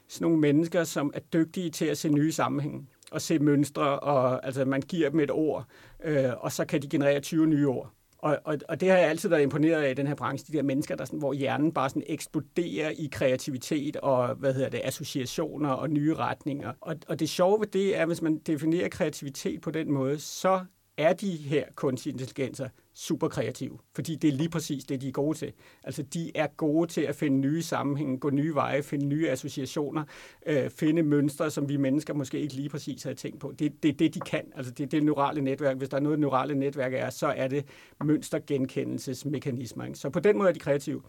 sådan 0.07 0.25
nogle 0.25 0.39
mennesker, 0.39 0.83
som 0.83 1.11
er 1.13 1.19
dygtige 1.19 1.69
til 1.69 1.85
at 1.85 1.97
se 1.97 2.09
nye 2.09 2.31
sammenhænge 2.31 2.87
og 3.11 3.21
se 3.21 3.39
mønstre, 3.39 3.99
og 3.99 4.45
altså 4.45 4.65
man 4.65 4.81
giver 4.81 5.09
dem 5.09 5.19
et 5.19 5.31
ord, 5.31 5.65
øh, 6.03 6.29
og 6.37 6.51
så 6.51 6.65
kan 6.65 6.81
de 6.81 6.89
generere 6.89 7.19
20 7.19 7.47
nye 7.47 7.67
ord. 7.67 7.91
Og, 8.21 8.39
og, 8.43 8.57
og 8.69 8.81
det 8.81 8.89
har 8.89 8.97
jeg 8.97 9.09
altid 9.09 9.29
været 9.29 9.41
imponeret 9.41 9.81
af 9.81 9.91
i 9.91 9.93
den 9.93 10.07
her 10.07 10.15
branche, 10.15 10.51
de 10.51 10.57
der 10.57 10.63
mennesker, 10.63 10.95
der 10.95 11.05
sådan, 11.05 11.19
hvor 11.19 11.33
hjernen 11.33 11.71
bare 11.71 11.89
sådan 11.89 12.03
eksploderer 12.07 12.89
i 12.89 13.09
kreativitet 13.11 13.97
og 13.97 14.35
hvad 14.35 14.53
hedder 14.53 14.69
det, 14.69 14.81
associationer 14.83 15.69
og 15.69 15.89
nye 15.89 16.15
retninger. 16.15 16.73
Og, 16.81 16.95
og 17.07 17.19
det 17.19 17.29
sjove 17.29 17.59
ved 17.59 17.67
det 17.67 17.97
er, 17.97 18.05
hvis 18.05 18.21
man 18.21 18.37
definerer 18.37 18.89
kreativitet 18.89 19.61
på 19.61 19.71
den 19.71 19.91
måde, 19.91 20.19
så 20.19 20.65
er 20.97 21.13
de 21.13 21.31
her 21.31 21.65
kunstige 21.75 22.13
intelligenser 22.13 22.69
super 22.93 23.27
kreative, 23.27 23.77
fordi 23.95 24.15
det 24.15 24.27
er 24.27 24.31
lige 24.31 24.49
præcis 24.49 24.83
det, 24.83 25.01
de 25.01 25.07
er 25.07 25.11
gode 25.11 25.37
til. 25.37 25.53
Altså, 25.83 26.03
de 26.03 26.31
er 26.35 26.47
gode 26.47 26.91
til 26.91 27.01
at 27.01 27.15
finde 27.15 27.37
nye 27.37 27.61
sammenhænge, 27.61 28.17
gå 28.17 28.29
nye 28.29 28.55
veje, 28.55 28.83
finde 28.83 29.05
nye 29.05 29.29
associationer, 29.29 30.03
øh, 30.45 30.69
finde 30.69 31.03
mønstre, 31.03 31.51
som 31.51 31.69
vi 31.69 31.77
mennesker 31.77 32.13
måske 32.13 32.39
ikke 32.39 32.53
lige 32.53 32.69
præcis 32.69 33.03
har 33.03 33.13
tænkt 33.13 33.39
på. 33.39 33.53
Det 33.59 33.65
er 33.65 33.69
det, 33.83 33.99
det, 33.99 34.13
de 34.13 34.19
kan. 34.19 34.43
Altså, 34.55 34.71
det 34.71 34.83
er 34.83 34.87
det 34.87 35.03
neurale 35.03 35.41
netværk. 35.41 35.77
Hvis 35.77 35.89
der 35.89 35.97
er 35.97 36.01
noget, 36.01 36.19
neurale 36.19 36.55
netværk 36.55 36.93
er, 36.93 37.09
så 37.09 37.27
er 37.27 37.47
det 37.47 37.65
mønstergenkendelsesmekanismer. 38.03 39.85
Så 39.93 40.09
på 40.09 40.19
den 40.19 40.37
måde 40.37 40.49
er 40.49 40.53
de 40.53 40.59
kreative. 40.59 41.01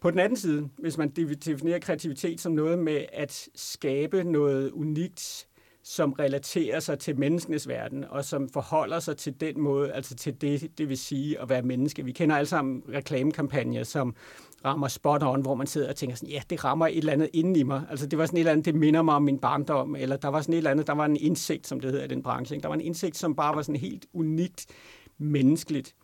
På 0.00 0.10
den 0.10 0.18
anden 0.18 0.36
side, 0.36 0.68
hvis 0.78 0.98
man 0.98 1.10
definerer 1.10 1.78
kreativitet 1.78 2.40
som 2.40 2.52
noget 2.52 2.78
med 2.78 3.04
at 3.12 3.48
skabe 3.54 4.24
noget 4.24 4.70
unikt, 4.70 5.48
som 5.84 6.12
relaterer 6.12 6.80
sig 6.80 6.98
til 6.98 7.18
menneskenes 7.18 7.68
verden, 7.68 8.04
og 8.04 8.24
som 8.24 8.48
forholder 8.48 9.00
sig 9.00 9.16
til 9.16 9.40
den 9.40 9.60
måde, 9.60 9.92
altså 9.92 10.14
til 10.14 10.40
det, 10.40 10.78
det 10.78 10.88
vil 10.88 10.98
sige 10.98 11.40
at 11.40 11.48
være 11.48 11.62
menneske. 11.62 12.04
Vi 12.04 12.12
kender 12.12 12.36
alle 12.36 12.46
sammen 12.46 12.82
reklamekampagner, 12.88 13.84
som 13.84 14.14
rammer 14.64 14.88
spot 14.88 15.22
on, 15.22 15.42
hvor 15.42 15.54
man 15.54 15.66
sidder 15.66 15.88
og 15.88 15.96
tænker 15.96 16.16
sådan, 16.16 16.28
ja, 16.28 16.40
det 16.50 16.64
rammer 16.64 16.86
et 16.86 16.98
eller 16.98 17.12
andet 17.12 17.30
inden 17.32 17.56
i 17.56 17.62
mig. 17.62 17.82
Altså 17.90 18.06
det 18.06 18.18
var 18.18 18.26
sådan 18.26 18.36
et 18.36 18.40
eller 18.40 18.52
andet, 18.52 18.64
det 18.64 18.74
minder 18.74 19.02
mig 19.02 19.14
om 19.14 19.22
min 19.22 19.38
barndom, 19.38 19.96
eller 19.96 20.16
der 20.16 20.28
var 20.28 20.40
sådan 20.40 20.52
et 20.52 20.56
eller 20.56 20.70
andet, 20.70 20.86
der 20.86 20.92
var 20.92 21.04
en 21.04 21.16
indsigt, 21.16 21.66
som 21.66 21.80
det 21.80 21.90
hedder 21.90 22.04
i 22.04 22.08
den 22.08 22.22
branche. 22.22 22.54
Ikke? 22.54 22.62
Der 22.62 22.68
var 22.68 22.74
en 22.74 22.80
indsigt, 22.80 23.16
som 23.16 23.34
bare 23.34 23.56
var 23.56 23.62
sådan 23.62 23.80
helt 23.80 24.06
unikt 24.12 24.66
menneskeligt. 25.18 25.94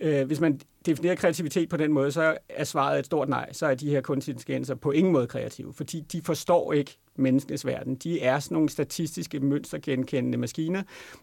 Øh, 0.00 0.26
hvis 0.26 0.40
man 0.40 0.60
definerer 0.86 1.14
kreativitet 1.14 1.68
på 1.68 1.76
den 1.76 1.92
måde, 1.92 2.12
så 2.12 2.36
er 2.48 2.64
svaret 2.64 2.98
et 2.98 3.06
stort 3.06 3.28
nej. 3.28 3.52
Så 3.52 3.66
er 3.66 3.74
de 3.74 3.90
her 3.90 4.00
kunstige 4.00 4.32
intelligenser 4.32 4.74
på 4.74 4.90
ingen 4.90 5.12
måde 5.12 5.26
kreative, 5.26 5.72
fordi 5.72 6.00
de 6.00 6.22
forstår 6.22 6.72
ikke 6.72 6.98
menneskenes 7.18 7.66
verden. 7.66 7.94
De 7.94 8.20
er 8.20 8.38
sådan 8.38 8.54
nogle 8.54 8.68
statistiske 8.68 9.40
mønstergenkendende 9.40 10.38
maskiner, 10.38 10.82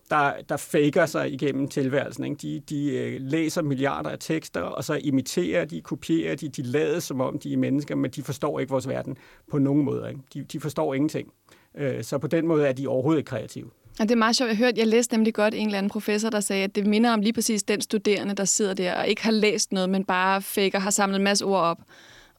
der, 0.10 0.34
der 0.50 0.58
faker 0.58 1.06
sig 1.06 1.34
igennem 1.34 1.68
tilværelsen. 1.68 2.24
Ikke? 2.24 2.36
De, 2.36 2.60
de 2.70 2.98
øh, 2.98 3.22
læser 3.22 3.62
milliarder 3.62 4.10
af 4.10 4.18
tekster, 4.20 4.62
og 4.62 4.84
så 4.84 5.00
imiterer 5.04 5.66
de, 5.66 5.82
kopierer 5.82 6.36
de, 6.36 6.50
de 6.50 6.62
lader 6.62 7.00
som 7.00 7.22
om 7.22 7.40
de 7.40 7.54
er 7.54 7.58
mennesker, 7.58 7.96
men 7.96 8.12
de 8.12 8.24
forstår 8.24 8.60
ikke 8.60 8.70
vores 8.70 8.88
verden 8.88 9.18
på 9.52 9.58
nogen 9.58 9.84
måde. 9.84 10.10
Ikke? 10.10 10.22
De, 10.34 10.44
de 10.44 10.60
forstår 10.60 10.94
ingenting. 10.94 11.32
Øh, 11.78 12.04
så 12.04 12.18
på 12.18 12.28
den 12.28 12.48
måde 12.48 12.68
er 12.68 12.74
de 12.74 12.88
overhovedet 12.88 13.20
ikke 13.20 13.30
kreative. 13.30 13.70
Og 14.00 14.10
det 14.10 14.12
er 14.12 14.16
meget 14.16 14.36
sjovt. 14.36 14.50
Jeg 14.50 14.58
hørte, 14.58 14.80
jeg 14.80 14.88
læste 14.88 15.14
nemlig 15.14 15.34
godt 15.34 15.54
en 15.54 15.66
eller 15.66 15.78
anden 15.78 15.90
professor, 15.90 16.30
der 16.30 16.40
sagde, 16.40 16.64
at 16.64 16.76
det 16.76 16.88
minder 16.88 17.14
om 17.14 17.22
lige 17.22 17.34
præcis 17.34 17.64
den 17.64 17.82
studerende, 17.82 18.34
der 18.34 18.46
sidder 18.46 18.74
der 18.74 18.96
og 18.96 19.08
ikke 19.08 19.24
har 19.24 19.32
læst 19.32 19.72
noget, 19.72 19.90
men 19.90 20.06
bare 20.06 20.42
faker, 20.42 20.80
har 20.80 20.90
samlet 20.90 21.16
en 21.16 21.24
masse 21.24 21.46
ord 21.46 21.62
op 21.62 21.78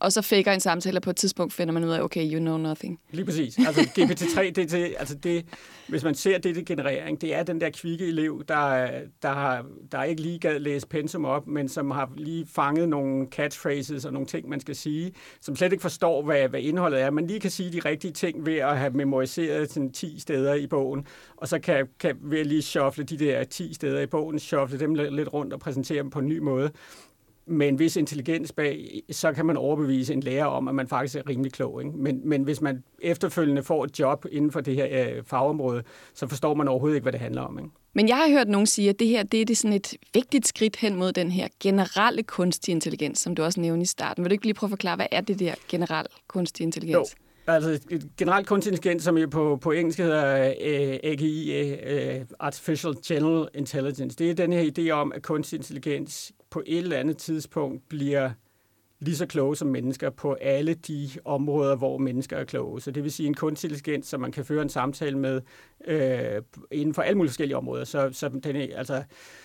og 0.04 0.12
så 0.12 0.22
faker 0.22 0.52
en 0.52 0.60
samtale, 0.60 0.98
og 0.98 1.02
på 1.02 1.10
et 1.10 1.16
tidspunkt 1.16 1.52
finder 1.52 1.74
man 1.74 1.84
ud 1.84 1.90
af, 1.90 2.00
okay, 2.00 2.32
you 2.32 2.38
know 2.38 2.56
nothing. 2.56 3.00
Lige 3.10 3.24
præcis. 3.24 3.58
Altså 3.58 3.80
GPT-3, 3.80 4.42
det, 4.56 4.70
det, 4.70 4.94
altså 4.98 5.14
det, 5.14 5.44
hvis 5.88 6.04
man 6.04 6.14
ser 6.14 6.38
det, 6.38 6.56
det 6.56 6.66
generering, 6.66 7.20
det 7.20 7.34
er 7.34 7.42
den 7.42 7.60
der 7.60 7.70
kvikke 7.70 8.06
elev, 8.06 8.44
der, 8.48 8.88
der, 9.22 9.32
har, 9.32 9.66
der 9.92 10.02
ikke 10.02 10.22
lige 10.22 10.38
gad 10.38 10.58
læse 10.58 10.86
pensum 10.86 11.24
op, 11.24 11.46
men 11.46 11.68
som 11.68 11.90
har 11.90 12.10
lige 12.16 12.46
fanget 12.46 12.88
nogle 12.88 13.26
catchphrases 13.26 14.04
og 14.04 14.12
nogle 14.12 14.26
ting, 14.26 14.48
man 14.48 14.60
skal 14.60 14.76
sige, 14.76 15.12
som 15.40 15.56
slet 15.56 15.72
ikke 15.72 15.82
forstår, 15.82 16.22
hvad, 16.22 16.48
hvad 16.48 16.60
indholdet 16.60 17.00
er. 17.00 17.10
Man 17.10 17.26
lige 17.26 17.40
kan 17.40 17.50
sige 17.50 17.72
de 17.72 17.78
rigtige 17.78 18.12
ting 18.12 18.46
ved 18.46 18.56
at 18.56 18.78
have 18.78 18.90
memoriseret 18.90 19.72
sådan 19.72 19.92
10 19.92 20.20
steder 20.20 20.54
i 20.54 20.66
bogen, 20.66 21.06
og 21.36 21.48
så 21.48 21.58
kan, 21.58 21.86
kan 22.00 22.16
ved 22.22 22.44
lige 22.44 22.62
shuffle 22.62 23.04
de 23.04 23.18
der 23.18 23.44
10 23.44 23.74
steder 23.74 24.00
i 24.00 24.06
bogen, 24.06 24.38
shuffle 24.38 24.78
dem 24.78 24.94
lidt 24.94 25.32
rundt 25.32 25.52
og 25.52 25.60
præsentere 25.60 26.02
dem 26.02 26.10
på 26.10 26.18
en 26.18 26.28
ny 26.28 26.38
måde 26.38 26.70
med 27.46 27.68
en 27.68 27.78
vis 27.78 27.96
intelligens 27.96 28.52
bag, 28.52 29.02
så 29.10 29.32
kan 29.32 29.46
man 29.46 29.56
overbevise 29.56 30.12
en 30.12 30.20
lærer 30.20 30.44
om, 30.44 30.68
at 30.68 30.74
man 30.74 30.88
faktisk 30.88 31.16
er 31.16 31.28
rimelig 31.28 31.52
klog. 31.52 31.82
Ikke? 31.84 31.96
Men, 31.96 32.20
men 32.28 32.42
hvis 32.42 32.60
man 32.60 32.82
efterfølgende 33.02 33.62
får 33.62 33.84
et 33.84 33.98
job 33.98 34.26
inden 34.32 34.52
for 34.52 34.60
det 34.60 34.74
her 34.74 35.16
øh, 35.16 35.22
fagområde, 35.26 35.82
så 36.14 36.26
forstår 36.26 36.54
man 36.54 36.68
overhovedet 36.68 36.96
ikke, 36.96 37.04
hvad 37.04 37.12
det 37.12 37.20
handler 37.20 37.42
om. 37.42 37.58
Ikke? 37.58 37.70
Men 37.94 38.08
jeg 38.08 38.16
har 38.16 38.28
hørt 38.30 38.48
nogen 38.48 38.66
sige, 38.66 38.90
at 38.90 38.98
det 38.98 39.08
her 39.08 39.22
det 39.22 39.40
er 39.40 39.44
det 39.44 39.56
sådan 39.56 39.76
et 39.76 39.94
vigtigt 40.14 40.48
skridt 40.48 40.76
hen 40.76 40.96
mod 40.96 41.12
den 41.12 41.30
her 41.30 41.48
generelle 41.60 42.22
kunstig 42.22 42.72
intelligens, 42.72 43.18
som 43.18 43.34
du 43.34 43.42
også 43.42 43.60
nævnte 43.60 43.82
i 43.82 43.86
starten. 43.86 44.24
Vil 44.24 44.30
du 44.30 44.32
ikke 44.32 44.44
lige 44.44 44.54
prøve 44.54 44.68
at 44.68 44.70
forklare, 44.70 44.96
hvad 44.96 45.06
er 45.10 45.20
det 45.20 45.38
der 45.38 45.54
generelle 45.68 46.08
kunstig 46.28 46.64
intelligens? 46.64 46.94
Jo. 46.94 47.24
Altså 47.46 47.80
generelt 48.18 48.46
kunstig 48.46 48.70
intelligens, 48.70 49.04
som 49.04 49.18
jo 49.18 49.26
på, 49.26 49.58
på 49.62 49.72
engelsk 49.72 49.98
hedder 49.98 50.48
uh, 50.48 51.10
AGI, 51.10 51.66
uh, 52.18 52.26
Artificial 52.38 52.94
General 53.06 53.48
Intelligence, 53.54 54.16
det 54.16 54.30
er 54.30 54.34
den 54.34 54.52
her 54.52 54.70
idé 54.78 54.90
om, 54.90 55.12
at 55.12 55.22
kunstig 55.22 55.56
intelligens 55.56 56.32
på 56.54 56.62
et 56.66 56.78
eller 56.78 56.96
andet 56.96 57.16
tidspunkt 57.16 57.88
bliver 57.88 58.30
lige 59.00 59.16
så 59.16 59.26
kloge 59.26 59.56
som 59.56 59.68
mennesker 59.68 60.10
på 60.10 60.32
alle 60.32 60.74
de 60.74 61.08
områder, 61.24 61.76
hvor 61.76 61.98
mennesker 61.98 62.36
er 62.36 62.44
kloge. 62.44 62.80
Så 62.80 62.90
det 62.90 63.02
vil 63.02 63.12
sige 63.12 63.26
en 63.26 63.34
kunstig 63.34 63.70
intelligens, 63.70 64.06
som 64.06 64.20
man 64.20 64.32
kan 64.32 64.44
føre 64.44 64.62
en 64.62 64.68
samtale 64.68 65.18
med 65.18 65.40
øh, 65.86 66.42
inden 66.70 66.94
for 66.94 67.02
alle 67.02 67.16
mulige 67.16 67.30
forskellige 67.30 67.56
områder. 67.56 67.84
Så, 67.84 68.10
så, 68.12 68.28
den, 68.28 68.56
altså, 68.56 69.02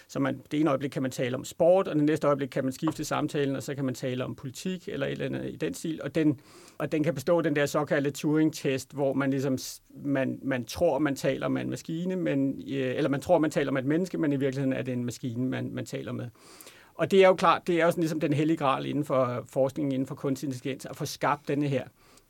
så 0.07 0.19
man, 0.19 0.41
det 0.51 0.59
ene 0.59 0.69
øjeblik 0.69 0.91
kan 0.91 1.01
man 1.01 1.11
tale 1.11 1.35
om 1.35 1.43
sport, 1.43 1.87
og 1.87 1.95
det 1.95 2.03
næste 2.03 2.27
øjeblik 2.27 2.49
kan 2.49 2.63
man 2.63 2.73
skifte 2.73 3.03
samtalen, 3.03 3.55
og 3.55 3.63
så 3.63 3.75
kan 3.75 3.85
man 3.85 3.95
tale 3.95 4.25
om 4.25 4.35
politik 4.35 4.89
eller 4.89 5.07
et 5.07 5.11
eller 5.11 5.25
andet 5.25 5.53
i 5.53 5.55
den 5.55 5.73
stil. 5.73 5.99
Og 6.03 6.15
den, 6.15 6.39
og 6.77 6.91
den 6.91 7.03
kan 7.03 7.13
bestå 7.13 7.41
den 7.41 7.55
der 7.55 7.65
såkaldte 7.65 8.11
Turing-test, 8.11 8.93
hvor 8.93 9.13
man 9.13 9.31
ligesom 9.31 9.57
man, 10.05 10.39
man 10.43 10.65
tror, 10.65 10.99
man 10.99 11.15
taler 11.15 11.47
med 11.47 11.61
en 11.61 11.69
maskine, 11.69 12.15
men, 12.15 12.61
øh, 12.67 12.95
eller 12.95 13.09
man 13.09 13.21
tror, 13.21 13.39
man 13.39 13.51
taler 13.51 13.71
med 13.71 13.81
et 13.81 13.87
menneske, 13.87 14.17
men 14.17 14.33
i 14.33 14.35
virkeligheden 14.35 14.73
er 14.73 14.81
det 14.81 14.93
en 14.93 15.05
maskine, 15.05 15.49
man, 15.49 15.73
man 15.73 15.85
taler 15.85 16.11
med. 16.11 16.29
Og 16.99 17.11
det 17.11 17.23
er 17.23 17.27
jo 17.27 17.35
klart, 17.35 17.67
det 17.67 17.81
er 17.81 17.85
jo 17.85 17.91
sådan 17.91 18.01
ligesom 18.01 18.19
den 18.19 18.33
hellige 18.33 18.57
gral 18.57 18.85
inden 18.85 19.05
for 19.05 19.45
forskningen, 19.49 19.91
inden 19.91 20.07
for 20.07 20.15
kunstig 20.15 20.47
intelligens, 20.47 20.85
at 20.85 20.95
få 20.95 21.05
skabt 21.05 21.47
denne 21.47 21.67
her 21.67 21.83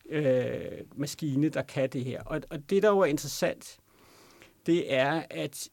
øh, 0.09 0.61
maskine, 0.95 1.49
der 1.49 1.61
kan 1.61 1.89
det 1.89 2.05
her. 2.05 2.23
Og, 2.23 2.41
og 2.49 2.69
det, 2.69 2.83
der 2.83 2.89
jo 2.89 2.99
er 2.99 3.05
interessant, 3.05 3.77
det 4.65 4.93
er, 4.93 5.23
at 5.29 5.69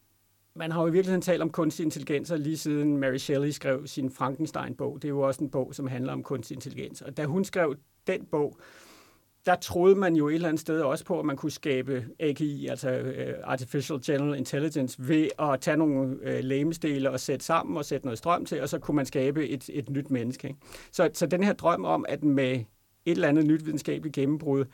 man 0.55 0.71
har 0.71 0.81
jo 0.81 0.87
i 0.87 0.91
virkeligheden 0.91 1.21
talt 1.21 1.41
om 1.41 1.49
kunstig 1.49 1.83
intelligens, 1.83 2.33
lige 2.37 2.57
siden 2.57 2.97
Mary 2.97 3.17
Shelley 3.17 3.49
skrev 3.49 3.87
sin 3.87 4.11
Frankenstein-bog. 4.11 4.95
Det 4.95 5.05
er 5.05 5.09
jo 5.09 5.21
også 5.21 5.43
en 5.43 5.49
bog, 5.49 5.75
som 5.75 5.87
handler 5.87 6.13
om 6.13 6.23
kunstig 6.23 6.55
intelligens. 6.55 7.01
Og 7.01 7.17
da 7.17 7.25
hun 7.25 7.45
skrev 7.45 7.75
den 8.07 8.25
bog, 8.25 8.59
der 9.47 9.55
troede 9.55 9.95
man 9.95 10.15
jo 10.15 10.27
et 10.27 10.35
eller 10.35 10.47
andet 10.47 10.59
sted 10.59 10.81
også 10.81 11.05
på, 11.05 11.19
at 11.19 11.25
man 11.25 11.35
kunne 11.35 11.51
skabe 11.51 12.05
AGI, 12.19 12.67
altså 12.67 12.89
øh, 12.89 13.33
Artificial 13.43 13.99
General 14.05 14.37
Intelligence, 14.37 15.07
ved 15.07 15.27
at 15.39 15.61
tage 15.61 15.77
nogle 15.77 16.17
øh, 16.21 16.43
lægemestele 16.43 17.11
og 17.11 17.19
sætte 17.19 17.45
sammen 17.45 17.77
og 17.77 17.85
sætte 17.85 18.05
noget 18.05 18.17
strøm 18.17 18.45
til, 18.45 18.61
og 18.61 18.69
så 18.69 18.79
kunne 18.79 18.95
man 18.95 19.05
skabe 19.05 19.47
et, 19.49 19.69
et 19.73 19.89
nyt 19.89 20.11
menneske. 20.11 20.47
Ikke? 20.47 20.59
Så, 20.91 21.09
så 21.13 21.25
den 21.25 21.43
her 21.43 21.53
drøm 21.53 21.85
om, 21.85 22.05
at 22.09 22.23
med 22.23 22.51
et 22.51 22.65
eller 23.05 23.27
andet 23.27 23.45
nyt 23.45 23.65
videnskabeligt 23.65 24.15
gennembrud, 24.15 24.65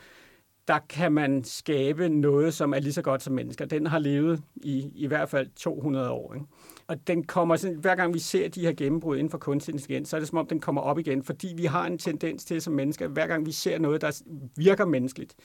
der 0.67 0.79
kan 0.89 1.11
man 1.11 1.43
skabe 1.43 2.09
noget, 2.09 2.53
som 2.53 2.73
er 2.73 2.79
lige 2.79 2.93
så 2.93 3.01
godt 3.01 3.23
som 3.23 3.33
mennesker. 3.33 3.65
Den 3.65 3.87
har 3.87 3.99
levet 3.99 4.41
i 4.55 4.91
i 4.95 5.07
hvert 5.07 5.29
fald 5.29 5.49
200 5.55 6.09
år. 6.09 6.33
Ikke? 6.33 6.45
Og 6.87 7.07
den 7.07 7.23
kommer 7.23 7.55
sådan, 7.55 7.77
hver 7.77 7.95
gang 7.95 8.13
vi 8.13 8.19
ser 8.19 8.47
de 8.47 8.61
her 8.61 8.73
gennembrud 8.73 9.17
inden 9.17 9.31
for 9.31 9.37
kunstig 9.37 9.73
intelligens, 9.73 10.09
så 10.09 10.15
er 10.15 10.19
det 10.19 10.29
som 10.29 10.37
om, 10.37 10.47
den 10.47 10.59
kommer 10.59 10.81
op 10.81 10.99
igen, 10.99 11.23
fordi 11.23 11.53
vi 11.57 11.65
har 11.65 11.85
en 11.85 11.97
tendens 11.97 12.45
til 12.45 12.61
som 12.61 12.73
mennesker, 12.73 13.07
hver 13.07 13.27
gang 13.27 13.45
vi 13.45 13.51
ser 13.51 13.79
noget, 13.79 14.01
der 14.01 14.21
virker 14.55 14.85
menneskeligt, 14.85 15.35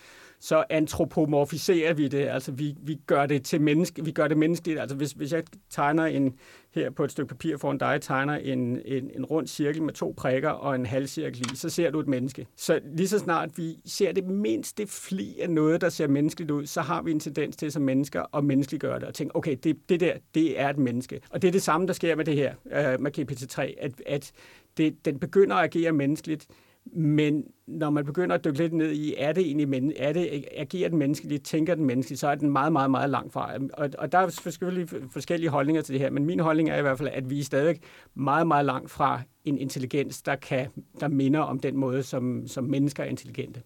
så 0.40 0.64
antropomorfiserer 0.70 1.94
vi 1.94 2.08
det, 2.08 2.28
altså 2.28 2.52
vi, 2.52 2.76
vi 2.82 2.98
gør 3.06 3.26
det 3.26 3.42
til 3.44 3.60
menneske, 3.60 4.04
vi 4.04 4.12
gør 4.12 4.28
det 4.28 4.36
menneskeligt. 4.36 4.80
Altså 4.80 4.96
hvis, 4.96 5.12
hvis 5.12 5.32
jeg 5.32 5.42
tegner 5.70 6.04
en, 6.04 6.34
her 6.70 6.90
på 6.90 7.04
et 7.04 7.10
stykke 7.10 7.28
papir 7.28 7.56
foran 7.56 7.78
dig, 7.78 7.98
tegner 8.00 8.34
en, 8.34 8.80
en, 8.84 9.10
en 9.14 9.24
rund 9.24 9.46
cirkel 9.46 9.82
med 9.82 9.94
to 9.94 10.14
prikker 10.16 10.50
og 10.50 10.74
en 10.74 10.86
halvcirkel 10.86 11.40
i, 11.40 11.56
så 11.56 11.68
ser 11.70 11.90
du 11.90 12.00
et 12.00 12.08
menneske. 12.08 12.46
Så 12.56 12.80
lige 12.84 13.08
så 13.08 13.18
snart 13.18 13.58
vi 13.58 13.78
ser 13.86 14.12
det 14.12 14.24
mindste 14.24 14.86
fli 14.86 15.38
af 15.42 15.50
noget, 15.50 15.80
der 15.80 15.88
ser 15.88 16.06
menneskeligt 16.06 16.50
ud, 16.50 16.66
så 16.66 16.80
har 16.80 17.02
vi 17.02 17.10
en 17.10 17.20
tendens 17.20 17.56
til 17.56 17.72
som 17.72 17.82
mennesker 17.82 18.36
at 18.36 18.44
menneskeliggøre 18.44 19.00
det 19.00 19.08
og 19.08 19.14
tænke, 19.14 19.36
okay, 19.36 19.56
det, 19.64 19.76
det 19.88 20.00
der, 20.00 20.12
det 20.34 20.60
er 20.60 20.68
et 20.68 20.78
menneske. 20.78 21.20
Og 21.30 21.42
det 21.42 21.48
er 21.48 21.52
det 21.52 21.62
samme, 21.62 21.86
der 21.86 21.92
sker 21.92 22.16
med 22.16 22.24
det 22.24 22.34
her, 22.34 22.54
øh, 22.72 23.00
med 23.00 23.18
GPT-3, 23.18 23.62
at, 23.84 23.92
at 24.06 24.32
det, 24.76 25.04
den 25.04 25.18
begynder 25.18 25.56
at 25.56 25.64
agere 25.64 25.92
menneskeligt, 25.92 26.46
men 26.92 27.44
når 27.66 27.90
man 27.90 28.04
begynder 28.04 28.34
at 28.34 28.44
dykke 28.44 28.58
lidt 28.58 28.72
ned 28.72 28.92
i, 28.92 29.14
er 29.18 29.32
det 29.32 29.46
egentlig 29.46 29.68
men, 29.68 29.92
er 29.96 30.12
det, 30.12 30.44
agerer 30.56 30.88
den 30.88 30.98
menneskeligt, 30.98 31.44
tænker 31.44 31.74
den 31.74 31.84
menneskeligt, 31.84 32.20
så 32.20 32.28
er 32.28 32.34
den 32.34 32.50
meget, 32.50 32.72
meget, 32.72 32.90
meget 32.90 33.10
langt 33.10 33.32
fra. 33.32 33.50
Og, 33.72 33.90
og 33.98 34.12
der 34.12 34.18
er 34.18 34.28
selvfølgelig 34.28 34.88
forskellige 35.10 35.50
holdninger 35.50 35.82
til 35.82 35.92
det 35.92 36.00
her, 36.00 36.10
men 36.10 36.26
min 36.26 36.40
holdning 36.40 36.70
er 36.70 36.78
i 36.78 36.82
hvert 36.82 36.98
fald, 36.98 37.08
at 37.12 37.30
vi 37.30 37.40
er 37.40 37.44
stadig 37.44 37.80
meget, 38.14 38.46
meget 38.46 38.64
langt 38.64 38.90
fra 38.90 39.22
en 39.44 39.58
intelligens, 39.58 40.22
der, 40.22 40.36
kan, 40.36 40.66
der 41.00 41.08
minder 41.08 41.40
om 41.40 41.60
den 41.60 41.76
måde, 41.76 42.02
som, 42.02 42.46
som 42.46 42.64
mennesker 42.64 43.02
er 43.02 43.08
intelligente. 43.08 43.62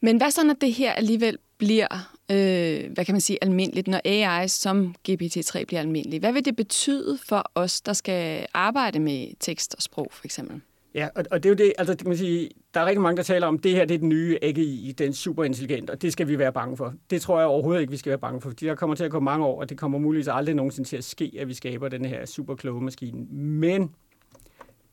Men 0.00 0.16
hvad 0.16 0.30
så, 0.30 0.44
når 0.44 0.54
det 0.54 0.72
her 0.72 0.92
alligevel 0.92 1.38
bliver, 1.58 1.86
øh, 2.30 2.92
hvad 2.94 3.04
kan 3.04 3.14
man 3.14 3.20
sige, 3.20 3.38
almindeligt, 3.42 3.88
når 3.88 4.00
AI 4.04 4.48
som 4.48 4.94
GPT-3 5.08 5.64
bliver 5.64 5.80
almindelig? 5.80 6.20
Hvad 6.20 6.32
vil 6.32 6.44
det 6.44 6.56
betyde 6.56 7.18
for 7.28 7.50
os, 7.54 7.80
der 7.80 7.92
skal 7.92 8.46
arbejde 8.54 8.98
med 8.98 9.28
tekst 9.40 9.74
og 9.74 9.82
sprog, 9.82 10.08
for 10.12 10.24
eksempel? 10.24 10.60
Ja, 10.96 11.08
og, 11.14 11.24
og 11.30 11.42
det 11.42 11.48
er 11.48 11.50
jo 11.50 11.56
det, 11.56 11.72
altså 11.78 11.94
det 11.94 12.00
kan 12.00 12.08
man 12.08 12.16
sige, 12.16 12.50
der 12.74 12.80
er 12.80 12.86
rigtig 12.86 13.00
mange, 13.00 13.16
der 13.16 13.22
taler 13.22 13.46
om, 13.46 13.58
det 13.58 13.70
her 13.70 13.84
det 13.84 13.94
er 13.94 13.98
den 13.98 14.08
nye 14.08 14.38
AGI, 14.42 14.94
den 14.98 15.12
superintelligent, 15.12 15.90
og 15.90 16.02
det 16.02 16.12
skal 16.12 16.28
vi 16.28 16.38
være 16.38 16.52
bange 16.52 16.76
for. 16.76 16.94
Det 17.10 17.22
tror 17.22 17.38
jeg 17.38 17.48
overhovedet 17.48 17.80
ikke, 17.80 17.90
vi 17.90 17.96
skal 17.96 18.10
være 18.10 18.18
bange 18.18 18.40
for, 18.40 18.48
fordi 18.50 18.66
der 18.66 18.74
kommer 18.74 18.96
til 18.96 19.04
at 19.04 19.10
gå 19.10 19.20
mange 19.20 19.46
år, 19.46 19.60
og 19.60 19.68
det 19.68 19.78
kommer 19.78 19.98
muligvis 19.98 20.28
aldrig 20.28 20.54
nogensinde 20.54 20.88
til 20.88 20.96
at 20.96 21.04
ske, 21.04 21.32
at 21.38 21.48
vi 21.48 21.54
skaber 21.54 21.88
den 21.88 22.04
her 22.04 22.26
superkloge 22.26 22.80
maskine. 22.80 23.26
Men 23.40 23.90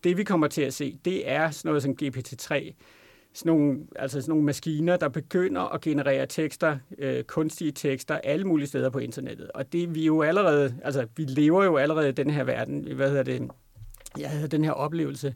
det 0.04 0.18
vi 0.18 0.24
kommer 0.24 0.48
til 0.48 0.62
at 0.62 0.74
se, 0.74 1.00
det 1.06 1.32
er 1.32 1.52
sådan 1.52 1.70
noget 1.70 1.84
som 1.84 1.96
GPT-3, 2.02 2.74
sådan 3.34 3.50
nogle, 3.52 3.80
altså 3.96 4.22
sådan 4.22 4.32
nogle 4.32 4.46
maskiner, 4.46 4.98
der 4.98 5.10
begynder 5.10 5.62
at 5.62 5.82
generere 5.82 6.26
tekster, 6.26 6.78
øh, 6.98 7.24
kunstige 7.24 7.72
tekster, 7.72 8.16
alle 8.16 8.46
mulige 8.46 8.68
steder 8.68 8.90
på 8.90 9.00
internettet. 9.00 9.52
Og 9.52 9.74
det 9.74 9.96
vi 9.96 10.06
jo 10.06 10.22
allerede, 10.22 10.76
altså 10.84 11.08
vi 11.16 11.24
lever 11.24 11.64
jo 11.64 11.78
allerede 11.78 12.10
i 12.10 12.12
den 12.12 12.30
her 12.30 12.44
verden. 12.44 12.96
Hvad 12.96 13.10
hedder 13.10 13.24
det? 13.24 13.50
Jeg 14.18 14.30
havde 14.30 14.48
den 14.48 14.64
her 14.64 14.72
oplevelse 14.72 15.34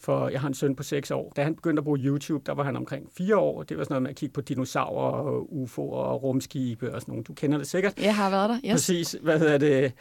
for 0.00 0.28
jeg 0.28 0.40
har 0.40 0.48
en 0.48 0.54
søn 0.54 0.76
på 0.76 0.82
6 0.82 1.10
år. 1.10 1.32
Da 1.36 1.42
han 1.42 1.54
begyndte 1.54 1.80
at 1.80 1.84
bruge 1.84 1.98
YouTube, 1.98 2.42
der 2.46 2.54
var 2.54 2.62
han 2.62 2.76
omkring 2.76 3.08
4 3.18 3.36
år. 3.36 3.62
Det 3.62 3.78
var 3.78 3.84
sådan 3.84 3.92
noget 3.92 4.02
med 4.02 4.10
at 4.10 4.16
kigge 4.16 4.32
på 4.32 4.40
dinosaurer 4.40 5.12
og 5.12 5.48
UFO'er 5.52 5.78
og 5.78 6.22
rumskibe 6.22 6.94
og 6.94 7.00
sådan 7.00 7.12
noget. 7.12 7.28
Du 7.28 7.34
kender 7.34 7.58
det 7.58 7.66
sikkert. 7.66 8.02
Jeg 8.02 8.16
har 8.16 8.30
været 8.30 8.48
der, 8.50 8.58
yes. 8.64 8.72
Præcis. 8.72 9.16
Hvad 9.22 9.38
hedder 9.38 9.58
det? 9.58 9.92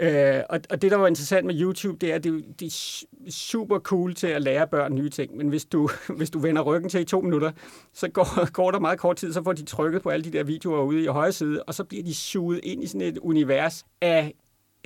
Øh, 0.00 0.42
og, 0.50 0.60
og 0.70 0.82
det, 0.82 0.90
der 0.90 0.96
var 0.96 1.06
interessant 1.06 1.46
med 1.46 1.60
YouTube, 1.60 1.98
det 2.00 2.10
er, 2.10 2.14
at 2.14 2.24
det, 2.24 2.44
det 2.60 2.66
er 2.66 3.30
super 3.30 3.78
cool 3.78 4.14
til 4.14 4.26
at 4.26 4.42
lære 4.42 4.66
børn 4.66 4.94
nye 4.94 5.08
ting. 5.08 5.36
Men 5.36 5.48
hvis 5.48 5.64
du, 5.64 5.88
hvis 6.18 6.30
du 6.30 6.38
vender 6.38 6.62
ryggen 6.62 6.90
til 6.90 7.00
i 7.00 7.04
to 7.04 7.20
minutter, 7.20 7.52
så 7.92 8.08
går, 8.08 8.46
går 8.58 8.70
der 8.70 8.80
meget 8.80 8.98
kort 8.98 9.16
tid, 9.16 9.32
så 9.32 9.42
får 9.42 9.52
de 9.52 9.64
trykket 9.64 10.02
på 10.02 10.08
alle 10.08 10.24
de 10.24 10.38
der 10.38 10.44
videoer 10.44 10.82
ude 10.82 11.02
i 11.02 11.06
højre 11.06 11.32
side, 11.32 11.62
og 11.62 11.74
så 11.74 11.84
bliver 11.84 12.04
de 12.04 12.14
suget 12.14 12.60
ind 12.62 12.82
i 12.82 12.86
sådan 12.86 13.00
et 13.00 13.18
univers 13.18 13.86
af 14.00 14.34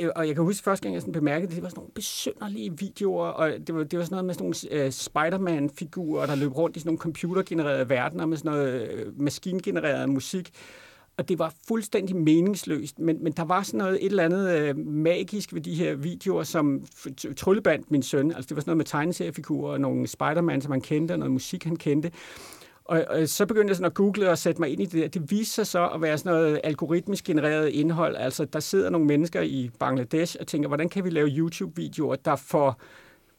Øh, 0.00 0.10
og 0.16 0.26
jeg 0.26 0.34
kan 0.34 0.44
huske 0.44 0.64
første 0.64 0.82
gang, 0.82 0.94
jeg 0.94 1.02
sådan 1.02 1.12
bemærkede 1.12 1.48
det, 1.48 1.56
det 1.56 1.62
var 1.62 1.68
sådan 1.68 1.80
nogle 1.80 1.92
besynderlige 1.94 2.78
videoer, 2.78 3.26
og 3.26 3.50
det 3.66 3.74
var, 3.74 3.84
det 3.84 3.98
var 3.98 4.04
sådan 4.04 4.14
noget 4.14 4.24
med 4.24 4.34
sådan 4.34 4.72
nogle 4.72 4.86
uh, 4.86 4.92
Spider-Man-figurer, 4.92 6.26
der 6.26 6.34
løb 6.34 6.56
rundt 6.56 6.76
i 6.76 6.80
sådan 6.80 6.88
nogle 6.88 6.98
computergenererede 6.98 7.88
verdener 7.88 8.26
med 8.26 8.36
sådan 8.36 8.52
noget 8.52 9.06
uh, 9.06 9.20
maskingenereret 9.22 10.08
musik. 10.08 10.50
Og 11.16 11.28
det 11.28 11.38
var 11.38 11.54
fuldstændig 11.68 12.16
meningsløst, 12.16 12.98
men, 12.98 13.22
men 13.22 13.32
der 13.32 13.44
var 13.44 13.62
sådan 13.62 13.78
noget 13.78 14.04
et 14.04 14.10
eller 14.10 14.24
andet 14.24 14.58
øh, 14.58 14.76
magisk 14.86 15.54
ved 15.54 15.60
de 15.60 15.74
her 15.74 15.94
videoer, 15.94 16.42
som 16.42 16.84
tryllebandt 17.36 17.90
min 17.90 18.02
søn. 18.02 18.32
Altså 18.32 18.48
det 18.48 18.56
var 18.56 18.60
sådan 18.60 18.70
noget 18.70 18.76
med 18.76 18.84
tegneseriefigurer 18.84 19.72
og 19.72 19.80
nogle 19.80 20.06
Spider-Man, 20.06 20.60
som 20.60 20.72
han 20.72 20.80
kendte, 20.80 21.12
og 21.12 21.18
noget 21.18 21.32
musik, 21.32 21.64
han 21.64 21.76
kendte. 21.76 22.10
Og, 22.84 23.04
og 23.08 23.28
så 23.28 23.46
begyndte 23.46 23.68
jeg 23.70 23.76
sådan 23.76 23.86
at 23.86 23.94
google 23.94 24.30
og 24.30 24.38
sætte 24.38 24.60
mig 24.60 24.70
ind 24.70 24.80
i 24.80 24.84
det. 24.84 25.14
Det 25.14 25.30
viste 25.30 25.54
sig 25.54 25.66
så 25.66 25.88
at 25.88 26.02
være 26.02 26.18
sådan 26.18 26.32
noget 26.32 26.60
algoritmisk 26.64 27.24
genereret 27.24 27.68
indhold. 27.68 28.16
Altså, 28.16 28.44
der 28.44 28.60
sidder 28.60 28.90
nogle 28.90 29.06
mennesker 29.06 29.40
i 29.40 29.70
Bangladesh 29.78 30.36
og 30.40 30.46
tænker, 30.46 30.68
hvordan 30.68 30.88
kan 30.88 31.04
vi 31.04 31.10
lave 31.10 31.28
YouTube-videoer, 31.28 32.16
der 32.16 32.36
får, 32.36 32.80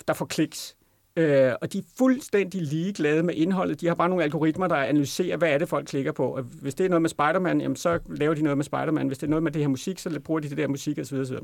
der 0.08 0.14
får 0.14 0.26
kliks? 0.26 0.76
Øh, 1.16 1.54
og 1.62 1.74
de 1.74 1.78
er 1.78 1.84
fuldstændig 1.98 2.62
ligeglade 2.62 3.24
med 3.24 3.34
indholdet. 3.36 3.82
De 3.82 3.88
har 3.88 3.96
bare 3.96 4.10
nogle 4.10 4.24
algoritmer, 4.24 4.68
der 4.68 4.76
analyserer, 4.76 5.38
hvad 5.38 5.50
er 5.50 5.58
det, 5.58 5.70
folk 5.70 5.86
klikker 5.88 6.12
på. 6.12 6.36
Og 6.36 6.44
hvis 6.44 6.76
det 6.76 6.86
er 6.86 6.89
noget 6.89 7.02
med 7.02 7.10
Spider-Man, 7.10 7.62
jamen, 7.62 7.76
så 7.76 8.00
laver 8.10 8.34
de 8.34 8.42
noget 8.42 8.58
med 8.58 8.66
Spider-Man. 8.66 9.08
Hvis 9.08 9.18
det 9.18 9.28
er 9.28 9.30
noget 9.30 9.44
med 9.44 9.52
det 9.52 9.62
her 9.62 9.70
musik, 9.70 10.00
så 10.00 10.20
bruger 10.20 10.39
de 10.39 10.50
det 10.50 10.58
der 10.58 10.68
musik 10.68 11.00
osv. 11.00 11.26
Så, 11.26 11.39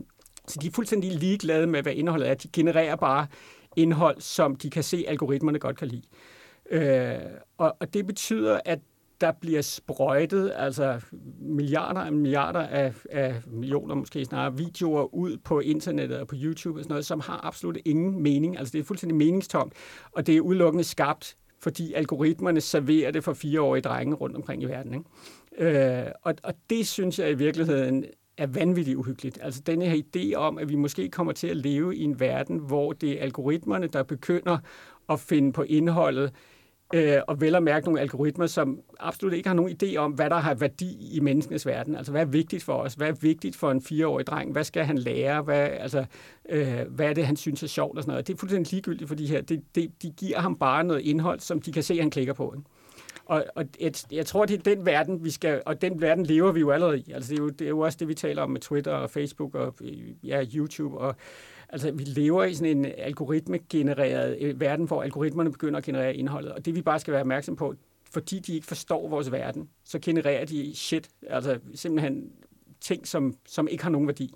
så 0.47 0.59
de 0.61 0.67
er 0.67 0.71
fuldstændig 0.71 1.11
ligeglade 1.11 1.67
med, 1.67 1.81
hvad 1.81 1.93
indholdet 1.93 2.29
er. 2.29 2.33
De 2.33 2.47
genererer 2.53 2.95
bare 2.95 3.27
indhold, 3.75 4.21
som 4.21 4.55
de 4.55 4.69
kan 4.69 4.83
se, 4.83 5.05
algoritmerne 5.07 5.59
godt 5.59 5.77
kan 5.77 5.87
lide. 5.87 6.03
Øh, 6.71 7.15
og, 7.57 7.77
og 7.79 7.93
det 7.93 8.07
betyder, 8.07 8.59
at 8.65 8.79
der 9.21 9.31
bliver 9.31 9.61
sprøjtet 9.61 10.53
altså 10.55 11.01
milliarder 11.39 12.01
og 12.01 12.13
milliarder 12.13 12.59
af, 12.59 12.93
af 13.09 13.35
millioner, 13.47 13.95
måske 13.95 14.25
snarere, 14.25 14.57
videoer 14.57 15.15
ud 15.15 15.37
på 15.37 15.59
internettet 15.59 16.19
og 16.19 16.27
på 16.27 16.35
YouTube 16.37 16.79
og 16.79 16.83
sådan 16.83 16.91
noget, 16.91 17.05
som 17.05 17.19
har 17.19 17.45
absolut 17.45 17.77
ingen 17.85 18.23
mening. 18.23 18.57
Altså 18.57 18.71
det 18.71 18.79
er 18.79 18.83
fuldstændig 18.83 19.15
meningstomt, 19.15 19.73
og 20.11 20.27
det 20.27 20.37
er 20.37 20.41
udelukkende 20.41 20.83
skabt, 20.83 21.37
fordi 21.59 21.93
algoritmerne 21.93 22.61
serverer 22.61 23.11
det 23.11 23.23
for 23.23 23.33
fireårige 23.33 23.81
drenge 23.81 24.15
rundt 24.15 24.35
omkring 24.35 24.63
i 24.63 24.65
verden. 24.65 24.93
Ikke? 24.93 26.05
Øh, 26.05 26.11
og, 26.23 26.35
og 26.43 26.53
det 26.69 26.87
synes 26.87 27.19
jeg 27.19 27.31
i 27.31 27.35
virkeligheden 27.35 28.05
er 28.37 28.47
vanvittigt 28.47 28.97
uhyggeligt. 28.97 29.39
Altså 29.41 29.61
denne 29.61 29.85
her 29.85 30.01
idé 30.15 30.35
om, 30.35 30.57
at 30.57 30.69
vi 30.69 30.75
måske 30.75 31.09
kommer 31.09 31.33
til 31.33 31.47
at 31.47 31.57
leve 31.57 31.95
i 31.95 32.03
en 32.03 32.19
verden, 32.19 32.57
hvor 32.57 32.93
det 32.93 33.11
er 33.11 33.23
algoritmerne, 33.23 33.87
der 33.87 34.03
begynder 34.03 34.57
at 35.09 35.19
finde 35.19 35.53
på 35.53 35.63
indholdet, 35.63 36.33
øh, 36.93 37.17
og 37.27 37.41
vel 37.41 37.55
at 37.55 37.63
mærke 37.63 37.85
nogle 37.85 38.01
algoritmer, 38.01 38.47
som 38.47 38.79
absolut 38.99 39.33
ikke 39.33 39.49
har 39.49 39.55
nogen 39.55 39.77
idé 39.83 39.95
om, 39.95 40.11
hvad 40.11 40.29
der 40.29 40.35
har 40.35 40.53
værdi 40.53 41.15
i 41.15 41.19
menneskenes 41.19 41.65
verden. 41.65 41.95
Altså, 41.95 42.11
hvad 42.11 42.21
er 42.21 42.25
vigtigt 42.25 42.63
for 42.63 42.73
os? 42.73 42.93
Hvad 42.93 43.07
er 43.07 43.15
vigtigt 43.21 43.55
for 43.55 43.71
en 43.71 43.81
fireårig 43.81 44.27
dreng? 44.27 44.51
Hvad 44.51 44.63
skal 44.63 44.85
han 44.85 44.97
lære? 44.97 45.41
Hvad, 45.41 45.69
altså, 45.69 46.05
øh, 46.49 46.81
hvad 46.89 47.09
er 47.09 47.13
det, 47.13 47.25
han 47.25 47.35
synes 47.35 47.63
er 47.63 47.67
sjovt? 47.67 47.97
Og 47.97 48.03
sådan 48.03 48.11
noget. 48.11 48.27
Det 48.27 48.33
er 48.33 48.37
fuldstændig 48.37 48.71
ligegyldigt 48.71 49.07
for 49.07 49.15
de 49.15 49.27
her. 49.27 49.41
Det, 49.41 49.63
det, 49.75 49.91
de 50.01 50.13
giver 50.17 50.39
ham 50.39 50.55
bare 50.55 50.83
noget 50.83 51.01
indhold, 51.01 51.39
som 51.39 51.61
de 51.61 51.71
kan 51.71 51.83
se, 51.83 51.93
at 51.93 51.99
han 51.99 52.09
klikker 52.09 52.33
på. 52.33 52.53
Ikke? 52.57 52.69
Og, 53.25 53.45
og 53.55 53.65
et, 53.79 54.05
jeg 54.11 54.25
tror, 54.25 54.45
det 54.45 54.59
er 54.59 54.75
den 54.75 54.85
verden, 54.85 55.23
vi 55.23 55.29
skal, 55.29 55.61
og 55.65 55.81
den 55.81 56.01
verden 56.01 56.25
lever 56.25 56.51
vi 56.51 56.59
jo 56.59 56.71
allerede 56.71 56.99
i. 56.99 57.11
Altså, 57.11 57.29
det, 57.29 57.39
er 57.39 57.43
jo, 57.43 57.49
det 57.49 57.65
er 57.65 57.69
jo 57.69 57.79
også 57.79 57.97
det, 57.99 58.07
vi 58.07 58.13
taler 58.13 58.41
om 58.41 58.49
med 58.49 58.61
Twitter 58.61 58.91
og 58.91 59.09
Facebook 59.09 59.55
og 59.55 59.75
ja, 60.23 60.43
YouTube 60.55 60.97
og 60.97 61.15
Altså, 61.69 61.91
vi 61.91 62.03
lever 62.03 62.43
i 62.43 62.53
sådan 62.53 62.77
en 62.77 62.85
algoritmegenereret 62.97 64.37
øh, 64.41 64.59
verden, 64.59 64.85
hvor 64.85 65.03
algoritmerne 65.03 65.51
begynder 65.51 65.77
at 65.77 65.83
generere 65.83 66.15
indholdet. 66.15 66.51
Og 66.51 66.65
det 66.65 66.75
vi 66.75 66.81
bare 66.81 66.99
skal 66.99 67.11
være 67.11 67.21
opmærksom 67.21 67.55
på, 67.55 67.75
fordi 68.11 68.39
de 68.39 68.55
ikke 68.55 68.67
forstår 68.67 69.07
vores 69.07 69.31
verden, 69.31 69.69
så 69.83 69.99
genererer 69.99 70.45
de 70.45 70.75
shit, 70.75 71.09
altså 71.29 71.59
simpelthen 71.75 72.31
ting, 72.81 73.07
som, 73.07 73.35
som 73.47 73.67
ikke 73.67 73.83
har 73.83 73.91
nogen 73.91 74.07
værdi. 74.07 74.33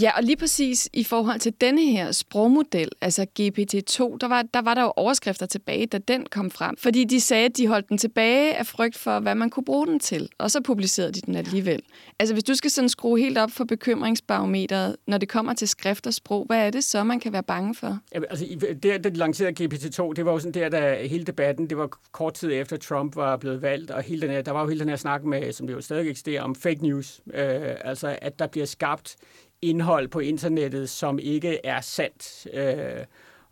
Ja, 0.00 0.16
og 0.16 0.22
lige 0.22 0.36
præcis 0.36 0.88
i 0.92 1.04
forhold 1.04 1.40
til 1.40 1.52
denne 1.60 1.86
her 1.86 2.12
sprogmodel, 2.12 2.88
altså 3.00 3.22
GPT-2, 3.22 4.16
der 4.20 4.28
var, 4.28 4.42
der 4.42 4.62
var 4.62 4.74
der 4.74 4.82
jo 4.82 4.92
overskrifter 4.96 5.46
tilbage, 5.46 5.86
da 5.86 5.98
den 5.98 6.26
kom 6.30 6.50
frem. 6.50 6.76
Fordi 6.76 7.04
de 7.04 7.20
sagde, 7.20 7.44
at 7.44 7.56
de 7.56 7.66
holdt 7.66 7.88
den 7.88 7.98
tilbage 7.98 8.56
af 8.56 8.66
frygt 8.66 8.98
for, 8.98 9.20
hvad 9.20 9.34
man 9.34 9.50
kunne 9.50 9.64
bruge 9.64 9.86
den 9.86 10.00
til. 10.00 10.28
Og 10.38 10.50
så 10.50 10.60
publicerede 10.60 11.12
de 11.12 11.20
den 11.20 11.34
alligevel. 11.36 11.82
Altså 12.18 12.34
hvis 12.34 12.44
du 12.44 12.54
skal 12.54 12.70
sådan 12.70 12.88
skrue 12.88 13.18
helt 13.18 13.38
op 13.38 13.50
for 13.50 13.64
bekymringsbarometeret, 13.64 14.96
når 15.06 15.18
det 15.18 15.28
kommer 15.28 15.54
til 15.54 15.68
skrift 15.68 16.06
og 16.06 16.14
sprog, 16.14 16.44
hvad 16.46 16.66
er 16.66 16.70
det 16.70 16.84
så, 16.84 17.04
man 17.04 17.20
kan 17.20 17.32
være 17.32 17.42
bange 17.42 17.74
for? 17.74 17.98
Ja, 18.14 18.20
altså, 18.30 18.46
det, 18.82 19.04
da 19.04 19.08
de 19.08 19.16
lancerede 19.16 19.64
GPT-2, 19.64 20.12
det 20.12 20.24
var 20.24 20.32
jo 20.32 20.38
sådan 20.38 20.54
der, 20.54 20.68
der 20.68 20.94
hele 20.94 21.24
debatten, 21.24 21.70
det 21.70 21.78
var 21.78 21.98
kort 22.12 22.34
tid 22.34 22.52
efter 22.52 22.76
Trump 22.76 23.16
var 23.16 23.36
blevet 23.36 23.62
valgt, 23.62 23.90
og 23.90 24.02
hele 24.02 24.22
den 24.22 24.30
her, 24.30 24.42
der 24.42 24.52
var 24.52 24.62
jo 24.62 24.68
hele 24.68 24.80
den 24.80 24.88
her 24.88 24.96
snak 24.96 25.24
med, 25.24 25.52
som 25.52 25.66
det 25.66 25.74
jo 25.74 25.80
stadig 25.80 26.10
eksisterer, 26.10 26.42
om 26.42 26.54
fake 26.54 26.82
news. 26.82 27.20
Øh, 27.34 27.74
altså 27.84 28.18
at 28.22 28.38
der 28.38 28.46
bliver 28.46 28.66
skabt 28.66 29.16
indhold 29.62 30.08
på 30.08 30.18
internettet, 30.18 30.90
som 30.90 31.18
ikke 31.18 31.66
er 31.66 31.80
sandt. 31.80 32.46
Øh, 32.54 33.04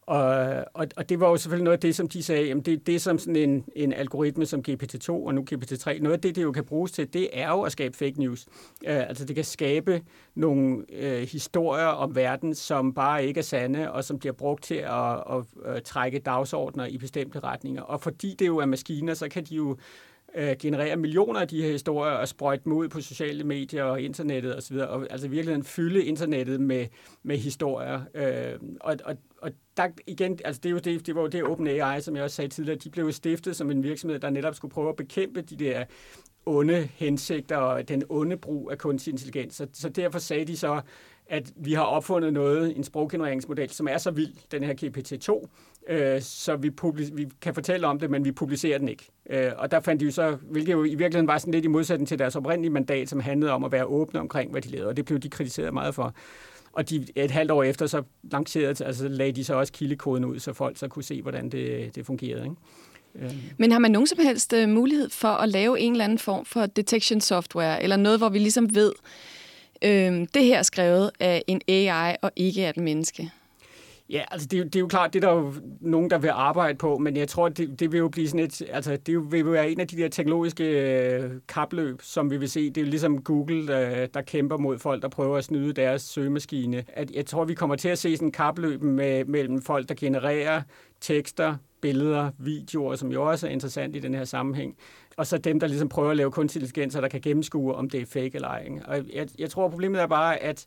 og, 0.08 0.64
og, 0.74 0.86
og 0.96 1.08
det 1.08 1.20
var 1.20 1.28
jo 1.28 1.36
selvfølgelig 1.36 1.64
noget 1.64 1.76
af 1.76 1.80
det, 1.80 1.96
som 1.96 2.08
de 2.08 2.22
sagde, 2.22 2.46
jamen 2.46 2.64
det, 2.64 2.86
det 2.86 3.02
som 3.02 3.18
sådan 3.18 3.36
en, 3.36 3.64
en 3.76 3.92
algoritme 3.92 4.46
som 4.46 4.62
GPT-2 4.68 5.10
og 5.10 5.34
nu 5.34 5.44
GPT-3, 5.52 6.02
noget 6.02 6.16
af 6.16 6.20
det, 6.20 6.36
det 6.36 6.42
jo 6.42 6.52
kan 6.52 6.64
bruges 6.64 6.92
til, 6.92 7.12
det 7.12 7.28
er 7.32 7.48
jo 7.48 7.62
at 7.62 7.72
skabe 7.72 7.96
fake 7.96 8.14
news. 8.18 8.46
Øh, 8.86 9.08
altså 9.08 9.24
det 9.24 9.36
kan 9.36 9.44
skabe 9.44 10.02
nogle 10.34 10.84
øh, 10.92 11.28
historier 11.28 11.86
om 11.86 12.16
verden, 12.16 12.54
som 12.54 12.94
bare 12.94 13.26
ikke 13.26 13.38
er 13.38 13.42
sande, 13.42 13.92
og 13.92 14.04
som 14.04 14.18
bliver 14.18 14.32
brugt 14.32 14.64
til 14.64 14.74
at, 14.74 15.14
at, 15.14 15.44
at 15.64 15.82
trække 15.82 16.18
dagsordner 16.18 16.86
i 16.86 16.98
bestemte 16.98 17.40
retninger. 17.40 17.82
Og 17.82 18.00
fordi 18.00 18.36
det 18.38 18.46
jo 18.46 18.56
er 18.58 18.66
maskiner, 18.66 19.14
så 19.14 19.28
kan 19.28 19.44
de 19.44 19.54
jo 19.54 19.76
øh, 20.34 20.56
generere 20.58 20.96
millioner 20.96 21.40
af 21.40 21.48
de 21.48 21.62
her 21.62 21.72
historier 21.72 22.12
og 22.12 22.28
sprøjte 22.28 22.64
dem 22.64 22.72
ud 22.72 22.88
på 22.88 23.00
sociale 23.00 23.44
medier 23.44 23.84
og 23.84 24.00
internettet 24.00 24.56
osv., 24.56 24.76
og, 24.76 24.88
og 24.88 25.06
altså 25.10 25.28
virkelig 25.28 25.64
fylde 25.64 26.04
internettet 26.04 26.60
med, 26.60 26.86
med 27.22 27.36
historier. 27.36 28.00
Øh, 28.14 28.58
og, 28.80 28.96
og, 29.04 29.16
og 29.42 29.50
der 29.76 29.88
igen, 30.06 30.38
altså 30.44 30.60
det, 30.62 30.68
er 30.68 30.72
jo 30.72 30.78
det, 30.78 31.06
det 31.06 31.14
var 31.14 31.20
jo 31.20 31.26
det 31.26 31.44
OpenAI, 31.44 32.00
som 32.00 32.16
jeg 32.16 32.24
også 32.24 32.36
sagde 32.36 32.50
tidligere, 32.50 32.78
de 32.78 32.90
blev 32.90 33.04
jo 33.04 33.12
stiftet 33.12 33.56
som 33.56 33.70
en 33.70 33.82
virksomhed, 33.82 34.18
der 34.18 34.30
netop 34.30 34.54
skulle 34.54 34.72
prøve 34.72 34.88
at 34.88 34.96
bekæmpe 34.96 35.40
de 35.40 35.56
der 35.56 35.84
onde 36.46 36.88
hensigter 36.94 37.56
og 37.56 37.88
den 37.88 38.02
onde 38.08 38.36
brug 38.36 38.70
af 38.70 38.78
kunstig 38.78 39.10
intelligens. 39.10 39.54
Så, 39.54 39.66
så 39.72 39.88
derfor 39.88 40.18
sagde 40.18 40.44
de 40.44 40.56
så, 40.56 40.80
at 41.26 41.52
vi 41.56 41.72
har 41.72 41.82
opfundet 41.82 42.32
noget, 42.32 42.76
en 42.76 42.84
sproggenereringsmodel, 42.84 43.70
som 43.70 43.88
er 43.88 43.98
så 43.98 44.10
vild, 44.10 44.34
den 44.50 44.62
her 44.62 44.74
GPT-2, 44.74 45.48
øh, 45.88 46.22
så 46.22 46.56
vi, 46.56 46.70
vi 47.12 47.28
kan 47.40 47.54
fortælle 47.54 47.86
om 47.86 47.98
det, 47.98 48.10
men 48.10 48.24
vi 48.24 48.32
publicerer 48.32 48.78
den 48.78 48.88
ikke. 48.88 49.08
Øh, 49.30 49.52
og 49.56 49.70
der 49.70 49.80
fandt 49.80 50.00
de 50.00 50.04
jo 50.04 50.10
så, 50.10 50.36
hvilket 50.50 50.72
jo 50.72 50.84
i 50.84 50.94
virkeligheden 50.94 51.26
var 51.26 51.38
sådan 51.38 51.54
lidt 51.54 51.64
i 51.64 51.68
modsætning 51.68 52.08
til 52.08 52.18
deres 52.18 52.36
oprindelige 52.36 52.72
mandat, 52.72 53.08
som 53.08 53.20
handlede 53.20 53.52
om 53.52 53.64
at 53.64 53.72
være 53.72 53.84
åbne 53.84 54.20
omkring, 54.20 54.50
hvad 54.50 54.62
de 54.62 54.68
lavede, 54.68 54.88
og 54.88 54.96
det 54.96 55.04
blev 55.04 55.18
de 55.18 55.30
kritiseret 55.30 55.74
meget 55.74 55.94
for. 55.94 56.14
Og 56.72 56.90
de, 56.90 57.06
et 57.16 57.30
halvt 57.30 57.50
år 57.50 57.62
efter, 57.62 57.86
så 57.86 58.02
lancerede, 58.32 58.84
altså 58.84 59.08
lagde 59.08 59.32
de 59.32 59.44
så 59.44 59.54
også 59.54 59.72
kildekoden 59.72 60.24
ud, 60.24 60.38
så 60.38 60.52
folk 60.52 60.78
så 60.78 60.88
kunne 60.88 61.02
se, 61.02 61.22
hvordan 61.22 61.48
det, 61.48 61.94
det 61.94 62.06
fungerede. 62.06 62.44
Ikke? 62.44 62.56
Øh. 63.14 63.34
Men 63.56 63.72
har 63.72 63.78
man 63.78 63.90
nogen 63.90 64.06
som 64.06 64.18
helst 64.18 64.52
øh, 64.52 64.68
mulighed 64.68 65.10
for 65.10 65.28
at 65.28 65.48
lave 65.48 65.80
en 65.80 65.92
eller 65.92 66.04
anden 66.04 66.18
form 66.18 66.44
for 66.44 66.66
detection 66.66 67.20
software, 67.20 67.82
eller 67.82 67.96
noget, 67.96 68.18
hvor 68.18 68.28
vi 68.28 68.38
ligesom 68.38 68.74
ved, 68.74 68.92
øh, 69.84 70.26
det 70.34 70.44
her 70.44 70.58
er 70.58 70.62
skrevet 70.62 71.10
af 71.20 71.42
en 71.46 71.60
AI 71.68 72.16
og 72.22 72.30
ikke 72.36 72.66
af 72.66 72.70
et 72.70 72.76
menneske? 72.76 73.30
Ja, 74.10 74.24
altså 74.30 74.48
det, 74.50 74.64
det 74.64 74.76
er 74.76 74.80
jo 74.80 74.86
klart, 74.86 75.12
det 75.12 75.24
er 75.24 75.28
der 75.28 75.36
jo 75.36 75.54
nogen, 75.80 76.10
der 76.10 76.18
vil 76.18 76.28
arbejde 76.28 76.78
på, 76.78 76.98
men 76.98 77.16
jeg 77.16 77.28
tror, 77.28 77.48
det, 77.48 77.80
det 77.80 77.92
vil 77.92 77.98
jo 77.98 78.08
blive 78.08 78.28
sådan 78.28 78.40
et, 78.40 78.62
altså 78.70 78.96
det 78.96 79.32
vil 79.32 79.40
jo 79.40 79.50
være 79.50 79.70
en 79.70 79.80
af 79.80 79.88
de 79.88 79.96
der 79.96 80.08
teknologiske 80.08 80.64
øh, 80.64 81.30
kapløb, 81.48 82.02
som 82.02 82.30
vi 82.30 82.36
vil 82.36 82.50
se. 82.50 82.70
Det 82.70 82.76
er 82.76 82.84
jo 82.84 82.90
ligesom 82.90 83.22
Google, 83.22 83.66
der, 83.66 84.06
der 84.06 84.22
kæmper 84.22 84.56
mod 84.56 84.78
folk, 84.78 85.02
der 85.02 85.08
prøver 85.08 85.38
at 85.38 85.44
snyde 85.44 85.72
deres 85.72 86.02
søgemaskine. 86.02 86.84
At 86.88 87.10
jeg 87.10 87.26
tror, 87.26 87.44
vi 87.44 87.54
kommer 87.54 87.76
til 87.76 87.88
at 87.88 87.98
se 87.98 88.16
sådan 88.16 88.28
en 88.28 88.32
kapløb 88.32 88.82
med, 88.82 89.24
mellem 89.24 89.62
folk, 89.62 89.88
der 89.88 89.94
genererer 89.94 90.62
tekster, 91.00 91.56
billeder, 91.80 92.30
videoer, 92.38 92.96
som 92.96 93.12
jo 93.12 93.30
også 93.30 93.46
er 93.46 93.50
interessant 93.50 93.96
i 93.96 93.98
den 93.98 94.14
her 94.14 94.24
sammenhæng, 94.24 94.76
og 95.16 95.26
så 95.26 95.38
dem, 95.38 95.60
der 95.60 95.66
ligesom 95.66 95.88
prøver 95.88 96.10
at 96.10 96.16
lave 96.16 96.30
kunstig 96.30 96.62
intelligens, 96.62 96.94
der 96.94 97.08
kan 97.08 97.20
gennemskue, 97.20 97.74
om 97.74 97.90
det 97.90 98.02
er 98.02 98.06
fake 98.06 98.30
eller 98.34 98.48
ej. 98.48 98.68
Og 98.84 98.96
jeg, 99.14 99.28
jeg 99.38 99.50
tror, 99.50 99.68
problemet 99.68 100.00
er 100.00 100.06
bare, 100.06 100.38
at 100.42 100.66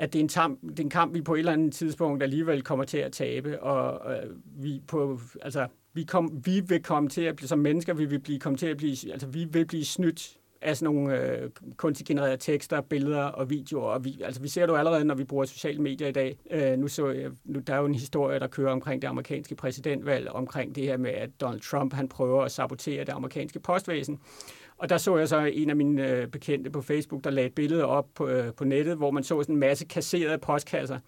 at 0.00 0.12
det 0.12 0.18
er, 0.18 0.22
en 0.22 0.28
tam, 0.28 0.58
det 0.62 0.78
er 0.78 0.82
en 0.82 0.90
kamp, 0.90 1.14
vi 1.14 1.22
på 1.22 1.34
et 1.34 1.38
eller 1.38 1.52
andet 1.52 1.72
tidspunkt 1.72 2.22
alligevel 2.22 2.62
kommer 2.62 2.84
til 2.84 2.98
at 2.98 3.12
tabe, 3.12 3.62
og, 3.62 4.12
øh, 4.12 4.30
vi 4.44 4.82
på, 4.88 5.20
altså, 5.42 5.66
vi, 5.92 6.04
kom, 6.04 6.42
vi 6.44 6.60
vil 6.60 6.82
komme 6.82 7.08
til 7.08 7.22
at 7.22 7.36
blive, 7.36 7.48
som 7.48 7.58
mennesker, 7.58 7.94
vi 7.94 8.04
vil 8.04 8.18
blive, 8.18 8.38
komme 8.38 8.58
til 8.58 8.66
at 8.66 8.76
blive, 8.76 8.96
altså 9.12 9.26
vi 9.26 9.44
vil 9.44 9.66
blive 9.66 9.84
snydt 9.84 10.38
af 10.62 10.76
sådan 10.76 10.94
nogle 10.94 11.20
øh, 11.20 11.50
kunstigt 11.76 12.08
genererede 12.08 12.36
tekster, 12.36 12.80
billeder 12.80 13.22
og 13.22 13.50
videoer. 13.50 13.90
Og 13.90 14.04
vi, 14.04 14.20
altså, 14.24 14.42
vi 14.42 14.48
ser 14.48 14.66
det 14.66 14.72
jo 14.72 14.76
allerede, 14.76 15.04
når 15.04 15.14
vi 15.14 15.24
bruger 15.24 15.44
sociale 15.44 15.82
medier 15.82 16.08
i 16.08 16.12
dag. 16.12 16.38
Øh, 16.50 16.78
nu 16.78 16.88
så 16.88 17.08
jeg, 17.08 17.30
nu, 17.44 17.60
der 17.60 17.74
er 17.74 17.78
jo 17.78 17.86
en 17.86 17.94
historie, 17.94 18.40
der 18.40 18.46
kører 18.46 18.72
omkring 18.72 19.02
det 19.02 19.08
amerikanske 19.08 19.54
præsidentvalg, 19.54 20.28
omkring 20.28 20.74
det 20.74 20.84
her 20.84 20.96
med, 20.96 21.10
at 21.10 21.30
Donald 21.40 21.60
Trump 21.60 21.92
han 21.92 22.08
prøver 22.08 22.42
at 22.42 22.52
sabotere 22.52 23.04
det 23.04 23.12
amerikanske 23.12 23.60
postvæsen. 23.60 24.20
Og 24.78 24.88
der 24.88 24.96
så 24.96 25.16
jeg 25.16 25.28
så 25.28 25.38
en 25.38 25.70
af 25.70 25.76
mine 25.76 26.10
øh, 26.10 26.26
bekendte 26.26 26.70
på 26.70 26.82
Facebook, 26.82 27.24
der 27.24 27.30
lagde 27.30 27.46
et 27.46 27.54
billede 27.54 27.84
op 27.84 28.06
på, 28.14 28.28
øh, 28.28 28.54
på 28.54 28.64
nettet, 28.64 28.96
hvor 28.96 29.10
man 29.10 29.24
så 29.24 29.42
sådan 29.42 29.54
en 29.54 29.60
masse 29.60 29.84
kasserede 29.84 30.38
postkasser, 30.38 30.98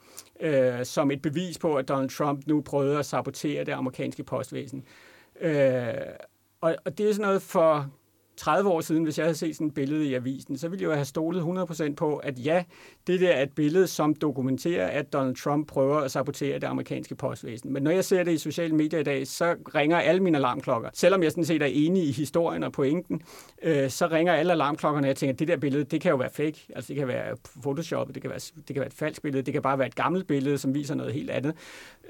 øh, 0.41 0.85
som 0.85 1.11
et 1.11 1.23
bevis 1.23 1.59
på, 1.59 1.75
at 1.75 1.89
Donald 1.89 2.11
Trump 2.11 2.47
nu 2.47 2.61
prøvede 2.61 2.99
at 2.99 3.07
sabotere 3.07 3.65
det 3.65 3.73
amerikanske 3.73 4.25
postvæsen. 4.25 4.85
Øh, 5.41 5.95
og, 6.61 6.77
og 6.85 6.99
det 6.99 7.09
er 7.09 7.13
sådan 7.13 7.27
noget 7.27 7.43
for 7.43 7.91
30 8.39 8.71
år 8.71 8.81
siden, 8.81 9.05
hvis 9.05 9.19
jeg 9.19 9.27
havde 9.27 9.35
set 9.35 9.57
sådan 9.57 9.67
et 9.67 9.75
billede 9.75 10.07
i 10.07 10.15
avisen, 10.15 10.59
så 10.59 10.69
ville 10.69 10.83
jeg 10.83 10.89
jo 10.89 10.95
have 10.95 11.05
stolet 11.05 11.43
100% 11.43 11.95
på, 11.95 12.17
at 12.17 12.45
ja, 12.45 12.65
det 13.07 13.21
der 13.21 13.29
er 13.29 13.43
et 13.43 13.53
billede, 13.53 13.87
som 13.87 14.15
dokumenterer, 14.15 14.87
at 14.87 15.13
Donald 15.13 15.37
Trump 15.37 15.69
prøver 15.69 15.97
at 15.97 16.11
sabotere 16.11 16.59
det 16.59 16.67
amerikanske 16.67 17.15
postvæsen. 17.15 17.73
Men 17.73 17.83
når 17.83 17.91
jeg 17.91 18.05
ser 18.05 18.23
det 18.23 18.33
i 18.33 18.39
sociale 18.39 18.75
medier 18.75 19.01
i 19.01 19.03
dag, 19.03 19.27
så 19.27 19.57
ringer 19.75 19.99
alle 19.99 20.23
mine 20.23 20.39
alarmklokker. 20.39 20.91
Selvom 20.95 21.23
jeg 21.23 21.31
sådan 21.31 21.45
set 21.45 21.63
er 21.63 21.67
enig 21.67 22.09
i 22.09 22.13
historien 22.13 22.63
og 22.63 22.73
pointen, 22.73 23.23
øh, 23.63 23.91
så 23.91 24.07
ringer 24.07 24.33
alle 24.33 24.53
alarmklokkerne, 24.53 25.05
og 25.05 25.09
jeg 25.09 25.17
tænker, 25.17 25.33
at 25.33 25.39
det 25.39 25.49
der 25.49 25.57
billede, 25.57 25.85
det 25.85 26.01
kan 26.01 26.11
jo 26.11 26.17
være 26.17 26.31
fake. 26.31 26.59
Altså 26.77 26.89
det 26.89 26.97
kan 26.97 27.09
være 27.09 27.37
Photoshop, 27.63 28.09
det 28.15 28.23
kan 28.23 28.31
være, 28.31 28.39
det 28.39 28.67
kan 28.67 28.77
være 28.77 28.87
et 28.87 28.95
falsk 28.95 29.23
billede, 29.23 29.43
det 29.43 29.53
kan 29.53 29.63
bare 29.63 29.79
være 29.79 29.89
et 29.89 29.95
gammelt 29.95 30.27
billede, 30.27 30.59
som 30.59 30.75
viser 30.75 30.95
noget 30.95 31.13
helt 31.13 31.31
andet. 31.31 31.55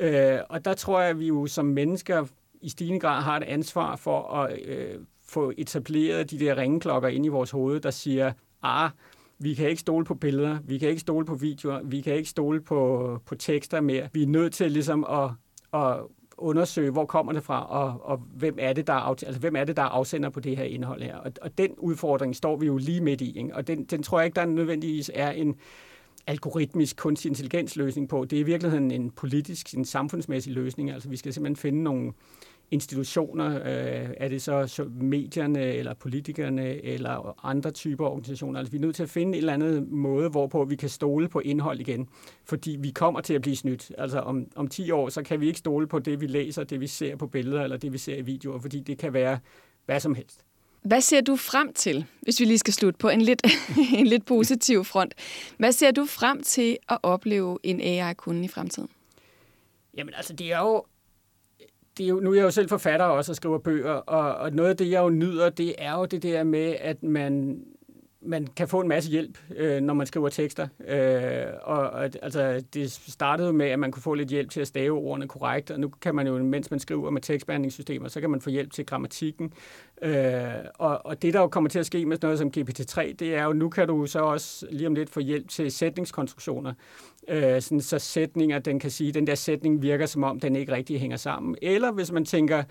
Øh, 0.00 0.38
og 0.48 0.64
der 0.64 0.74
tror 0.74 1.00
jeg, 1.00 1.10
at 1.10 1.18
vi 1.18 1.26
jo 1.26 1.46
som 1.46 1.66
mennesker 1.66 2.26
i 2.60 2.68
stigende 2.68 3.00
grad 3.00 3.22
har 3.22 3.36
et 3.36 3.42
ansvar 3.42 3.96
for 3.96 4.34
at 4.34 4.58
øh, 4.64 4.94
få 5.28 5.52
etableret 5.56 6.30
de 6.30 6.38
der 6.38 6.56
ringeklokker 6.56 7.08
ind 7.08 7.26
i 7.26 7.28
vores 7.28 7.50
hoved, 7.50 7.80
der 7.80 7.90
siger, 7.90 8.32
ah, 8.62 8.90
vi 9.38 9.54
kan 9.54 9.68
ikke 9.68 9.80
stole 9.80 10.04
på 10.04 10.14
billeder, 10.14 10.58
vi 10.64 10.78
kan 10.78 10.88
ikke 10.88 11.00
stole 11.00 11.26
på 11.26 11.34
videoer, 11.34 11.80
vi 11.84 12.00
kan 12.00 12.14
ikke 12.14 12.28
stole 12.28 12.60
på, 12.60 13.20
på 13.26 13.34
tekster 13.34 13.80
mere. 13.80 14.08
Vi 14.12 14.22
er 14.22 14.26
nødt 14.26 14.52
til 14.52 14.72
ligesom 14.72 15.04
at, 15.04 15.30
at 15.80 15.96
undersøge, 16.38 16.90
hvor 16.90 17.04
kommer 17.04 17.32
det 17.32 17.42
fra, 17.42 17.66
og, 17.66 18.00
og 18.02 18.16
hvem, 18.16 18.56
er 18.58 18.72
det, 18.72 18.86
der 18.86 18.92
er, 18.92 19.24
altså, 19.26 19.40
hvem 19.40 19.56
er 19.56 19.64
det, 19.64 19.76
der 19.76 19.82
er 19.82 19.86
afsender 19.86 20.30
på 20.30 20.40
det 20.40 20.56
her 20.56 20.64
indhold 20.64 21.02
her. 21.02 21.16
Og, 21.16 21.32
og 21.42 21.58
den 21.58 21.70
udfordring 21.78 22.36
står 22.36 22.56
vi 22.56 22.66
jo 22.66 22.76
lige 22.76 23.00
midt 23.00 23.20
i, 23.20 23.38
ikke? 23.38 23.54
og 23.54 23.66
den, 23.66 23.84
den 23.84 24.02
tror 24.02 24.18
jeg 24.18 24.26
ikke, 24.26 24.36
der 24.36 24.46
nødvendigvis 24.46 25.10
er 25.14 25.30
en 25.30 25.56
algoritmisk 26.26 26.96
kunstig 26.96 27.28
intelligens 27.28 27.76
løsning 27.76 28.08
på. 28.08 28.24
Det 28.24 28.36
er 28.36 28.40
i 28.40 28.44
virkeligheden 28.44 28.90
en 28.90 29.10
politisk, 29.10 29.74
en 29.74 29.84
samfundsmæssig 29.84 30.52
løsning. 30.52 30.90
Altså 30.90 31.08
vi 31.08 31.16
skal 31.16 31.32
simpelthen 31.32 31.56
finde 31.56 31.82
nogle, 31.82 32.12
institutioner, 32.70 33.56
øh, 33.56 34.10
er 34.16 34.28
det 34.28 34.42
så 34.42 34.88
medierne 35.00 35.64
eller 35.64 35.94
politikerne 35.94 36.84
eller 36.84 37.44
andre 37.46 37.70
typer 37.70 38.06
organisationer. 38.06 38.58
Altså 38.58 38.70
vi 38.70 38.76
er 38.76 38.80
nødt 38.80 38.96
til 38.96 39.02
at 39.02 39.10
finde 39.10 39.32
en 39.32 39.38
eller 39.38 39.52
anden 39.52 39.96
måde, 39.96 40.28
hvorpå 40.28 40.64
vi 40.64 40.76
kan 40.76 40.88
stole 40.88 41.28
på 41.28 41.40
indhold 41.40 41.80
igen, 41.80 42.08
fordi 42.44 42.76
vi 42.80 42.90
kommer 42.90 43.20
til 43.20 43.34
at 43.34 43.42
blive 43.42 43.56
snydt. 43.56 43.92
Altså 43.98 44.18
om, 44.18 44.46
om 44.56 44.68
10 44.68 44.90
år, 44.90 45.08
så 45.08 45.22
kan 45.22 45.40
vi 45.40 45.46
ikke 45.46 45.58
stole 45.58 45.86
på 45.86 45.98
det, 45.98 46.20
vi 46.20 46.26
læser, 46.26 46.64
det 46.64 46.80
vi 46.80 46.86
ser 46.86 47.16
på 47.16 47.26
billeder 47.26 47.62
eller 47.62 47.76
det 47.76 47.92
vi 47.92 47.98
ser 47.98 48.16
i 48.16 48.22
videoer, 48.22 48.58
fordi 48.58 48.80
det 48.80 48.98
kan 48.98 49.12
være 49.12 49.38
hvad 49.86 50.00
som 50.00 50.14
helst. 50.14 50.44
Hvad 50.82 51.00
ser 51.00 51.20
du 51.20 51.36
frem 51.36 51.72
til, 51.72 52.06
hvis 52.20 52.40
vi 52.40 52.44
lige 52.44 52.58
skal 52.58 52.74
slutte 52.74 52.98
på 52.98 53.08
en 53.08 53.20
lidt, 53.20 53.42
en 53.98 54.06
lidt 54.06 54.26
positiv 54.26 54.84
front? 54.84 55.14
Hvad 55.58 55.72
ser 55.72 55.90
du 55.90 56.06
frem 56.06 56.42
til 56.42 56.76
at 56.88 56.98
opleve 57.02 57.58
en 57.62 57.80
AI-kunde 57.80 58.44
i 58.44 58.48
fremtiden? 58.48 58.88
Jamen 59.96 60.14
altså, 60.14 60.32
det 60.32 60.52
er 60.52 60.58
jo 60.58 60.84
det 61.98 62.04
er 62.04 62.08
jo, 62.08 62.20
nu 62.20 62.30
er 62.30 62.34
jeg 62.34 62.42
jo 62.42 62.50
selv 62.50 62.68
forfatter 62.68 63.06
også 63.06 63.32
og 63.32 63.36
skriver 63.36 63.58
bøger, 63.58 63.92
og, 63.92 64.34
og 64.34 64.52
noget 64.52 64.70
af 64.70 64.76
det, 64.76 64.90
jeg 64.90 65.02
jo 65.02 65.10
nyder, 65.10 65.50
det 65.50 65.74
er 65.78 65.98
jo 65.98 66.04
det 66.04 66.22
der 66.22 66.44
med, 66.44 66.76
at 66.80 67.02
man 67.02 67.64
man 68.22 68.46
kan 68.46 68.68
få 68.68 68.80
en 68.80 68.88
masse 68.88 69.10
hjælp, 69.10 69.38
øh, 69.56 69.80
når 69.80 69.94
man 69.94 70.06
skriver 70.06 70.28
tekster. 70.28 70.68
Øh, 70.88 71.46
og, 71.62 71.90
og 71.90 72.04
altså, 72.22 72.64
det 72.74 72.90
startede 72.92 73.52
med, 73.52 73.66
at 73.66 73.78
man 73.78 73.90
kunne 73.90 74.02
få 74.02 74.14
lidt 74.14 74.28
hjælp 74.28 74.50
til 74.50 74.60
at 74.60 74.66
stave 74.66 74.98
ordene 74.98 75.28
korrekt, 75.28 75.70
og 75.70 75.80
nu 75.80 75.88
kan 75.88 76.14
man 76.14 76.26
jo, 76.26 76.38
mens 76.38 76.70
man 76.70 76.80
skriver 76.80 77.10
med 77.10 77.22
tekstbehandlingssystemer, 77.22 78.08
så 78.08 78.20
kan 78.20 78.30
man 78.30 78.40
få 78.40 78.50
hjælp 78.50 78.72
til 78.72 78.86
grammatikken. 78.86 79.52
Øh, 80.02 80.44
og, 80.74 81.06
og 81.06 81.22
det, 81.22 81.34
der 81.34 81.40
jo 81.40 81.48
kommer 81.48 81.70
til 81.70 81.78
at 81.78 81.86
ske 81.86 82.06
med 82.06 82.18
noget 82.22 82.38
som 82.38 82.52
GPT-3, 82.56 83.12
det 83.12 83.34
er 83.34 83.44
jo, 83.44 83.52
nu 83.52 83.68
kan 83.68 83.88
du 83.88 84.06
så 84.06 84.20
også 84.20 84.66
lige 84.70 84.86
om 84.86 84.94
lidt 84.94 85.10
få 85.10 85.20
hjælp 85.20 85.48
til 85.48 85.72
sætningskonstruktioner. 85.72 86.74
Øh, 87.28 87.62
sådan, 87.62 87.80
så 87.80 87.98
sætninger, 87.98 88.58
den 88.58 88.80
kan 88.80 88.90
sige, 88.90 89.12
den 89.12 89.26
der 89.26 89.34
sætning 89.34 89.82
virker 89.82 90.06
som 90.06 90.24
om, 90.24 90.40
den 90.40 90.56
ikke 90.56 90.72
rigtig 90.72 91.00
hænger 91.00 91.16
sammen. 91.16 91.56
Eller 91.62 91.92
hvis 91.92 92.12
man 92.12 92.24
tænker, 92.24 92.62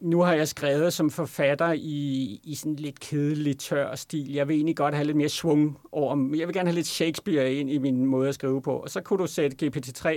nu 0.00 0.20
har 0.20 0.32
jeg 0.32 0.48
skrevet 0.48 0.92
som 0.92 1.10
forfatter 1.10 1.72
i, 1.72 2.40
i 2.44 2.54
sådan 2.54 2.74
lidt 2.74 3.00
kedelig, 3.00 3.58
tør 3.58 3.94
stil. 3.94 4.32
Jeg 4.32 4.48
vil 4.48 4.56
egentlig 4.56 4.76
godt 4.76 4.94
have 4.94 5.04
lidt 5.04 5.16
mere 5.16 5.28
svung 5.28 5.78
over. 5.92 6.36
Jeg 6.36 6.46
vil 6.46 6.54
gerne 6.54 6.68
have 6.68 6.74
lidt 6.74 6.86
Shakespeare 6.86 7.52
ind 7.52 7.70
i 7.70 7.78
min 7.78 8.06
måde 8.06 8.28
at 8.28 8.34
skrive 8.34 8.62
på. 8.62 8.76
Og 8.76 8.90
så 8.90 9.00
kunne 9.00 9.18
du 9.18 9.26
sætte 9.26 9.66
GPT-3 9.66 10.08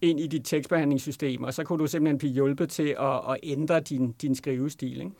ind 0.00 0.20
i 0.20 0.26
dit 0.26 0.42
tekstbehandlingssystem, 0.44 1.42
og 1.42 1.54
så 1.54 1.64
kunne 1.64 1.78
du 1.78 1.86
simpelthen 1.86 2.18
blive 2.18 2.32
hjulpet 2.32 2.70
til 2.70 2.96
at, 3.00 3.16
at 3.30 3.36
ændre 3.42 3.80
din, 3.80 4.12
din 4.12 4.34
skrivestil. 4.34 5.00
Ikke? 5.00 5.12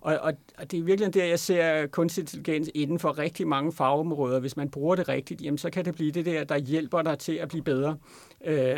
Og, 0.00 0.18
og, 0.18 0.32
og 0.58 0.70
det 0.70 0.78
er 0.78 0.82
virkelig 0.82 1.14
der, 1.14 1.24
jeg 1.24 1.38
ser 1.38 1.86
kunstig 1.86 2.22
intelligens 2.22 2.70
inden 2.74 2.98
for 2.98 3.18
rigtig 3.18 3.48
mange 3.48 3.72
fagområder. 3.72 4.40
Hvis 4.40 4.56
man 4.56 4.70
bruger 4.70 4.96
det 4.96 5.08
rigtigt, 5.08 5.42
jamen, 5.42 5.58
så 5.58 5.70
kan 5.70 5.84
det 5.84 5.94
blive 5.94 6.10
det 6.10 6.26
der, 6.26 6.44
der 6.44 6.58
hjælper 6.58 7.02
dig 7.02 7.18
til 7.18 7.32
at 7.32 7.48
blive 7.48 7.62
bedre. 7.62 7.96
Øh, 8.44 8.76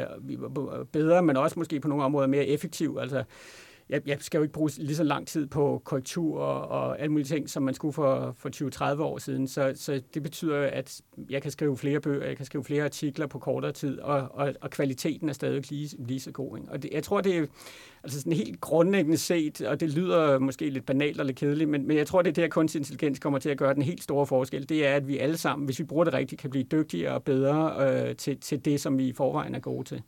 bedre, 0.93 1.23
men 1.23 1.37
også 1.37 1.59
måske 1.59 1.81
på 1.81 1.89
nogle 1.89 2.05
områder 2.05 2.27
mere 2.27 2.47
effektiv. 2.47 2.99
Altså, 3.01 3.25
jeg, 3.93 4.03
jeg 4.07 4.16
skal 4.20 4.38
jo 4.38 4.43
ikke 4.43 4.53
bruge 4.53 4.70
lige 4.78 4.97
så 4.97 5.05
lang 5.05 5.28
tid 5.28 5.47
på 5.47 5.82
korrektur 5.84 6.40
og, 6.40 6.68
og 6.68 7.01
alle 7.01 7.12
mulige 7.12 7.26
ting, 7.26 7.51
som 7.51 7.62
man 7.62 7.74
skulle 7.74 7.93
for, 7.93 8.34
for 8.38 8.95
20-30 8.97 9.03
år 9.03 9.18
siden. 9.18 9.49
Så, 9.49 9.72
så 9.74 10.03
det 10.14 10.22
betyder, 10.22 10.59
at 10.59 11.01
jeg 11.30 11.43
kan 11.43 11.51
skrive 11.51 11.76
flere 11.76 12.01
bøger, 12.01 12.26
jeg 12.26 12.36
kan 12.36 12.47
skrive 12.47 12.64
flere 12.64 12.84
artikler 12.84 13.26
på 13.26 13.38
kortere 13.38 13.72
tid, 13.72 13.99
og, 13.99 14.28
og, 14.30 14.55
og 14.61 14.70
kvaliteten 14.70 15.28
er 15.28 15.32
stadig 15.32 15.70
lige, 15.70 15.97
lige 15.99 16.20
så 16.20 16.30
god. 16.30 16.59
Ikke? 16.59 16.72
Og 16.72 16.82
det, 16.82 16.90
jeg 16.93 17.03
tror, 17.03 17.20
det 17.20 17.36
er 17.36 17.47
altså 18.03 18.20
sådan 18.20 18.32
helt 18.32 18.61
grundlæggende 18.61 19.16
set, 19.16 19.61
og 19.61 19.80
det 19.80 19.90
lyder 19.90 20.38
måske 20.38 20.70
lidt 20.70 20.86
banalt 20.86 21.20
og 21.20 21.26
lidt 21.26 21.36
kedeligt, 21.36 21.70
men, 21.70 21.86
men 21.86 21.97
jeg 21.97 22.07
tror, 22.07 22.22
det 22.22 22.28
er 22.30 22.34
det, 22.34 22.43
at 22.43 22.51
kunstig 22.51 22.78
intelligens 22.78 23.18
kommer 23.18 23.38
til 23.38 23.51
at 23.51 23.59
gøre 23.59 23.74
den 23.74 23.82
helt 23.82 24.03
store 24.03 24.26
forskel. 24.26 24.68
Det 24.68 24.86
er, 24.86 24.95
at 24.95 25.09
vi 25.09 25.18
alle 25.18 25.36
sammen, 25.36 25.64
hvis 25.64 25.78
vi 25.78 25.84
bruger 25.84 26.05
det 26.05 26.14
rigtigt, 26.14 26.40
kan 26.40 26.51
blive 26.51 26.64
dygtigere 26.64 27.14
og 27.14 27.22
bedre 27.22 27.88
øh, 28.09 28.16
til, 28.16 28.40
til 28.40 28.64
det, 28.64 28.80
som 28.80 28.99
vi 28.99 29.09
i 29.09 29.12
forvejen 29.12 29.55
er 29.55 29.61
gode 29.61 29.84
til. 29.84 30.03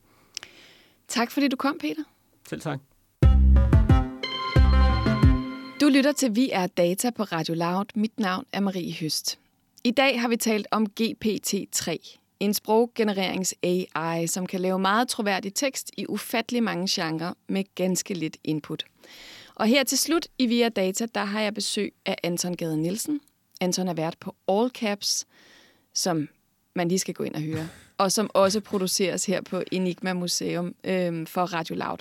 Tak 1.09 1.31
fordi 1.31 1.49
du 1.49 1.57
kom, 1.57 1.79
Peter. 1.81 2.03
Selv 2.49 2.61
tak. 2.61 2.79
Du 5.85 5.89
lytter 5.89 6.13
til 6.13 6.37
Vi 6.37 6.51
er 6.53 6.67
Data 6.67 7.11
på 7.11 7.23
Radio 7.23 7.55
Loud. 7.55 7.85
Mit 7.95 8.21
navn 8.21 8.47
er 8.53 8.61
Marie 8.61 8.95
Høst. 9.01 9.39
I 9.85 9.91
dag 9.91 10.21
har 10.21 10.29
vi 10.29 10.37
talt 10.37 10.67
om 10.71 10.87
GPT-3, 11.01 12.19
en 12.41 12.55
sproggenererings-AI, 12.55 14.27
som 14.27 14.47
kan 14.47 14.61
lave 14.61 14.79
meget 14.79 15.09
troværdig 15.09 15.55
tekst 15.55 15.91
i 15.97 16.07
ufattelig 16.09 16.63
mange 16.63 16.87
genrer 16.91 17.33
med 17.49 17.65
ganske 17.75 18.15
lidt 18.15 18.37
input. 18.45 18.85
Og 19.55 19.67
her 19.67 19.85
til 19.85 19.99
slut 19.99 20.27
i 20.39 20.47
Via 20.47 20.69
Data, 20.69 21.07
der 21.15 21.25
har 21.25 21.41
jeg 21.41 21.55
besøg 21.55 21.95
af 22.07 22.17
Anton 22.23 22.55
Gade 22.55 22.77
Nielsen. 22.77 23.21
Anton 23.61 23.89
er 23.89 23.95
vært 23.95 24.17
på 24.21 24.35
All 24.49 24.71
Caps, 24.71 25.27
som 25.95 26.29
man 26.75 26.89
lige 26.89 26.99
skal 26.99 27.15
gå 27.15 27.25
ind 27.25 27.35
og 27.35 27.43
høre, 27.43 27.69
og 27.99 28.13
som 28.13 28.31
også 28.35 28.61
produceres 28.61 29.27
her 29.27 29.41
på 29.41 29.63
Enigma 29.73 30.13
Museum 30.13 30.75
øhm, 30.85 31.27
for 31.27 31.43
Radio 31.43 31.75
Loud. 31.75 31.99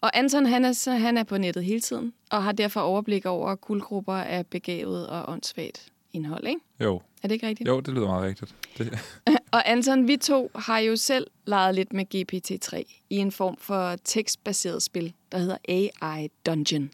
Og 0.00 0.18
Anton, 0.18 0.46
han 0.46 0.64
er, 0.64 0.72
så, 0.72 0.92
han 0.92 1.18
er 1.18 1.22
på 1.22 1.38
nettet 1.38 1.64
hele 1.64 1.80
tiden, 1.80 2.12
og 2.30 2.42
har 2.42 2.52
derfor 2.52 2.80
overblik 2.80 3.26
over 3.26 3.54
guldgrupper 3.54 4.14
af 4.14 4.46
begavet 4.46 5.06
og 5.06 5.32
åndssvagt 5.32 5.92
indhold, 6.12 6.46
ikke? 6.46 6.60
Jo. 6.80 7.02
Er 7.22 7.28
det 7.28 7.34
ikke 7.34 7.46
rigtigt? 7.46 7.68
Jo, 7.68 7.80
det 7.80 7.94
lyder 7.94 8.06
meget 8.06 8.24
rigtigt. 8.24 8.54
Det. 8.78 8.98
og 9.52 9.70
Anton, 9.70 10.08
vi 10.08 10.16
to 10.16 10.50
har 10.54 10.78
jo 10.78 10.96
selv 10.96 11.26
leget 11.46 11.74
lidt 11.74 11.92
med 11.92 12.04
GPT-3 12.14 13.04
i 13.10 13.16
en 13.16 13.32
form 13.32 13.56
for 13.56 13.96
tekstbaseret 14.04 14.82
spil, 14.82 15.12
der 15.32 15.38
hedder 15.38 15.56
AI 15.68 16.28
Dungeon. 16.46 16.90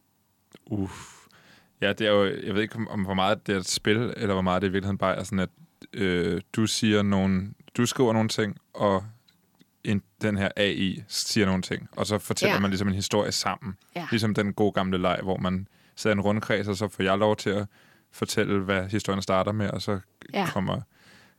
Uff. 0.66 1.14
Ja, 1.80 1.92
det 1.92 2.07
er 2.07 2.11
jo, 2.11 2.24
jeg 2.24 2.55
ved 2.55 2.62
ikke, 2.62 2.78
om 2.90 3.05
hvor 3.05 3.14
meget 3.14 3.47
det 3.47 3.55
er 3.55 3.59
et 3.59 3.68
spil, 3.68 3.97
eller 4.16 4.32
hvor 4.32 4.42
meget 4.42 4.62
det 4.62 4.68
i 4.68 4.72
virkeligheden 4.72 4.99
bare 4.99 5.16
er 5.16 5.22
sådan, 5.22 5.38
at 5.38 5.51
øh, 5.92 6.40
du 6.53 6.66
siger 6.66 7.03
nogle, 7.03 7.55
du 7.77 7.87
skriver 7.87 8.12
nogle 8.12 8.29
ting, 8.29 8.57
og 8.75 9.05
en, 9.85 10.03
den 10.22 10.37
her 10.37 10.49
AI 10.57 11.05
siger 11.09 11.47
nogle 11.47 11.62
ting, 11.62 11.89
og 11.97 12.07
så 12.07 12.18
fortæller 12.18 12.55
ja. 12.55 12.61
man 12.61 12.70
ligesom 12.70 12.89
en 12.89 12.95
historie 12.95 13.33
sammen. 13.33 13.75
Ja. 13.97 14.07
Ligesom 14.11 14.35
den 14.35 14.53
gode 14.53 14.72
gamle 14.72 14.99
leg, 14.99 15.20
hvor 15.22 15.37
man 15.37 15.68
sidder 15.97 16.16
en 16.16 16.20
rundkreds, 16.20 16.68
og 16.68 16.77
så 16.77 16.89
får 16.89 17.03
jeg 17.03 17.18
lov 17.18 17.37
til 17.37 17.51
at 17.51 17.66
fortælle, 18.12 18.61
hvad 18.61 18.89
historien 18.89 19.22
starter 19.22 19.53
med, 19.53 19.70
og 19.70 19.83
så 19.83 20.01
ja. 20.33 20.47
kommer 20.53 20.81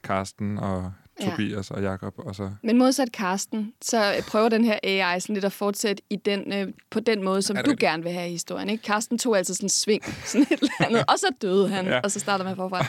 Karsten 0.04 0.58
og 0.58 0.94
Tobias 1.22 1.72
ja. 1.72 1.76
og 1.76 1.82
Jakob 1.82 2.14
og 2.18 2.36
så... 2.36 2.52
Men 2.64 2.78
modsat 2.78 3.12
Karsten, 3.12 3.74
så 3.82 4.24
prøver 4.28 4.50
den 4.50 4.64
her 4.64 4.80
AI 4.84 5.20
sådan 5.20 5.34
lidt 5.34 5.46
at 5.46 5.54
fortsætte 5.54 6.04
i 6.10 6.16
den, 6.16 6.54
øh, 6.54 6.74
på 6.90 7.00
den 7.00 7.24
måde, 7.24 7.42
som 7.42 7.58
du 7.66 7.76
gerne 7.80 8.04
vil 8.04 8.12
have 8.12 8.28
i 8.28 8.32
historien. 8.32 8.70
Ikke? 8.70 8.84
Karsten 8.84 9.18
tog 9.18 9.38
altså 9.38 9.54
sådan 9.54 9.66
en 9.66 9.70
sving, 9.70 10.04
sådan 10.26 10.48
et 10.52 10.60
eller 10.60 10.72
andet, 10.80 11.04
og 11.08 11.20
så 11.20 11.28
døde 11.42 11.70
han, 11.70 11.86
ja. 11.86 12.00
og 12.00 12.12
så 12.12 12.20
starter 12.20 12.46
man 12.46 12.56
forfra. 12.56 12.86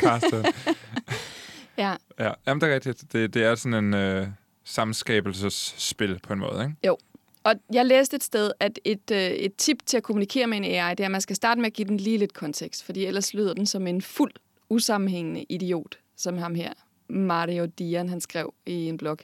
Karsten. 0.00 0.44
ja. 1.78 1.96
ja. 2.18 2.32
Jamen, 2.46 2.60
det 2.60 2.70
er 2.70 2.74
rigtigt. 2.74 3.12
Det, 3.12 3.34
det 3.34 3.44
er 3.44 3.54
sådan 3.54 3.84
en 3.84 3.94
øh, 3.94 4.26
samskabelsesspil 4.64 6.20
på 6.22 6.32
en 6.32 6.38
måde, 6.38 6.62
ikke? 6.62 6.76
Jo. 6.86 6.98
Og 7.44 7.54
jeg 7.72 7.86
læste 7.86 8.16
et 8.16 8.22
sted, 8.22 8.52
at 8.60 8.78
et, 8.84 9.10
øh, 9.12 9.18
et 9.18 9.56
tip 9.56 9.86
til 9.86 9.96
at 9.96 10.02
kommunikere 10.02 10.46
med 10.46 10.56
en 10.56 10.64
AI, 10.64 10.94
det 10.94 11.00
er, 11.00 11.04
at 11.04 11.10
man 11.10 11.20
skal 11.20 11.36
starte 11.36 11.60
med 11.60 11.66
at 11.66 11.72
give 11.72 11.88
den 11.88 11.96
lige 11.96 12.18
lidt 12.18 12.34
kontekst, 12.34 12.84
fordi 12.84 13.04
ellers 13.04 13.34
lyder 13.34 13.54
den 13.54 13.66
som 13.66 13.86
en 13.86 14.02
fuld, 14.02 14.32
usammenhængende 14.68 15.42
idiot, 15.48 15.98
som 16.16 16.38
ham 16.38 16.54
her, 16.54 16.72
Mario 17.08 17.66
Dian, 17.66 18.08
han 18.08 18.20
skrev 18.20 18.54
i 18.66 18.88
en 18.88 18.96
blog. 18.96 19.18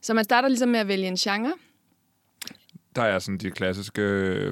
Så 0.00 0.14
man 0.14 0.24
starter 0.24 0.48
ligesom 0.48 0.68
med 0.68 0.80
at 0.80 0.88
vælge 0.88 1.06
en 1.08 1.16
genre. 1.16 1.52
Der 2.96 3.02
er 3.02 3.18
sådan 3.18 3.38
de 3.38 3.50
klassiske 3.50 4.00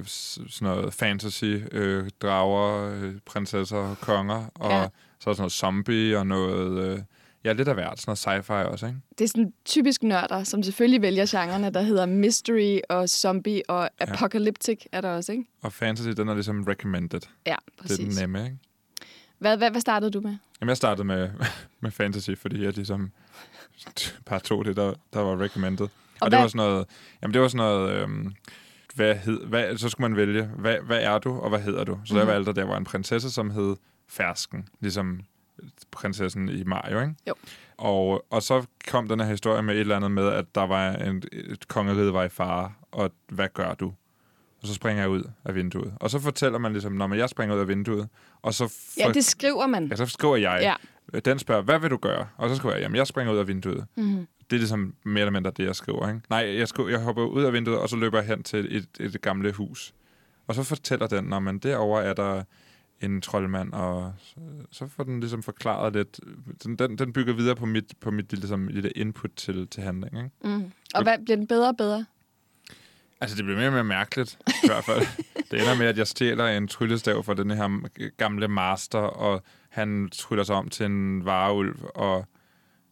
sådan 0.05 0.49
noget 0.61 0.95
fantasy, 0.95 1.57
øh, 1.72 2.11
drager, 2.22 2.95
øh, 2.95 3.14
prinsesser, 3.24 3.95
konger, 4.01 4.45
og 4.55 4.70
ja. 4.70 4.88
Så 5.25 5.31
er 5.31 5.33
der 5.33 5.37
sådan 5.37 5.43
noget 5.43 5.53
zombie 5.53 6.18
og 6.18 6.27
noget... 6.27 6.85
Øh, 6.85 6.99
Ja, 7.45 7.53
lidt 7.53 7.68
af 7.68 7.75
hvert. 7.75 8.01
Sådan 8.01 8.16
noget 8.27 8.47
sci-fi 8.47 8.53
også, 8.53 8.87
ikke? 8.87 8.99
Det 9.18 9.25
er 9.25 9.29
sådan 9.29 9.53
typisk 9.64 10.03
nørder, 10.03 10.45
som 10.45 10.62
selvfølgelig 10.62 11.03
vælger 11.03 11.27
genrerne, 11.29 11.70
der 11.70 11.83
hedder 11.83 12.07
mystery 12.07 12.79
og 12.89 13.09
zombie 13.09 13.62
og 13.68 13.91
apocalyptic 14.01 14.85
ja. 14.93 14.97
er 14.97 15.01
der 15.01 15.11
også, 15.11 15.33
ikke? 15.33 15.45
Og 15.62 15.72
fantasy, 15.72 16.09
den 16.09 16.29
er 16.29 16.35
ligesom 16.35 16.64
recommended. 16.64 17.20
Ja, 17.47 17.55
præcis. 17.79 17.99
Det 17.99 18.05
er 18.05 18.09
den 18.09 18.20
nemme, 18.20 18.45
ikke? 18.45 18.59
Hvad, 19.39 19.57
hvad, 19.57 19.70
hvad 19.70 19.81
startede 19.81 20.11
du 20.11 20.20
med? 20.20 20.37
Jamen, 20.61 20.68
jeg 20.68 20.77
startede 20.77 21.05
med, 21.05 21.31
med 21.81 21.91
fantasy, 21.91 22.31
fordi 22.39 22.64
jeg 22.64 22.75
ligesom 22.75 23.11
par 24.27 24.39
to 24.39 24.62
det, 24.62 24.77
der, 24.77 24.95
der 25.12 25.20
var 25.20 25.41
recommended. 25.41 25.85
Og, 25.85 25.91
og 26.20 26.31
det 26.31 26.39
var 26.39 26.47
sådan 26.47 26.68
noget, 26.68 26.87
jamen 27.22 27.35
det 27.35 27.43
var 27.43 27.49
sådan 27.49 27.66
noget, 27.66 27.93
øhm, 27.93 28.33
hvad 28.95 29.14
hed, 29.14 29.47
hvad, 29.47 29.77
så 29.77 29.89
skulle 29.89 30.09
man 30.09 30.16
vælge, 30.16 30.45
hvad, 30.45 30.77
hvad 30.87 31.03
er 31.03 31.18
du, 31.18 31.39
og 31.39 31.49
hvad 31.49 31.61
hedder 31.61 31.85
du? 31.85 32.01
Så 32.05 32.14
mm. 32.14 32.18
der 32.18 32.27
valgte, 32.27 32.53
der 32.53 32.64
var 32.64 32.77
en 32.77 32.85
prinsesse, 32.85 33.31
som 33.31 33.51
hed 33.51 33.77
Fersken, 34.09 34.69
ligesom 34.81 35.21
prinsessen 35.91 36.49
i 36.49 36.65
Mario, 36.65 37.01
ikke? 37.01 37.15
Jo. 37.29 37.35
Og, 37.77 38.27
og 38.31 38.43
så 38.43 38.67
kom 38.89 39.09
den 39.09 39.21
her 39.21 39.27
historie 39.27 39.63
med 39.63 39.75
et 39.75 39.81
eller 39.81 39.97
andet 39.97 40.11
med, 40.11 40.29
at 40.29 40.55
der 40.55 40.67
var 40.67 40.93
en, 40.93 41.23
et 41.33 41.69
kongerige 41.69 42.13
var 42.13 42.25
i 42.25 42.29
fare, 42.29 42.73
og 42.93 43.11
hvad 43.29 43.49
gør 43.55 43.75
du? 43.75 43.93
Og 44.63 44.69
så 44.69 44.75
springer 44.75 45.03
jeg 45.03 45.11
ud 45.11 45.25
af 45.45 45.55
vinduet. 45.55 45.95
Og 46.01 46.11
så 46.11 46.19
fortæller 46.19 46.59
man 46.59 46.73
ligesom, 46.73 46.93
når 46.93 47.15
jeg 47.15 47.29
springer 47.29 47.55
ud 47.55 47.61
af 47.61 47.69
vinduet, 47.69 48.09
og 48.43 48.55
så... 48.55 48.69
For, 48.69 49.01
ja, 49.01 49.13
det 49.13 49.25
skriver 49.25 49.67
man. 49.67 49.87
Ja, 49.87 49.97
så 49.97 50.07
skriver 50.07 50.37
jeg. 50.37 50.59
Ja. 50.63 51.21
Den 51.21 51.39
spørger, 51.39 51.63
hvad 51.63 51.79
vil 51.79 51.91
du 51.91 51.97
gøre? 51.97 52.29
Og 52.37 52.49
så 52.49 52.57
skriver 52.57 52.75
jeg, 52.75 52.83
jamen 52.83 52.97
jeg 52.97 53.07
springer 53.07 53.33
ud 53.33 53.39
af 53.39 53.49
vinduet. 53.49 53.87
Mm-hmm. 53.97 54.27
Det 54.51 54.57
er 54.57 54.61
ligesom 54.61 54.95
mere 55.05 55.21
eller 55.21 55.33
mindre 55.33 55.51
det, 55.51 55.65
jeg 55.65 55.77
skriver. 55.77 56.09
Ikke? 56.09 56.21
Nej, 56.31 56.59
jeg, 56.59 56.69
skriver, 56.69 56.89
jeg 56.89 57.01
hopper 57.01 57.25
ud 57.25 57.43
af 57.43 57.53
vinduet, 57.53 57.79
og 57.79 57.89
så 57.89 57.97
løber 57.97 58.19
jeg 58.19 58.27
hen 58.27 58.43
til 58.43 58.77
et, 58.77 58.89
et, 59.01 59.15
et 59.15 59.23
gamle 59.23 59.53
hus. 59.53 59.95
Og 60.47 60.55
så 60.55 60.63
fortæller 60.63 61.07
den, 61.07 61.25
når 61.25 61.39
man 61.39 61.59
derover 61.59 62.01
er 62.01 62.13
der 62.15 62.43
en 63.05 63.21
troldmand, 63.21 63.73
og 63.73 64.13
så 64.71 64.89
får 64.89 65.05
den 65.05 65.21
ligesom 65.21 65.43
forklaret 65.43 65.93
lidt. 65.93 66.21
Den, 66.65 66.77
den, 66.77 66.99
den 66.99 67.13
bygger 67.13 67.33
videre 67.33 67.57
på 67.57 67.67
mit, 67.67 67.93
på 68.01 68.11
mit 68.11 68.33
ligesom, 68.33 68.69
lille 68.69 68.91
input 68.91 69.31
til, 69.37 69.69
til 69.69 69.83
handling. 69.83 70.17
Ikke? 70.17 70.31
Mm. 70.45 70.73
Og 70.95 71.03
hvad, 71.03 71.25
bliver 71.25 71.37
den 71.37 71.47
bedre 71.47 71.69
og 71.69 71.77
bedre? 71.77 72.05
Altså, 73.21 73.37
det 73.37 73.45
bliver 73.45 73.59
mere 73.59 73.69
og 73.69 73.73
mere 73.73 73.85
mærkeligt, 73.85 74.39
i 74.65 74.67
hvert 74.67 74.85
fald. 74.85 75.07
det 75.51 75.61
ender 75.61 75.79
med, 75.79 75.87
at 75.87 75.99
jeg 75.99 76.07
stjæler 76.07 76.47
en 76.47 76.69
tryllestav 76.69 77.23
fra 77.23 77.35
den 77.35 77.51
her 77.51 77.89
gamle 78.17 78.49
master, 78.49 78.99
og 78.99 79.43
han 79.69 80.09
tryller 80.13 80.45
sig 80.45 80.57
om 80.57 80.69
til 80.69 80.87
en 80.87 81.25
vareulv, 81.25 81.77
og 81.95 82.27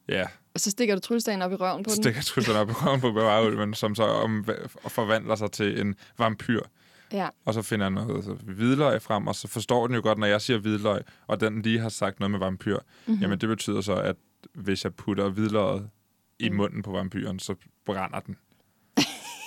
ja... 0.09 0.25
Og 0.55 0.61
så 0.61 0.71
stikker 0.71 0.95
du 0.95 1.01
tryllestaven 1.01 1.43
op 1.43 1.53
i 1.53 1.55
røven 1.55 1.83
på 1.83 1.91
den? 1.91 2.03
Stikker 2.03 2.23
tryllestaven 2.23 2.61
op 2.61 2.71
i 2.71 2.73
røven 2.73 3.01
på 3.01 3.11
vareulven, 3.11 3.75
som 3.75 3.95
så 3.95 4.05
om, 4.05 4.47
forvandler 4.89 5.35
sig 5.35 5.53
til 5.53 5.81
en 5.81 5.95
vampyr. 6.19 6.61
Ja. 7.13 7.29
Og 7.45 7.55
så 7.55 7.63
finder 7.63 7.87
jeg 7.87 7.91
noget 7.91 8.25
hvidløg 8.43 9.03
frem, 9.03 9.27
og 9.27 9.35
så 9.35 9.49
forstår 9.49 9.87
den 9.87 9.97
jo 9.97 10.03
godt, 10.03 10.19
når 10.19 10.27
jeg 10.27 10.41
siger 10.41 10.59
hvidløg, 10.59 11.03
og 11.27 11.41
den 11.41 11.63
lige 11.63 11.79
har 11.79 11.89
sagt 11.89 12.21
noget 12.21 12.31
med 12.31 12.39
vampyr. 12.39 12.79
Mm-hmm. 12.79 13.23
Jamen, 13.23 13.39
det 13.39 13.49
betyder 13.49 13.81
så, 13.81 13.95
at 13.95 14.17
hvis 14.55 14.85
jeg 14.85 14.95
putter 14.95 15.29
hvidløget 15.29 15.89
i 16.39 16.49
mm. 16.49 16.57
munden 16.57 16.83
på 16.83 16.91
vampyren, 16.91 17.39
så 17.39 17.55
brænder 17.87 18.21
den. 18.21 18.37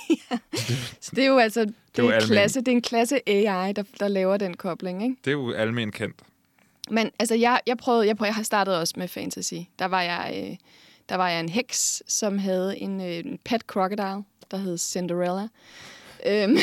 ja. 0.09 0.37
Så 1.01 1.11
det 1.15 1.23
er 1.23 1.27
jo 1.27 1.37
altså 1.37 1.65
det, 1.65 1.73
det 1.95 2.05
er, 2.05 2.15
jo 2.15 2.21
klasse, 2.25 2.59
det 2.59 2.67
er 2.67 2.71
en 2.71 2.81
klasse 2.81 3.19
AI, 3.29 3.73
der, 3.73 3.83
der 3.99 4.07
laver 4.07 4.37
den 4.37 4.57
kobling, 4.57 5.03
ikke? 5.03 5.15
Det 5.25 5.27
er 5.27 5.35
jo 5.35 5.51
almen 5.51 5.91
kendt. 5.91 6.15
Men 6.89 7.11
altså, 7.19 7.35
jeg, 7.35 7.59
jeg, 7.67 7.77
prøvede, 7.77 8.07
jeg, 8.07 8.17
prøvede, 8.17 8.29
jeg 8.29 8.35
har 8.35 8.43
startet 8.43 8.77
også 8.77 8.93
med 8.97 9.07
fantasy. 9.07 9.53
Der 9.79 9.85
var 9.85 10.01
jeg, 10.01 10.43
øh, 10.43 10.57
der 11.09 11.15
var 11.15 11.29
jeg 11.29 11.39
en 11.39 11.49
heks, 11.49 12.03
som 12.07 12.37
havde 12.37 12.77
en, 12.77 13.01
øh, 13.01 13.07
en 13.07 13.39
pet 13.45 13.61
crocodile, 13.61 14.23
der 14.51 14.57
hed 14.57 14.77
Cinderella. 14.77 15.47
Øhm, 16.25 16.57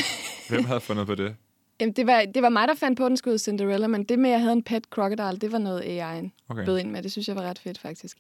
Hvem 0.49 0.65
havde 0.65 0.81
fundet 0.81 1.07
på 1.07 1.15
det? 1.15 1.37
Jamen, 1.81 1.93
det, 1.93 2.07
var, 2.07 2.25
det 2.35 2.43
var 2.43 2.49
mig, 2.49 2.69
der 2.69 2.75
fandt 2.75 2.99
på, 2.99 3.05
at 3.05 3.09
den 3.09 3.17
skulle 3.17 3.33
hedde 3.33 3.45
Cinderella, 3.45 3.87
men 3.87 4.05
det 4.05 4.19
med, 4.19 4.31
at 4.31 4.33
jeg 4.33 4.41
havde 4.41 4.53
en 4.53 4.63
pet 4.63 4.85
crocodile, 4.85 5.37
det 5.37 5.53
var 5.53 5.59
noget 5.59 5.81
AI'en 5.81 6.31
Okay. 6.49 6.65
bød 6.65 6.79
ind 6.79 6.91
med. 6.91 7.03
Det 7.03 7.13
synes 7.13 7.29
jeg 7.29 7.37
var 7.37 7.43
ret 7.43 7.59
fedt, 7.59 7.79
faktisk. 7.79 8.17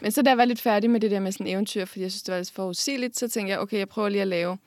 Men 0.00 0.12
så 0.12 0.22
da 0.22 0.30
jeg 0.30 0.38
var 0.38 0.44
lidt 0.44 0.60
færdig 0.60 0.90
med 0.90 1.00
det 1.00 1.10
der 1.10 1.20
med 1.20 1.32
sådan 1.32 1.46
eventyr, 1.46 1.84
fordi 1.84 2.02
jeg 2.02 2.10
synes, 2.10 2.22
det 2.22 2.32
var 2.32 2.38
lidt 2.38 2.50
forudsigeligt, 2.50 3.18
så 3.18 3.28
tænkte 3.28 3.50
jeg, 3.50 3.60
okay, 3.60 3.78
jeg 3.78 3.88
prøver 3.88 4.08
lige 4.08 4.22
at 4.22 4.28
lave... 4.28 4.58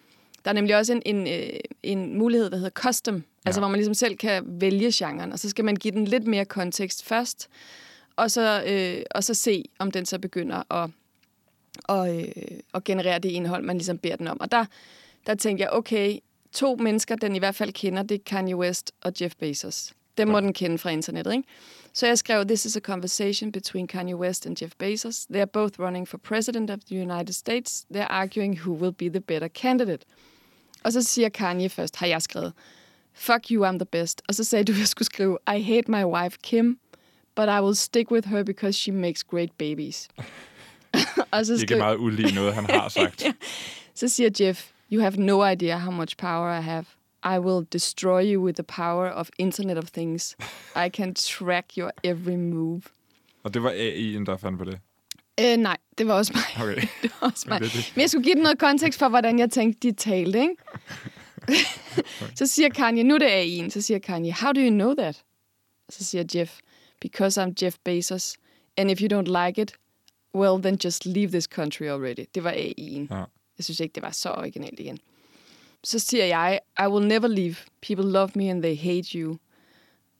Der 0.46 0.50
er 0.52 0.54
nemlig 0.54 0.78
også 0.78 0.94
en, 0.94 1.02
en, 1.06 1.28
øh, 1.28 1.60
en 1.84 2.18
mulighed, 2.18 2.50
der 2.50 2.58
hedder 2.58 2.70
custom, 2.70 3.16
ja. 3.16 3.22
altså 3.46 3.62
hvor 3.62 3.68
man 3.68 3.78
ligesom 3.78 3.94
selv 3.94 4.18
kan 4.18 4.44
vælge 4.48 4.92
genren, 4.94 5.32
og 5.32 5.40
så 5.40 5.50
skal 5.50 5.66
man 5.66 5.76
give 5.76 5.92
den 5.92 6.06
lidt 6.06 6.28
mere 6.28 6.46
kontekst 6.46 7.06
først, 7.06 7.50
og 8.16 8.32
så, 8.32 8.64
øh, 8.68 9.04
og 9.12 9.24
så 9.24 9.34
se, 9.34 9.64
om 9.80 9.92
den 9.92 10.06
så 10.06 10.20
begynder 10.20 10.74
at, 10.74 10.90
og, 11.84 12.20
øh, 12.20 12.28
at 12.74 12.84
generere 12.84 13.20
det 13.20 13.30
indhold, 13.30 13.64
man 13.64 13.78
ligesom 13.78 13.98
beder 13.98 14.16
den 14.16 14.28
om. 14.28 14.42
Og 14.42 14.52
der, 14.52 14.66
der 15.28 15.36
tænkte 15.36 15.62
jeg, 15.62 15.70
okay, 15.72 16.18
to 16.52 16.76
mennesker, 16.76 17.16
den 17.16 17.36
i 17.36 17.40
hvert 17.40 17.56
fald 17.56 17.74
kender, 17.74 18.04
det 18.04 18.16
er 18.16 18.24
Kanye 18.26 18.56
West 18.56 18.92
og 19.02 19.12
Jeff 19.22 19.36
Bezos. 19.36 19.94
Dem 20.18 20.28
må 20.28 20.40
den 20.40 20.54
kende 20.54 20.78
fra 20.78 20.90
internettet, 20.90 21.34
ikke? 21.34 21.48
Så 21.94 22.08
jeg 22.08 22.18
skrev, 22.18 22.46
This 22.46 22.66
is 22.66 22.78
a 22.78 22.80
conversation 22.80 23.52
between 23.52 23.88
Kanye 23.88 24.16
West 24.16 24.46
and 24.46 24.62
Jeff 24.62 24.74
Bezos. 24.80 25.26
They 25.26 25.40
are 25.40 25.48
both 25.48 25.80
running 25.80 26.08
for 26.08 26.18
president 26.18 26.70
of 26.72 26.80
the 26.88 27.02
United 27.02 27.34
States. 27.34 27.86
They're 27.96 28.08
arguing 28.12 28.60
who 28.60 28.74
will 28.74 28.94
be 28.94 29.10
the 29.10 29.20
better 29.22 29.48
candidate. 29.48 30.06
Og 30.84 30.94
så 30.94 31.02
siger 31.02 31.30
Kanye 31.30 31.70
først, 31.70 31.96
har 31.96 32.08
jeg 32.08 32.22
skrevet, 32.22 32.54
Fuck 33.14 33.52
you, 33.52 33.66
I'm 33.70 33.78
the 33.78 33.86
best. 33.86 34.22
Og 34.28 34.36
så 34.36 34.44
sagde 34.44 34.64
du, 34.66 34.72
at 34.72 34.80
jeg 34.80 34.88
skulle 34.88 35.06
skrive, 35.06 35.38
I 35.56 35.62
hate 35.62 35.92
my 35.92 36.04
wife 36.04 36.38
Kim, 36.44 36.80
but 37.36 37.46
I 37.46 37.62
will 37.62 37.76
stick 37.76 38.12
with 38.12 38.28
her 38.28 38.44
because 38.44 38.80
she 38.80 38.92
makes 38.92 39.24
great 39.24 39.52
babies. 39.58 40.08
og 41.32 41.46
så, 41.46 41.54
Det 41.54 41.60
er 41.60 41.62
ikke 41.62 41.76
meget 41.76 41.98
ulig 41.98 42.34
noget, 42.34 42.54
han 42.54 42.66
har 42.70 42.90
sagt. 43.00 43.24
så 43.96 44.08
siger 44.08 44.30
Jeff, 44.40 44.70
You 44.94 45.02
have 45.02 45.18
no 45.18 45.44
idea 45.52 45.78
how 45.78 45.92
much 45.92 46.18
power 46.18 46.50
I 46.60 46.62
have. 46.62 46.86
I 47.24 47.40
will 47.40 47.66
destroy 47.72 48.22
you 48.32 48.42
with 48.42 48.56
the 48.56 48.64
power 48.64 49.08
of 49.08 49.30
Internet 49.40 49.78
of 49.78 49.92
Things. 49.92 50.36
I 50.76 50.90
can 50.90 51.14
track 51.14 51.78
your 51.78 51.92
every 52.04 52.36
move. 52.36 52.82
Og 53.44 53.54
det 53.54 53.64
var 53.64 53.72
AI'en, 53.72 54.26
der 54.26 54.38
fandt 54.38 54.60
på 54.60 54.66
det. 54.66 54.80
Øh, 55.40 55.58
nej, 55.58 55.78
det 55.98 56.08
var 56.08 56.14
også 56.14 56.34
mig. 56.36 56.68
Okay. 56.68 56.88
Det 57.02 57.12
var 57.22 57.28
også 57.28 57.46
mig. 57.50 57.60
Men 57.62 57.70
det 57.70 57.74
det. 57.74 57.98
Jeg 57.98 58.10
skulle 58.10 58.24
give 58.24 58.36
den 58.36 58.44
noget 58.44 58.60
kontekst 58.60 59.00
for, 59.00 59.10
hvordan 59.10 59.40
jeg 59.40 59.52
tænkte, 59.52 59.88
de 59.88 59.96
talte, 59.96 60.40
ikke? 60.42 60.56
så 62.40 62.48
siger 62.48 62.70
Kanye, 62.70 63.04
nu 63.04 63.16
er 63.16 63.20
det 63.20 63.26
AI'en, 63.26 63.70
så 63.70 63.82
siger 63.82 64.00
Kanye, 64.00 64.34
how 64.34 64.52
do 64.52 64.62
you 64.62 64.70
know 64.70 64.94
that? 64.94 65.24
Så 65.90 66.04
siger 66.04 66.24
Jeff, 66.36 66.60
because 67.02 67.44
I'm 67.44 67.54
Jeff 67.62 67.76
Bezos, 67.86 68.38
and 68.78 68.92
if 68.92 69.02
you 69.02 69.20
don't 69.20 69.46
like 69.46 69.62
it, 69.62 69.74
well, 70.36 70.64
then 70.64 70.78
just 70.84 71.06
leave 71.06 71.28
this 71.28 71.44
country 71.44 71.84
already. 71.84 72.26
Det 72.36 72.44
var 72.44 72.52
AI'en. 72.52 73.16
Ja. 73.16 73.24
Jeg 73.58 73.64
synes 73.64 73.80
ikke, 73.80 73.94
det 73.94 74.04
var 74.04 74.12
så 74.12 74.30
originalt 74.30 74.80
igen. 74.80 75.00
Så 75.84 76.00
siger 76.00 76.26
jeg, 76.26 76.60
I 76.80 76.88
will 76.88 77.08
never 77.08 77.28
leave. 77.28 77.56
People 77.82 78.12
love 78.12 78.30
me 78.36 78.50
and 78.50 78.64
they 78.64 78.78
hate 78.78 79.20
you. 79.20 79.38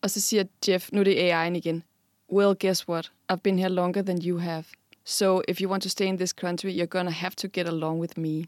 Og 0.02 0.10
så 0.10 0.22
siger 0.22 0.44
Jeff, 0.68 0.90
nu 0.92 1.00
er 1.00 1.04
det 1.04 1.32
AI'en 1.32 1.56
igen. 1.56 1.84
Well, 2.32 2.56
guess 2.60 2.90
what? 2.90 3.12
I've 3.32 3.36
been 3.44 3.60
here 3.60 3.70
longer 3.70 4.02
than 4.02 4.22
you 4.26 4.38
have. 4.38 4.64
So 5.06 5.42
if 5.48 5.62
you 5.62 5.70
want 5.70 5.84
to 5.84 5.90
stay 5.90 6.06
in 6.06 6.18
this 6.18 6.30
country, 6.30 6.70
you're 6.70 6.86
gonna 6.86 7.12
have 7.12 7.32
to 7.32 7.48
get 7.54 7.68
along 7.68 8.00
with 8.00 8.20
me. 8.20 8.46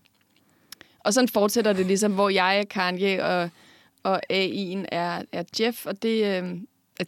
Og 0.99 1.13
sådan 1.13 1.27
fortsætter 1.27 1.73
det 1.73 1.85
ligesom, 1.85 2.13
hvor 2.13 2.29
jeg 2.29 2.59
er 2.59 2.63
Kanye, 2.63 3.23
og, 3.23 3.49
og 4.03 4.21
AI'en 4.33 4.85
er, 4.91 5.21
er 5.31 5.43
Jeff, 5.59 5.85
og 5.85 6.03
det, 6.03 6.25
øh, 6.25 6.57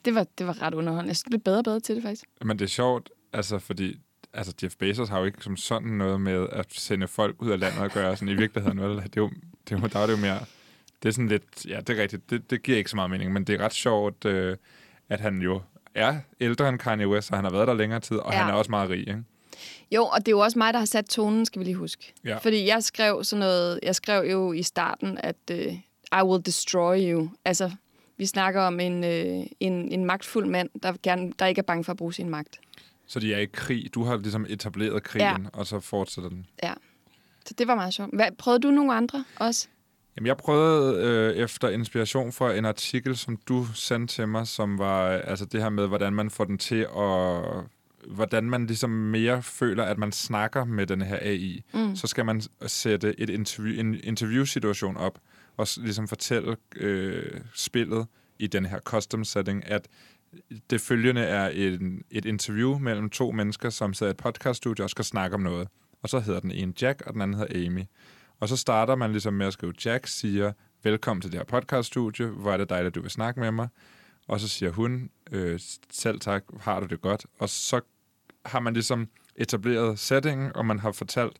det, 0.06 0.16
var, 0.16 0.28
det 0.38 0.48
var 0.48 0.62
ret 0.62 0.74
underholdende. 0.74 1.10
Jeg 1.10 1.16
synes, 1.16 1.24
det 1.24 1.30
blev 1.32 1.42
bedre 1.42 1.58
og 1.58 1.64
bedre 1.64 1.80
til 1.80 1.96
det, 1.96 2.04
faktisk. 2.04 2.26
Men 2.42 2.60
det 2.60 2.66
er 2.66 2.70
sjovt, 2.70 3.10
altså 3.34 3.60
fordi 3.60 4.00
altså 4.38 4.54
Jeff 4.64 4.76
Bezos 4.76 5.10
har 5.10 5.20
jo 5.20 5.26
ikke 5.26 5.44
som 5.44 5.58
sådan 5.58 5.88
noget 5.90 6.22
med 6.22 6.48
at 6.52 6.66
sende 6.70 7.08
folk 7.08 7.42
ud 7.42 7.50
af 7.52 7.60
landet 7.60 7.82
og 7.82 7.90
gøre 7.92 8.16
sådan 8.16 8.30
i 8.30 8.34
virkeligheden. 8.38 8.82
Vel? 8.82 8.90
Det 8.96 9.04
er 9.04 9.10
jo, 9.18 9.30
det 9.70 9.76
er 9.76 9.80
jo, 9.82 9.88
der 9.88 10.00
er 10.00 10.06
det 10.06 10.14
jo 10.14 10.18
mere... 10.18 10.40
Det 11.04 11.10
er 11.10 11.14
sådan 11.14 11.28
lidt... 11.28 11.66
Ja, 11.68 11.80
det 11.80 11.98
er 11.98 12.02
rigtigt. 12.02 12.30
Det, 12.30 12.50
det 12.52 12.64
giver 12.64 12.78
ikke 12.78 12.90
så 12.90 12.96
meget 12.96 13.12
mening, 13.12 13.34
men 13.34 13.44
det 13.44 13.62
er 13.62 13.66
ret 13.66 13.74
sjovt, 13.74 14.26
øh, 14.26 14.58
at 15.10 15.20
han 15.20 15.42
jo 15.42 15.62
er 15.96 16.16
ældre 16.42 16.70
end 16.70 16.80
Kanye 16.80 17.08
West, 17.08 17.32
og 17.32 17.38
han 17.38 17.46
har 17.46 17.52
været 17.52 17.68
der 17.68 17.74
længere 17.74 18.00
tid, 18.00 18.18
og 18.18 18.34
Ja. 18.34 18.38
han 18.40 18.50
er 18.50 18.54
også 18.54 18.72
meget 18.72 18.90
rig, 18.90 19.00
ikke? 19.00 19.24
Jo, 19.92 20.06
og 20.06 20.20
det 20.20 20.28
er 20.28 20.32
jo 20.32 20.40
også 20.40 20.60
mig, 20.60 20.74
der 20.74 20.80
har 20.80 20.86
sat 20.86 21.06
tonen, 21.06 21.46
skal 21.46 21.60
vi 21.60 21.66
lige 21.66 21.76
huske. 21.76 22.14
Ja. 22.26 22.38
Fordi 22.38 22.68
jeg 22.68 22.84
skrev 22.84 23.24
sådan 23.24 23.40
noget, 23.40 23.80
jeg 23.84 23.96
skrev 23.96 24.32
jo 24.32 24.54
i 24.54 24.64
starten, 24.64 25.18
at 25.24 25.36
uh, 25.52 25.58
I 26.20 26.24
will 26.24 26.46
destroy 26.46 26.98
you. 27.12 27.30
Altså, 27.46 27.72
vi 28.18 28.26
snakker 28.26 28.62
om 28.62 28.80
en, 28.80 29.04
uh, 29.04 29.46
en, 29.60 29.92
en 29.92 30.06
magtfuld 30.06 30.46
mand, 30.46 30.70
der, 30.84 30.94
gerne, 31.04 31.32
der 31.40 31.46
ikke 31.46 31.60
er 31.60 31.64
bange 31.64 31.84
for 31.84 31.92
at 31.92 31.98
bruge 31.98 32.14
sin 32.14 32.30
magt. 32.30 32.60
Så 33.08 33.20
de 33.20 33.34
er 33.34 33.40
i 33.40 33.46
krig. 33.46 33.94
Du 33.94 34.04
har 34.04 34.18
ligesom 34.18 34.46
etableret 34.50 35.04
krigen, 35.04 35.42
ja. 35.44 35.50
og 35.54 35.68
så 35.68 35.80
fortsætter 35.80 36.30
den. 36.30 36.46
Ja. 36.64 36.74
Så 37.46 37.54
det 37.58 37.68
var 37.68 37.76
meget 37.76 37.94
sjovt. 37.94 38.16
Hvad, 38.16 38.28
prøvede 38.38 38.62
du 38.62 38.72
nogle 38.72 38.94
andre 38.94 39.26
også? 39.36 39.68
Jamen, 40.18 40.28
jeg 40.28 40.38
prøvede 40.38 41.04
øh, 41.04 41.36
efter 41.36 41.70
inspiration 41.70 42.32
fra 42.32 42.54
en 42.54 42.66
artikel, 42.66 43.18
som 43.18 43.38
du 43.38 43.66
sendte 43.74 44.14
til 44.14 44.28
mig, 44.28 44.48
som 44.48 44.78
var 44.78 45.10
øh, 45.10 45.22
altså 45.24 45.46
det 45.46 45.62
her 45.62 45.70
med, 45.70 45.88
hvordan 45.88 46.14
man 46.14 46.30
får 46.30 46.44
den 46.44 46.58
til 46.58 46.88
at... 46.98 47.44
Hvordan 48.08 48.44
man 48.44 48.66
ligesom 48.66 48.90
mere 48.90 49.44
føler, 49.44 49.84
at 49.84 49.98
man 49.98 50.12
snakker 50.12 50.66
med 50.66 50.88
den 50.88 51.02
her 51.02 51.18
AI. 51.22 51.64
Mm. 51.74 51.96
Så 51.96 52.08
skal 52.08 52.26
man 52.26 52.42
sætte 52.68 53.20
et 53.20 53.30
interview, 53.30 53.80
en 53.80 54.00
interviewsituation 54.04 54.98
op, 54.98 55.20
og 55.58 55.68
ligesom 55.78 56.08
fortælle 56.08 56.58
øh, 56.76 57.42
spillet 57.54 58.08
i 58.40 58.48
den 58.48 58.66
her 58.66 58.80
custom 58.80 59.24
setting, 59.24 59.66
at 59.66 59.88
det 60.70 60.82
følgende 60.82 61.22
er 61.22 61.50
en, 61.50 62.04
et 62.12 62.26
interview 62.26 62.78
mellem 62.78 63.10
to 63.10 63.32
mennesker, 63.32 63.70
som 63.70 63.94
sidder 63.94 64.10
i 64.10 64.14
et 64.14 64.18
podcaststudie 64.18 64.86
og 64.86 64.90
skal 64.90 65.06
snakke 65.06 65.34
om 65.34 65.42
noget. 65.42 65.68
Og 66.02 66.10
så 66.10 66.20
hedder 66.20 66.40
den 66.40 66.52
ene 66.52 66.74
Jack, 66.82 67.02
og 67.06 67.14
den 67.14 67.22
anden 67.22 67.38
hedder 67.38 67.68
Amy. 67.68 67.84
Og 68.40 68.50
så 68.50 68.58
starter 68.58 68.96
man 68.96 69.12
ligesom 69.12 69.34
med 69.34 69.46
at 69.46 69.54
skrive, 69.54 69.74
Jack 69.86 70.08
siger, 70.08 70.54
velkommen 70.84 71.22
til 71.22 71.32
det 71.32 71.40
her 71.40 71.46
podcaststudie, 71.46 72.26
hvor 72.26 72.52
er 72.52 72.58
det 72.58 72.70
dejligt, 72.70 72.88
at 72.88 72.96
du 72.96 73.02
vil 73.02 73.12
snakke 73.12 73.40
med 73.40 73.52
mig. 73.52 73.68
Og 74.28 74.40
så 74.40 74.48
siger 74.48 74.72
hun, 74.72 75.10
øh, 75.32 75.60
selv 75.92 76.20
tak, 76.20 76.44
har 76.60 76.80
du 76.80 76.86
det 76.86 77.02
godt. 77.02 77.26
Og 77.40 77.50
så 77.50 77.82
har 78.46 78.60
man 78.60 78.74
ligesom 78.74 79.08
etableret 79.36 80.00
settingen, 80.00 80.56
og 80.56 80.66
man 80.66 80.80
har 80.80 80.92
fortalt, 80.92 81.38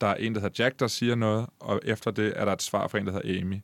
der 0.00 0.06
er 0.06 0.14
en, 0.14 0.34
der 0.34 0.40
hedder 0.40 0.64
Jack, 0.64 0.80
der 0.80 0.86
siger 0.86 1.14
noget, 1.14 1.46
og 1.60 1.80
efter 1.84 2.10
det 2.10 2.32
er 2.36 2.44
der 2.44 2.52
et 2.52 2.62
svar 2.62 2.88
fra 2.88 2.98
en, 2.98 3.06
der 3.06 3.12
hedder 3.12 3.40
Amy. 3.40 3.56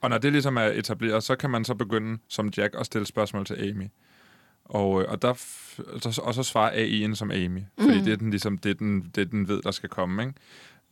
Og 0.00 0.10
når 0.10 0.18
det 0.18 0.32
ligesom 0.32 0.56
er 0.56 0.62
etableret, 0.62 1.22
så 1.22 1.36
kan 1.36 1.50
man 1.50 1.64
så 1.64 1.74
begynde 1.74 2.18
som 2.28 2.50
Jack 2.56 2.74
at 2.78 2.86
stille 2.86 3.06
spørgsmål 3.06 3.46
til 3.46 3.70
Amy. 3.70 3.86
Og, 4.64 5.02
øh, 5.02 5.08
og, 5.10 5.22
der, 5.22 5.28
og 6.22 6.34
så 6.34 6.42
svarer 6.42 6.70
AI'en 6.70 7.14
som 7.14 7.30
Amy, 7.30 7.60
fordi 7.80 7.98
mm. 7.98 8.04
det, 8.04 8.12
er 8.12 8.16
den, 8.16 8.30
ligesom, 8.30 8.58
det, 8.58 8.70
er 8.70 8.74
den, 8.74 9.10
det 9.14 9.20
er 9.20 9.24
den 9.24 9.48
ved, 9.48 9.62
der 9.62 9.70
skal 9.70 9.88
komme. 9.88 10.22
Ikke? 10.22 10.34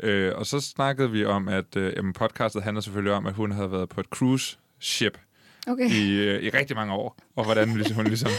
Øh, 0.00 0.32
og 0.36 0.46
så 0.46 0.60
snakkede 0.60 1.10
vi 1.10 1.24
om, 1.24 1.48
at 1.48 1.76
øh, 1.76 1.92
jamen, 1.96 2.12
podcastet 2.12 2.62
handler 2.62 2.80
selvfølgelig 2.80 3.12
om, 3.12 3.26
at 3.26 3.34
hun 3.34 3.50
havde 3.50 3.72
været 3.72 3.88
på 3.88 4.00
et 4.00 4.06
cruise 4.06 4.58
ship 4.80 5.18
Okay, 5.66 5.90
i, 5.90 6.16
øh, 6.16 6.42
i 6.42 6.48
rigtig 6.48 6.76
mange 6.76 6.92
år, 6.92 7.16
og 7.36 7.44
hvordan 7.44 7.74
ligesom, 7.74 7.96
hun, 7.96 8.06
ligesom, 8.06 8.30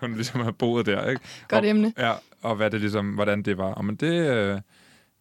hun 0.00 0.14
ligesom 0.14 0.40
har 0.40 0.50
boet 0.50 0.86
der. 0.86 1.10
Ikke? 1.10 1.22
godt 1.48 1.64
og, 1.64 1.70
emne. 1.70 1.92
Ja, 1.98 2.12
og 2.42 2.56
hvad 2.56 2.70
det 2.70 2.80
ligesom, 2.80 3.10
hvordan 3.14 3.42
det 3.42 3.58
var. 3.58 3.72
Og 3.74 3.84
men 3.84 3.96
det, 3.96 4.30
øh, 4.30 4.60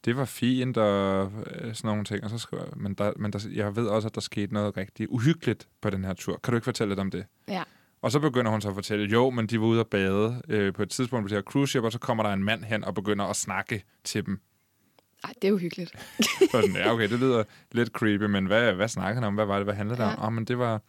det 0.06 0.18
var 0.18 0.26
fint 0.26 0.78
og 0.78 1.32
øh, 1.46 1.76
sådan 1.76 1.88
nogle 1.88 2.04
ting. 2.04 2.24
Og 2.24 2.30
så 2.30 2.38
skrev 2.38 2.60
jeg, 2.60 2.68
men, 2.76 2.94
der, 2.94 3.14
men 3.16 3.34
der, 3.34 3.48
jeg 3.54 3.76
ved 3.76 3.88
også, 3.88 4.08
at 4.08 4.16
der 4.16 4.22
skete 4.22 4.54
noget 4.54 4.78
rigtig 4.78 5.12
uhyggeligt 5.12 5.68
på 5.82 5.90
den 5.90 6.06
her 6.06 6.14
tur. 6.14 6.40
Kan 6.44 6.52
du 6.52 6.56
ikke 6.58 6.66
fortælle 6.66 6.92
lidt 6.92 7.00
om 7.00 7.12
det? 7.12 7.26
Ja. 7.48 7.64
Og 8.02 8.12
så 8.12 8.20
begynder 8.20 8.52
hun 8.52 8.62
så 8.62 8.70
at 8.70 8.76
fortælle, 8.76 9.06
jo, 9.12 9.30
men 9.30 9.48
de 9.48 9.60
var 9.62 9.66
ude 9.68 9.80
at 9.80 9.88
bade 9.88 10.42
øh, 10.48 10.74
på 10.74 10.84
et 10.84 10.90
tidspunkt 10.90 11.24
på 11.24 11.28
det 11.28 11.36
her 11.38 11.42
cruise 11.42 11.70
ship, 11.72 11.84
og 11.84 11.92
så 11.92 12.00
kommer 12.00 12.24
der 12.24 12.34
en 12.34 12.44
mand 12.44 12.64
hen 12.64 12.84
og 12.84 12.94
begynder 12.96 13.26
at 13.26 13.36
snakke 13.36 13.84
til 14.04 14.26
dem. 14.26 14.40
Ej, 15.24 15.34
det 15.42 15.48
er 15.48 15.52
uhyggeligt. 15.52 15.92
Så 16.20 16.48
sådan, 16.52 16.76
ja, 16.76 16.94
okay, 16.94 17.10
det 17.10 17.20
lyder 17.20 17.44
lidt 17.72 17.90
creepy, 17.90 18.24
men 18.24 18.46
hvad, 18.46 18.74
hvad 18.74 18.88
snakker 18.88 19.14
han 19.14 19.24
om? 19.24 19.34
Hvad 19.36 19.46
var 19.46 19.56
det? 19.56 19.66
Hvad 19.66 19.74
handlede 19.76 20.02
det 20.02 20.08
Ja. 20.08 20.16
om? 20.16 20.24
Oh, 20.26 20.34
men 20.34 20.46
det 20.46 20.58
var... 20.60 20.82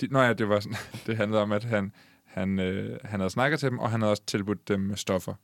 De, 0.00 0.06
nå 0.10 0.20
ja, 0.20 0.32
det, 0.32 0.48
var 0.48 0.60
sådan, 0.60 0.76
det 1.06 1.16
handlede 1.16 1.42
om, 1.42 1.52
at 1.52 1.64
han, 1.64 1.92
han, 2.24 2.58
øh, 2.58 2.98
han 3.04 3.20
havde 3.20 3.30
snakket 3.30 3.60
til 3.60 3.70
dem, 3.70 3.78
og 3.78 3.90
han 3.90 4.00
havde 4.00 4.10
også 4.10 4.22
tilbudt 4.26 4.68
dem 4.68 4.96
stoffer. 4.96 5.34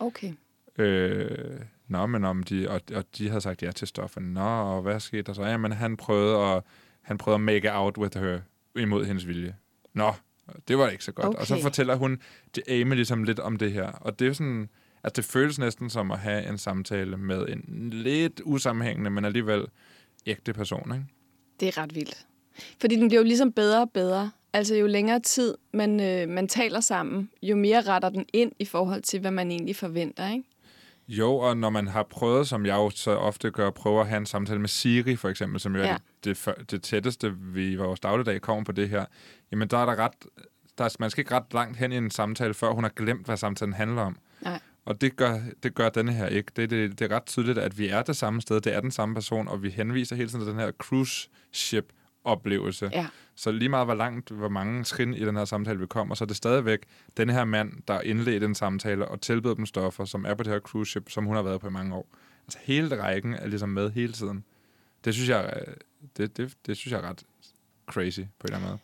Okay. 0.00 0.32
Øh, 0.78 1.60
nå, 1.88 2.06
men 2.06 2.24
om 2.24 2.42
de, 2.42 2.70
og, 2.70 2.80
og 2.94 3.04
de 3.18 3.28
havde 3.28 3.40
sagt 3.40 3.62
ja 3.62 3.70
til 3.70 3.88
stofferne. 3.88 4.32
Nå, 4.32 4.40
og 4.40 4.82
hvad 4.82 5.00
skete 5.00 5.22
der 5.22 5.32
så? 5.32 5.42
Jamen, 5.42 5.72
han 5.72 5.96
prøvede 5.96 6.38
at, 6.38 6.62
han 7.02 7.18
prøvede 7.18 7.34
at 7.34 7.40
make 7.40 7.72
out 7.72 7.98
with 7.98 8.18
her 8.18 8.40
imod 8.76 9.04
hendes 9.04 9.26
vilje. 9.26 9.56
Nå, 9.94 10.12
det 10.68 10.78
var 10.78 10.88
ikke 10.88 11.04
så 11.04 11.12
godt. 11.12 11.26
Okay. 11.26 11.38
Og 11.38 11.46
så 11.46 11.62
fortæller 11.62 11.94
hun 11.94 12.20
til 12.52 12.62
Amy 12.68 12.94
ligesom 12.94 13.24
lidt 13.24 13.40
om 13.40 13.56
det 13.56 13.72
her. 13.72 13.86
Og 13.86 14.18
det 14.18 14.28
er 14.28 14.32
sådan, 14.32 14.68
at 15.02 15.16
det 15.16 15.24
føles 15.24 15.58
næsten 15.58 15.90
som 15.90 16.10
at 16.10 16.18
have 16.18 16.48
en 16.48 16.58
samtale 16.58 17.16
med 17.16 17.46
en 17.48 17.90
lidt 17.90 18.40
usammenhængende, 18.44 19.10
men 19.10 19.24
alligevel 19.24 19.66
ægte 20.26 20.52
person, 20.52 20.92
ikke? 20.94 21.04
Det 21.60 21.68
er 21.68 21.82
ret 21.82 21.94
vildt. 21.94 22.26
Fordi 22.80 22.96
den 22.96 23.08
bliver 23.08 23.20
jo 23.20 23.26
ligesom 23.26 23.52
bedre 23.52 23.80
og 23.80 23.90
bedre. 23.90 24.30
Altså 24.52 24.74
jo 24.74 24.86
længere 24.86 25.20
tid 25.20 25.54
man, 25.72 26.00
øh, 26.00 26.28
man 26.28 26.48
taler 26.48 26.80
sammen, 26.80 27.30
jo 27.42 27.56
mere 27.56 27.80
retter 27.80 28.08
den 28.08 28.26
ind 28.32 28.52
i 28.58 28.64
forhold 28.64 29.02
til, 29.02 29.20
hvad 29.20 29.30
man 29.30 29.50
egentlig 29.50 29.76
forventer, 29.76 30.32
ikke? 30.32 30.44
Jo, 31.08 31.36
og 31.36 31.56
når 31.56 31.70
man 31.70 31.86
har 31.88 32.02
prøvet, 32.02 32.48
som 32.48 32.66
jeg 32.66 32.74
jo 32.74 32.90
så 32.90 33.10
ofte 33.10 33.50
gør, 33.50 33.70
prøver 33.70 34.00
at 34.00 34.08
have 34.08 34.16
en 34.16 34.26
samtale 34.26 34.58
med 34.60 34.68
Siri 34.68 35.16
for 35.16 35.28
eksempel, 35.28 35.60
som 35.60 35.76
jo 35.76 35.82
Ja. 35.82 35.88
er 35.92 35.98
det, 36.24 36.44
det, 36.46 36.70
det 36.70 36.82
tætteste, 36.82 37.34
vi 37.38 37.72
i 37.72 37.76
vores 37.76 38.00
dagligdag 38.00 38.40
kommer 38.40 38.64
på 38.64 38.72
det 38.72 38.88
her, 38.88 39.04
jamen 39.52 39.68
der 39.68 39.78
er 39.78 39.86
der 39.86 39.96
ret, 39.96 40.12
der, 40.78 40.96
man 41.00 41.10
skal 41.10 41.20
ikke 41.22 41.34
ret 41.34 41.54
langt 41.54 41.76
hen 41.76 41.92
i 41.92 41.96
en 41.96 42.10
samtale, 42.10 42.54
før 42.54 42.70
hun 42.70 42.84
har 42.84 42.90
glemt, 42.96 43.26
hvad 43.26 43.36
samtalen 43.36 43.74
handler 43.74 44.02
om. 44.02 44.16
Nej. 44.40 44.60
Og 44.84 45.00
det 45.00 45.16
gør, 45.16 45.38
det 45.62 45.74
gør 45.74 45.88
denne 45.88 46.12
her 46.12 46.26
ikke. 46.26 46.52
Det, 46.56 46.70
det, 46.70 46.98
det 46.98 47.12
er 47.12 47.16
ret 47.16 47.26
tydeligt, 47.26 47.58
at 47.58 47.78
vi 47.78 47.88
er 47.88 48.02
det 48.02 48.16
samme 48.16 48.40
sted, 48.40 48.60
det 48.60 48.74
er 48.74 48.80
den 48.80 48.90
samme 48.90 49.14
person, 49.14 49.48
og 49.48 49.62
vi 49.62 49.70
henviser 49.70 50.16
hele 50.16 50.28
tiden 50.28 50.40
til 50.40 50.50
den 50.52 50.60
her 50.60 50.70
cruise 50.78 51.28
ship 51.52 51.92
oplevelse. 52.24 52.90
Ja. 52.92 53.06
Så 53.40 53.50
lige 53.52 53.68
meget 53.68 53.86
hvor 53.86 53.94
langt, 53.94 54.30
hvor 54.30 54.48
mange 54.48 54.84
skridt 54.84 55.16
i 55.16 55.24
den 55.24 55.36
her 55.36 55.44
samtale 55.44 55.78
vi 55.78 55.86
kommer, 55.86 56.14
så 56.14 56.24
er 56.24 56.26
det 56.26 56.36
stadigvæk 56.36 56.78
den 57.16 57.30
her 57.30 57.44
mand, 57.44 57.72
der 57.88 58.00
indledte 58.00 58.46
den 58.46 58.54
samtale 58.54 59.08
og 59.08 59.20
tilbød 59.20 59.56
dem 59.56 59.66
stoffer, 59.66 60.04
som 60.04 60.24
er 60.24 60.34
på 60.34 60.42
det 60.42 60.52
her 60.52 60.60
cruise 60.60 60.90
ship, 60.90 61.10
som 61.10 61.24
hun 61.24 61.36
har 61.36 61.42
været 61.42 61.60
på 61.60 61.68
i 61.68 61.70
mange 61.70 61.94
år. 61.94 62.08
Altså 62.44 62.58
hele 62.62 63.02
rækken 63.02 63.34
er 63.34 63.46
ligesom 63.46 63.68
med 63.68 63.90
hele 63.90 64.12
tiden. 64.12 64.44
Det 65.04 65.14
synes 65.14 65.28
jeg, 65.28 65.52
øh, 65.66 65.74
det, 66.16 66.36
det, 66.36 66.54
det 66.66 66.76
synes 66.76 66.92
jeg 66.92 67.00
er 67.04 67.08
ret 67.10 67.22
crazy 67.86 68.20
på 68.20 68.24
en 68.24 68.30
eller 68.44 68.56
anden 68.56 68.68
måde. 68.70 68.78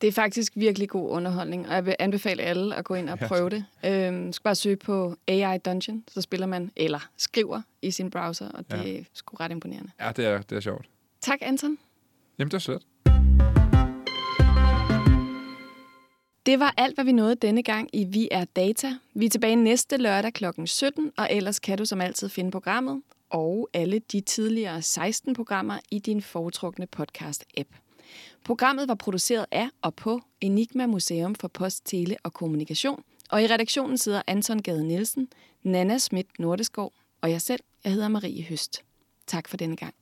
Det 0.00 0.08
er 0.08 0.12
faktisk 0.12 0.52
virkelig 0.56 0.88
god 0.88 1.10
underholdning, 1.10 1.68
og 1.68 1.74
jeg 1.74 1.86
vil 1.86 1.96
anbefale 1.98 2.42
alle 2.42 2.74
at 2.76 2.84
gå 2.84 2.94
ind 2.94 3.08
og 3.10 3.18
prøve 3.18 3.50
det. 3.50 3.64
Øhm, 3.84 4.32
skal 4.32 4.44
bare 4.44 4.54
søge 4.54 4.76
på 4.76 5.16
AI 5.28 5.58
Dungeon, 5.58 6.04
så 6.08 6.20
spiller 6.20 6.46
man, 6.46 6.70
eller 6.76 7.08
skriver 7.16 7.62
i 7.82 7.90
sin 7.90 8.10
browser, 8.10 8.48
og 8.48 8.70
det 8.70 8.84
Ja. 8.84 8.98
er 8.98 9.02
sgu 9.12 9.36
ret 9.36 9.50
imponerende. 9.50 9.90
Ja, 10.00 10.12
det 10.12 10.26
er, 10.26 10.42
det 10.42 10.56
er 10.56 10.60
sjovt. 10.60 10.88
Tak, 11.20 11.38
Anton. 11.42 11.78
Jamen, 12.38 12.50
det 12.50 12.54
er 12.54 12.58
sødt. 12.58 12.82
Det 16.48 16.60
var 16.60 16.74
alt, 16.76 16.94
hvad 16.94 17.04
vi 17.04 17.12
nåede 17.12 17.34
denne 17.34 17.62
gang 17.62 17.90
i 17.92 18.04
Vi 18.04 18.28
er 18.30 18.44
Data. 18.44 18.94
Vi 19.14 19.26
er 19.26 19.30
tilbage 19.30 19.56
næste 19.56 19.96
lørdag 19.96 20.32
kl. 20.32 20.44
17, 20.64 21.12
og 21.16 21.28
ellers 21.30 21.58
kan 21.58 21.78
du 21.78 21.84
som 21.84 22.00
altid 22.00 22.28
finde 22.28 22.50
programmet 22.50 23.02
og 23.30 23.68
alle 23.74 23.98
de 23.98 24.20
tidligere 24.20 24.82
16 24.82 25.34
programmer 25.34 25.78
i 25.90 25.98
din 25.98 26.22
foretrukne 26.22 26.86
podcast-app. 26.96 27.68
Programmet 28.44 28.88
var 28.88 28.94
produceret 28.94 29.46
af 29.50 29.68
og 29.82 29.94
på 29.94 30.20
Enigma 30.40 30.86
Museum 30.86 31.34
for 31.34 31.48
Post, 31.48 31.86
Tele 31.86 32.16
og 32.22 32.32
Kommunikation, 32.32 33.02
og 33.30 33.42
i 33.42 33.46
redaktionen 33.46 33.98
sidder 33.98 34.22
Anton 34.26 34.62
Gade 34.62 34.86
Nielsen, 34.86 35.28
Nana 35.62 35.98
Schmidt 35.98 36.38
Nordeskov 36.38 36.92
og 37.20 37.30
jeg 37.30 37.42
selv, 37.42 37.60
jeg 37.84 37.92
hedder 37.92 38.08
Marie 38.08 38.44
Høst. 38.44 38.82
Tak 39.26 39.48
for 39.48 39.56
denne 39.56 39.76
gang. 39.76 39.94